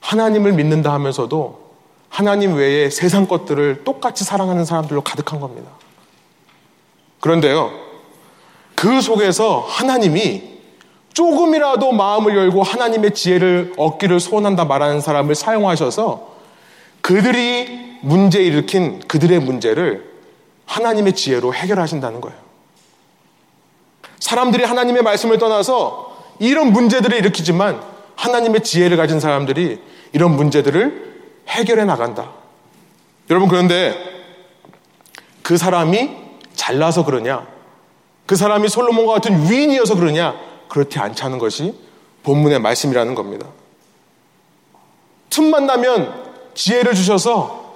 하나님을 0.00 0.52
믿는다 0.52 0.92
하면서도 0.92 1.70
하나님 2.08 2.54
외에 2.54 2.90
세상 2.90 3.26
것들을 3.26 3.84
똑같이 3.84 4.24
사랑하는 4.24 4.64
사람들로 4.64 5.02
가득한 5.02 5.40
겁니다. 5.40 5.70
그런데요, 7.20 7.70
그 8.74 9.00
속에서 9.00 9.60
하나님이 9.68 10.42
조금이라도 11.12 11.92
마음을 11.92 12.36
열고 12.36 12.62
하나님의 12.62 13.14
지혜를 13.14 13.74
얻기를 13.76 14.20
소원한다 14.20 14.64
말하는 14.64 15.00
사람을 15.00 15.34
사용하셔서 15.34 16.29
그들이 17.10 17.98
문제 18.02 18.40
일으킨 18.40 19.00
그들의 19.00 19.40
문제를 19.40 20.08
하나님의 20.64 21.14
지혜로 21.14 21.52
해결하신다는 21.52 22.20
거예요. 22.20 22.38
사람들이 24.20 24.62
하나님의 24.62 25.02
말씀을 25.02 25.38
떠나서 25.38 26.16
이런 26.38 26.72
문제들을 26.72 27.18
일으키지만 27.18 27.82
하나님의 28.14 28.62
지혜를 28.62 28.96
가진 28.96 29.18
사람들이 29.18 29.80
이런 30.12 30.36
문제들을 30.36 31.22
해결해 31.48 31.84
나간다. 31.84 32.30
여러분, 33.28 33.48
그런데 33.48 33.92
그 35.42 35.56
사람이 35.56 36.10
잘나서 36.54 37.04
그러냐? 37.04 37.44
그 38.26 38.36
사람이 38.36 38.68
솔로몬과 38.68 39.14
같은 39.14 39.50
위인이어서 39.50 39.96
그러냐? 39.96 40.36
그렇지 40.68 41.00
않다는 41.00 41.38
것이 41.38 41.74
본문의 42.22 42.60
말씀이라는 42.60 43.16
겁니다. 43.16 43.48
틈만 45.30 45.66
나면 45.66 46.29
지혜를 46.54 46.94
주셔서 46.94 47.74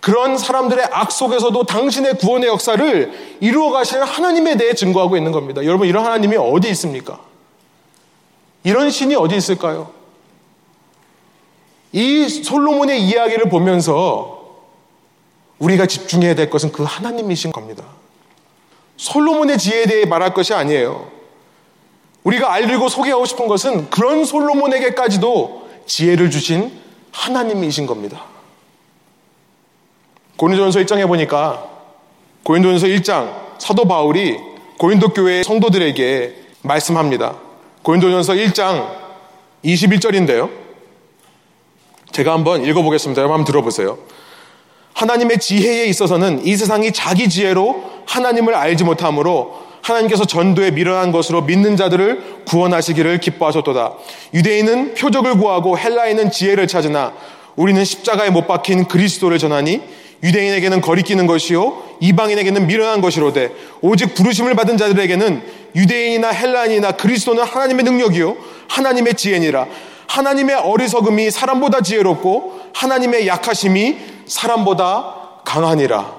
그런 0.00 0.38
사람들의 0.38 0.88
악 0.92 1.10
속에서도 1.10 1.64
당신의 1.64 2.18
구원의 2.18 2.48
역사를 2.48 3.38
이루어 3.40 3.70
가시는 3.70 4.04
하나님에 4.04 4.56
대해 4.56 4.74
증거하고 4.74 5.16
있는 5.16 5.32
겁니다. 5.32 5.64
여러분, 5.64 5.88
이런 5.88 6.04
하나님이 6.04 6.36
어디 6.36 6.68
있습니까? 6.70 7.20
이런 8.62 8.90
신이 8.90 9.14
어디 9.16 9.36
있을까요? 9.36 9.90
이 11.92 12.28
솔로몬의 12.28 13.02
이야기를 13.02 13.48
보면서 13.48 14.38
우리가 15.58 15.86
집중해야 15.86 16.34
될 16.34 16.50
것은 16.50 16.70
그 16.70 16.84
하나님이신 16.84 17.50
겁니다. 17.50 17.84
솔로몬의 18.96 19.58
지혜에 19.58 19.86
대해 19.86 20.04
말할 20.04 20.34
것이 20.34 20.54
아니에요. 20.54 21.10
우리가 22.24 22.52
알리고 22.52 22.88
소개하고 22.88 23.24
싶은 23.24 23.48
것은 23.48 23.90
그런 23.90 24.24
솔로몬에게까지도 24.24 25.68
지혜를 25.86 26.30
주신 26.30 26.70
하나님이신 27.18 27.86
겁니다. 27.86 28.22
고린도전서 30.36 30.80
1장에 30.80 31.06
보니까 31.08 31.68
고린도전서 32.44 32.86
1장 32.86 33.58
사도 33.58 33.86
바울이 33.86 34.38
고린도 34.78 35.08
교회 35.08 35.42
성도들에게 35.42 36.36
말씀합니다. 36.62 37.36
고린도전서 37.82 38.34
1장 38.34 38.96
21절인데요. 39.64 40.48
제가 42.12 42.32
한번 42.32 42.64
읽어보겠습니다. 42.64 43.20
여러분 43.20 43.34
한번 43.34 43.44
들어보세요. 43.44 43.98
하나님의 44.94 45.40
지혜에 45.40 45.86
있어서는 45.86 46.46
이 46.46 46.56
세상이 46.56 46.92
자기 46.92 47.28
지혜로 47.28 48.04
하나님을 48.06 48.54
알지 48.54 48.84
못하므로 48.84 49.67
하나님께서 49.88 50.24
전도에 50.24 50.70
미련한 50.70 51.12
것으로 51.12 51.42
믿는 51.42 51.76
자들을 51.76 52.44
구원하시기를 52.46 53.20
기뻐하셨도다. 53.20 53.94
유대인은 54.34 54.94
표적을 54.94 55.36
구하고 55.38 55.78
헬라인은 55.78 56.30
지혜를 56.30 56.68
찾으나 56.68 57.12
우리는 57.56 57.84
십자가에 57.84 58.30
못 58.30 58.46
박힌 58.46 58.86
그리스도를 58.86 59.38
전하니 59.38 59.80
유대인에게는 60.22 60.80
거리끼는 60.80 61.26
것이요 61.26 61.82
이방인에게는 62.00 62.66
미련한 62.66 63.00
것이로되 63.00 63.52
오직 63.80 64.14
부르심을 64.14 64.54
받은 64.54 64.76
자들에게는 64.76 65.42
유대인이나 65.76 66.30
헬라인이나 66.30 66.92
그리스도는 66.92 67.44
하나님의 67.44 67.84
능력이요 67.84 68.36
하나님의 68.68 69.14
지혜니라 69.14 69.66
하나님의 70.08 70.56
어리석음이 70.56 71.30
사람보다 71.30 71.82
지혜롭고 71.82 72.60
하나님의 72.74 73.26
약하심이 73.26 73.96
사람보다 74.26 75.14
강하니라 75.44 76.17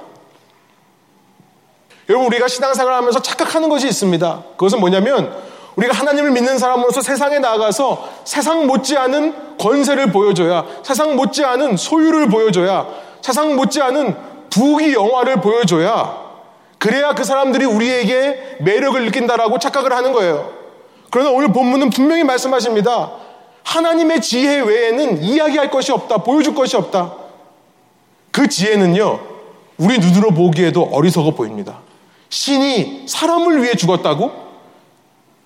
여러분 2.10 2.28
우리가 2.28 2.47
신앙생활 2.47 2.93
하면서 2.93 3.22
착각하는 3.22 3.70
것이 3.70 3.88
있습니다. 3.88 4.43
그것은 4.57 4.80
뭐냐면 4.80 5.32
우리가 5.76 5.93
하나님을 5.93 6.32
믿는 6.32 6.57
사람으로서 6.57 7.01
세상에 7.01 7.38
나가서 7.38 8.10
세상 8.26 8.66
못지않은 8.66 9.57
권세를 9.60 10.12
보여줘야 10.12 10.66
세상 10.84 11.16
못지않은 11.16 11.78
소유를 11.78 12.30
보여줘야 12.30 12.88
세상 13.22 13.55
못지않은 13.55 14.16
부귀 14.49 14.93
영화를 14.93 15.39
보여줘야 15.39 16.30
그래야 16.80 17.14
그 17.14 17.24
사람들이 17.24 17.66
우리에게 17.66 18.57
매력을 18.62 19.05
느낀다라고 19.05 19.60
착각을 19.60 19.93
하는 19.93 20.12
거예요. 20.12 20.51
그러나 21.12 21.30
오늘 21.30 21.51
본문은 21.53 21.91
분명히 21.91 22.24
말씀하십니다. 22.24 23.12
하나님의 23.64 24.22
지혜 24.22 24.62
외에는 24.62 25.22
이야기할 25.22 25.70
것이 25.70 25.91
없다. 25.91 26.20
보여줄 26.20 26.55
것이 26.55 26.76
없다. 26.76 27.14
그 28.32 28.47
지혜는요. 28.47 29.20
우리 29.78 29.99
눈으로 29.99 30.32
보기에도 30.32 30.84
어리석어 30.91 31.32
보입니다. 31.32 31.89
신이 32.30 33.05
사람을 33.07 33.63
위해 33.63 33.75
죽었다고? 33.75 34.49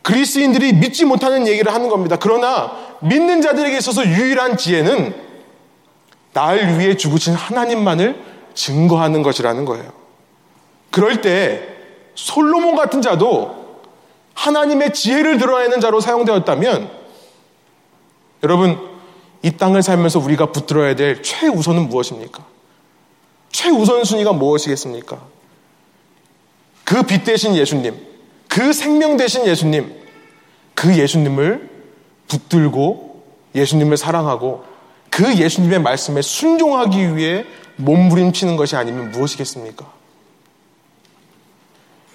그리스인들이 0.01 0.73
믿지 0.73 1.05
못하는 1.05 1.47
얘기를 1.47 1.73
하는 1.73 1.89
겁니다. 1.89 2.17
그러나 2.19 2.73
믿는 3.01 3.41
자들에게 3.41 3.77
있어서 3.77 4.05
유일한 4.05 4.57
지혜는 4.57 5.15
날 6.33 6.79
위해 6.79 6.95
죽으신 6.97 7.33
하나님만을 7.33 8.21
증거하는 8.53 9.23
것이라는 9.23 9.65
거예요. 9.65 9.91
그럴 10.91 11.21
때 11.21 11.67
솔로몬 12.15 12.75
같은 12.75 13.01
자도 13.01 13.63
하나님의 14.33 14.93
지혜를 14.93 15.37
드러내는 15.37 15.79
자로 15.79 16.01
사용되었다면 16.01 16.89
여러분 18.43 18.77
이 19.41 19.51
땅을 19.51 19.83
살면서 19.83 20.19
우리가 20.19 20.47
붙들어야 20.51 20.95
될 20.95 21.21
최우선은 21.23 21.89
무엇입니까? 21.89 22.43
최우선 23.51 24.03
순위가 24.03 24.33
무엇이겠습니까? 24.33 25.32
그 26.83 27.03
빛 27.03 27.23
대신 27.23 27.55
예수님, 27.55 27.95
그 28.47 28.73
생명 28.73 29.17
대신 29.17 29.45
예수님, 29.45 29.93
그 30.75 30.97
예수님을 30.97 31.69
붙들고 32.27 33.23
예수님을 33.55 33.97
사랑하고 33.97 34.63
그 35.09 35.35
예수님의 35.37 35.81
말씀에 35.81 36.21
순종하기 36.21 37.15
위해 37.15 37.45
몸부림치는 37.77 38.55
것이 38.55 38.75
아니면 38.75 39.11
무엇이겠습니까? 39.11 39.91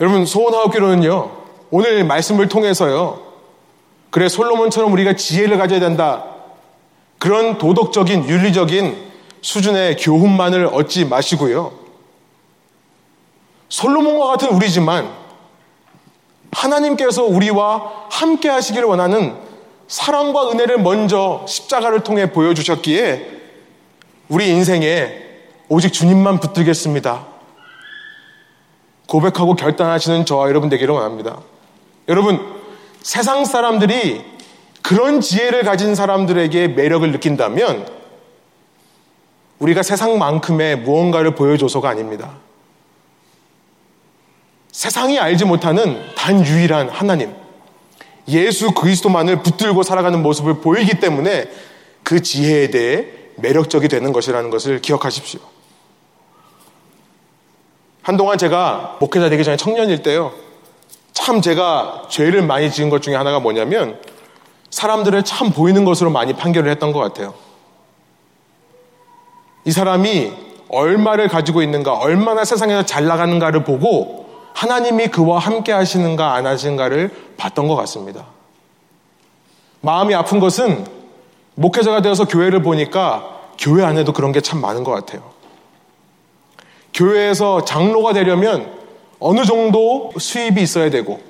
여러분 0.00 0.26
소원하옵기로는요 0.26 1.30
오늘 1.70 2.04
말씀을 2.04 2.48
통해서요 2.48 3.20
그래 4.10 4.28
솔로몬처럼 4.28 4.92
우리가 4.92 5.16
지혜를 5.16 5.58
가져야 5.58 5.80
된다 5.80 6.24
그런 7.18 7.58
도덕적인 7.58 8.28
윤리적인 8.28 8.96
수준의 9.40 9.96
교훈만을 9.96 10.66
얻지 10.66 11.04
마시고요 11.06 11.72
솔로몬과 13.68 14.26
같은 14.26 14.48
우리지만 14.48 15.10
하나님께서 16.52 17.24
우리와 17.24 18.06
함께 18.10 18.48
하시기를 18.48 18.88
원하는 18.88 19.36
사랑과 19.86 20.50
은혜를 20.50 20.78
먼저 20.78 21.44
십자가를 21.46 22.00
통해 22.00 22.30
보여주셨기에 22.32 23.38
우리 24.28 24.48
인생에 24.48 25.26
오직 25.68 25.92
주님만 25.92 26.40
붙들겠습니다. 26.40 27.26
고백하고 29.06 29.54
결단하시는 29.54 30.26
저와 30.26 30.48
여러분 30.48 30.68
되기를 30.68 30.94
원합니다. 30.94 31.38
여러분, 32.08 32.40
세상 33.02 33.44
사람들이 33.44 34.22
그런 34.82 35.20
지혜를 35.20 35.62
가진 35.62 35.94
사람들에게 35.94 36.68
매력을 36.68 37.10
느낀다면 37.12 37.86
우리가 39.58 39.82
세상만큼의 39.82 40.76
무언가를 40.80 41.34
보여줘서가 41.34 41.88
아닙니다. 41.88 42.36
세상이 44.78 45.18
알지 45.18 45.44
못하는 45.44 46.00
단 46.14 46.46
유일한 46.46 46.88
하나님, 46.88 47.34
예수 48.28 48.70
그리스도만을 48.70 49.42
붙들고 49.42 49.82
살아가는 49.82 50.22
모습을 50.22 50.60
보이기 50.60 51.00
때문에 51.00 51.50
그 52.04 52.22
지혜에 52.22 52.70
대해 52.70 53.06
매력적이 53.38 53.88
되는 53.88 54.12
것이라는 54.12 54.50
것을 54.50 54.80
기억하십시오. 54.80 55.40
한동안 58.02 58.38
제가 58.38 58.98
목회자 59.00 59.28
되기 59.30 59.42
전에 59.42 59.56
청년일 59.56 60.04
때요. 60.04 60.32
참 61.12 61.40
제가 61.40 62.04
죄를 62.08 62.42
많이 62.42 62.70
지은 62.70 62.88
것 62.88 63.02
중에 63.02 63.16
하나가 63.16 63.40
뭐냐면 63.40 64.00
사람들을 64.70 65.24
참 65.24 65.50
보이는 65.50 65.84
것으로 65.84 66.10
많이 66.10 66.34
판결을 66.34 66.70
했던 66.70 66.92
것 66.92 67.00
같아요. 67.00 67.34
이 69.64 69.72
사람이 69.72 70.32
얼마를 70.68 71.26
가지고 71.26 71.62
있는가, 71.62 71.94
얼마나 71.94 72.44
세상에서 72.44 72.86
잘 72.86 73.06
나가는가를 73.06 73.64
보고 73.64 74.27
하나님이 74.58 75.06
그와 75.06 75.38
함께 75.38 75.70
하시는가 75.70 76.34
안 76.34 76.44
하시는가를 76.44 77.14
봤던 77.36 77.68
것 77.68 77.76
같습니다. 77.76 78.24
마음이 79.82 80.16
아픈 80.16 80.40
것은 80.40 80.84
목회자가 81.54 82.02
되어서 82.02 82.26
교회를 82.26 82.60
보니까 82.62 83.38
교회 83.56 83.84
안에도 83.84 84.12
그런 84.12 84.32
게 84.32 84.40
참 84.40 84.60
많은 84.60 84.82
것 84.82 84.90
같아요. 84.90 85.22
교회에서 86.92 87.64
장로가 87.64 88.12
되려면 88.14 88.68
어느 89.20 89.44
정도 89.44 90.10
수입이 90.18 90.60
있어야 90.60 90.90
되고, 90.90 91.20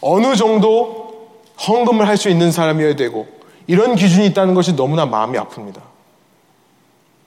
어느 0.00 0.34
정도 0.34 1.28
헌금을 1.68 2.08
할 2.08 2.16
수 2.16 2.30
있는 2.30 2.50
사람이어야 2.50 2.96
되고, 2.96 3.28
이런 3.68 3.94
기준이 3.94 4.26
있다는 4.26 4.54
것이 4.54 4.74
너무나 4.74 5.06
마음이 5.06 5.38
아픕니다. 5.38 5.78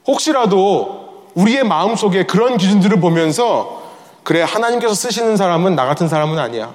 혹시라도 0.05 1.23
우리의 1.33 1.63
마음 1.63 1.95
속에 1.95 2.25
그런 2.25 2.57
기준들을 2.57 2.99
보면서, 2.99 3.84
그래, 4.25 4.41
하나님께서 4.41 4.95
쓰시는 4.95 5.37
사람은 5.37 5.75
나 5.75 5.85
같은 5.85 6.07
사람은 6.07 6.39
아니야. 6.39 6.73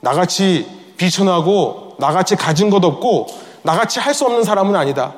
나같이 0.00 0.68
비천하고, 0.98 1.96
나같이 1.98 2.36
가진 2.36 2.68
것 2.68 2.84
없고, 2.84 3.26
나같이 3.62 3.98
할 3.98 4.12
수 4.12 4.26
없는 4.26 4.44
사람은 4.44 4.76
아니다. 4.76 5.14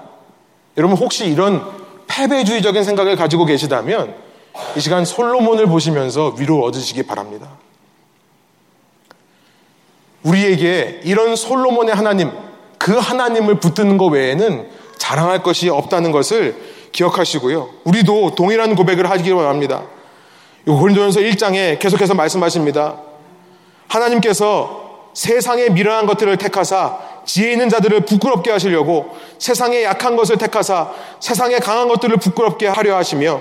여러분 0.77 0.97
혹시 0.97 1.27
이런 1.27 1.67
패배주의적인 2.07 2.85
생각을 2.85 3.17
가지고 3.17 3.45
계시다면 3.45 4.15
이 4.77 4.81
시간 4.81 5.05
솔로몬을 5.05 5.67
보시면서 5.67 6.37
위로 6.39 6.63
얻으시기 6.63 7.03
바랍니다. 7.03 7.49
우리에게 10.23 11.01
이런 11.03 11.35
솔로몬의 11.35 11.93
하나님, 11.93 12.31
그 12.79 12.97
하나님을 12.97 13.59
붙드는 13.59 13.99
것 13.99 14.07
외에는 14.07 14.71
자랑할 14.97 15.43
것이 15.43 15.69
없다는 15.69 16.13
것을 16.13 16.57
기억하시고요. 16.93 17.69
우리도 17.83 18.37
동일한 18.37 18.77
고백을 18.77 19.11
하기 19.11 19.33
원합니다. 19.33 19.96
고린도전서 20.67 21.21
1장에 21.21 21.79
계속해서 21.79 22.15
말씀하십니다. 22.15 22.97
하나님께서 23.87 25.11
세상의 25.15 25.71
미련한 25.71 26.07
것들을 26.07 26.37
택하사 26.37 26.99
지혜 27.25 27.53
있는 27.53 27.69
자들을 27.69 28.01
부끄럽게 28.01 28.51
하시려고 28.51 29.17
세상의 29.39 29.85
약한 29.85 30.17
것을 30.17 30.39
택하사 30.39 30.91
세상의 31.21 31.61
강한 31.61 31.89
것들을 31.89 32.17
부끄럽게 32.17 32.67
하려 32.67 32.97
하시며 32.97 33.41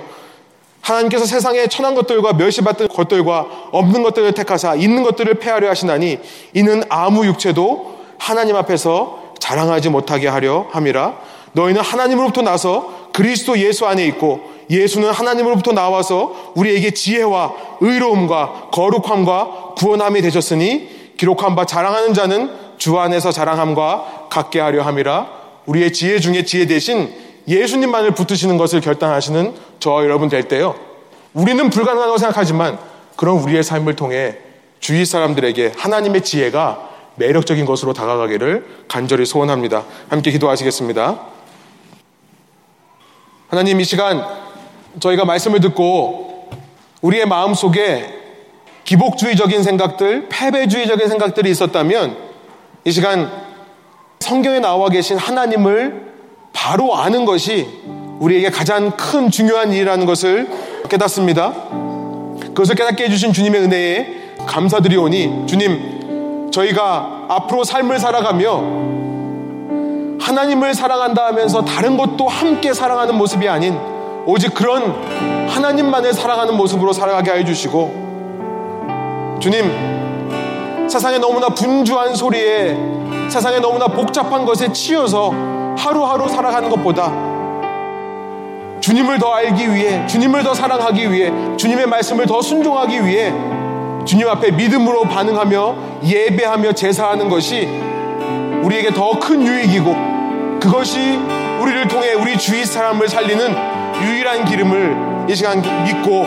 하나님께서 0.80 1.26
세상의 1.26 1.68
천한 1.68 1.96
것들과 1.96 2.34
멸시받던 2.34 2.88
것들과 2.88 3.46
없는 3.72 4.04
것들을 4.04 4.32
택하사 4.32 4.76
있는 4.76 5.02
것들을 5.02 5.34
폐하려 5.34 5.68
하시나니 5.68 6.20
이는 6.54 6.84
아무 6.88 7.26
육체도 7.26 7.96
하나님 8.18 8.54
앞에서 8.54 9.32
자랑하지 9.40 9.90
못하게 9.90 10.28
하려 10.28 10.68
함이라 10.70 11.18
너희는 11.52 11.82
하나님으로부터 11.82 12.42
나서 12.42 13.08
그리스도 13.12 13.58
예수 13.58 13.86
안에 13.86 14.04
있고 14.06 14.55
예수는 14.68 15.10
하나님으로부터 15.10 15.72
나와서 15.72 16.52
우리에게 16.54 16.92
지혜와 16.92 17.54
의로움과 17.80 18.70
거룩함과 18.72 19.74
구원함이 19.76 20.22
되셨으니 20.22 21.14
기록한 21.16 21.54
바 21.54 21.64
자랑하는 21.64 22.14
자는 22.14 22.50
주 22.78 22.98
안에서 22.98 23.32
자랑함과 23.32 24.28
같게 24.30 24.60
하려 24.60 24.82
함이라 24.82 25.28
우리의 25.66 25.92
지혜 25.92 26.18
중에 26.18 26.44
지혜 26.44 26.66
대신 26.66 27.12
예수님만을 27.48 28.12
붙드시는 28.12 28.56
것을 28.56 28.80
결단하시는 28.80 29.54
저와 29.78 30.04
여러분 30.04 30.28
될 30.28 30.44
때요. 30.44 30.74
우리는 31.32 31.70
불가능하다고 31.70 32.18
생각하지만 32.18 32.78
그런 33.16 33.36
우리의 33.38 33.62
삶을 33.62 33.96
통해 33.96 34.36
주위 34.80 35.04
사람들에게 35.04 35.72
하나님의 35.76 36.22
지혜가 36.22 36.90
매력적인 37.16 37.64
것으로 37.64 37.92
다가가기를 37.92 38.84
간절히 38.88 39.24
소원합니다. 39.24 39.84
함께 40.08 40.30
기도하시겠습니다. 40.30 41.20
하나님 43.48 43.80
이 43.80 43.84
시간 43.84 44.45
저희가 45.00 45.24
말씀을 45.24 45.60
듣고 45.60 46.50
우리의 47.02 47.26
마음 47.26 47.54
속에 47.54 48.14
기복주의적인 48.84 49.62
생각들, 49.62 50.28
패배주의적인 50.28 51.08
생각들이 51.08 51.50
있었다면 51.50 52.16
이 52.84 52.90
시간 52.92 53.30
성경에 54.20 54.60
나와 54.60 54.88
계신 54.88 55.18
하나님을 55.18 56.06
바로 56.52 56.96
아는 56.96 57.24
것이 57.24 57.66
우리에게 58.20 58.50
가장 58.50 58.92
큰 58.92 59.30
중요한 59.30 59.72
일이라는 59.72 60.06
것을 60.06 60.48
깨닫습니다. 60.88 61.52
그것을 62.38 62.74
깨닫게 62.76 63.04
해주신 63.04 63.32
주님의 63.32 63.60
은혜에 63.62 64.06
감사드리오니 64.46 65.46
주님 65.46 66.50
저희가 66.50 67.26
앞으로 67.28 67.64
삶을 67.64 67.98
살아가며 67.98 68.86
하나님을 70.20 70.74
사랑한다 70.74 71.26
하면서 71.26 71.64
다른 71.64 71.96
것도 71.96 72.26
함께 72.26 72.72
사랑하는 72.72 73.16
모습이 73.16 73.48
아닌 73.48 73.78
오직 74.26 74.52
그런 74.54 75.48
하나님만을 75.48 76.12
사랑하는 76.12 76.56
모습으로 76.56 76.92
살아가게 76.92 77.30
해주시고 77.30 79.38
주님 79.40 80.88
세상에 80.90 81.18
너무나 81.18 81.48
분주한 81.48 82.16
소리에 82.16 82.76
세상에 83.30 83.60
너무나 83.60 83.86
복잡한 83.86 84.44
것에 84.44 84.72
치여서 84.72 85.32
하루하루 85.78 86.28
살아가는 86.28 86.68
것보다 86.68 87.12
주님을 88.80 89.20
더 89.20 89.32
알기 89.32 89.72
위해 89.72 90.04
주님을 90.06 90.42
더 90.42 90.54
사랑하기 90.54 91.12
위해 91.12 91.30
주님의 91.56 91.86
말씀을 91.86 92.26
더 92.26 92.42
순종하기 92.42 93.06
위해 93.06 93.32
주님 94.04 94.28
앞에 94.28 94.50
믿음으로 94.50 95.02
반응하며 95.02 95.76
예배하며 96.04 96.72
제사하는 96.72 97.28
것이 97.28 97.68
우리에게 98.62 98.92
더 98.92 99.20
큰 99.20 99.46
유익이고 99.46 99.94
그것이 100.60 101.16
우리를 101.60 101.86
통해 101.88 102.12
우리 102.14 102.38
주위 102.38 102.64
사람을 102.64 103.08
살리는 103.08 103.75
유일한 104.02 104.44
기름을 104.44 105.26
이 105.28 105.34
시간 105.34 105.62
믿고 105.84 106.26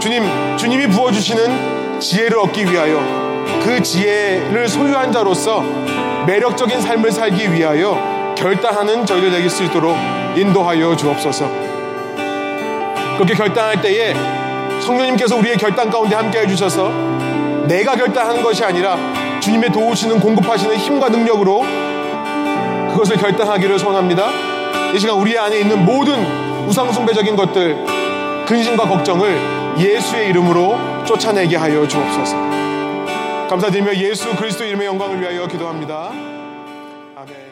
주님 0.00 0.24
주님이 0.56 0.88
부어주시는 0.88 2.00
지혜를 2.00 2.38
얻기 2.38 2.64
위하여 2.64 3.00
그 3.62 3.82
지혜를 3.82 4.68
소유한 4.68 5.12
자로서 5.12 5.62
매력적인 6.26 6.80
삶을 6.80 7.12
살기 7.12 7.52
위하여 7.52 8.34
결단하는 8.36 9.04
저희들 9.04 9.30
되길 9.30 9.50
수 9.50 9.64
있도록 9.64 9.96
인도하여 10.36 10.96
주옵소서. 10.96 11.46
그렇게 13.16 13.34
결단할 13.34 13.82
때에 13.82 14.14
성령님께서 14.80 15.36
우리의 15.36 15.56
결단 15.58 15.90
가운데 15.90 16.16
함께 16.16 16.40
해주셔서 16.40 16.90
내가 17.68 17.94
결단하는 17.96 18.42
것이 18.42 18.64
아니라 18.64 18.96
주님의 19.40 19.72
도우시는 19.72 20.20
공급하시는 20.20 20.74
힘과 20.76 21.10
능력으로 21.10 21.62
그것을 22.92 23.16
결단하기를 23.16 23.78
소원합니다. 23.78 24.26
이 24.94 24.98
시간 24.98 25.16
우리 25.16 25.38
안에 25.38 25.60
있는 25.60 25.84
모든 25.84 26.14
우상숭배적인 26.68 27.36
것들, 27.36 28.44
근심과 28.46 28.88
걱정을 28.88 29.38
예수의 29.78 30.28
이름으로 30.30 30.76
쫓아내게 31.04 31.56
하여 31.56 31.86
주옵소서. 31.86 32.36
감사드리며 33.48 33.94
예수 33.96 34.34
그리스도 34.36 34.64
이름의 34.64 34.86
영광을 34.86 35.20
위하여 35.20 35.46
기도합니다. 35.46 36.10
아멘. 37.16 37.49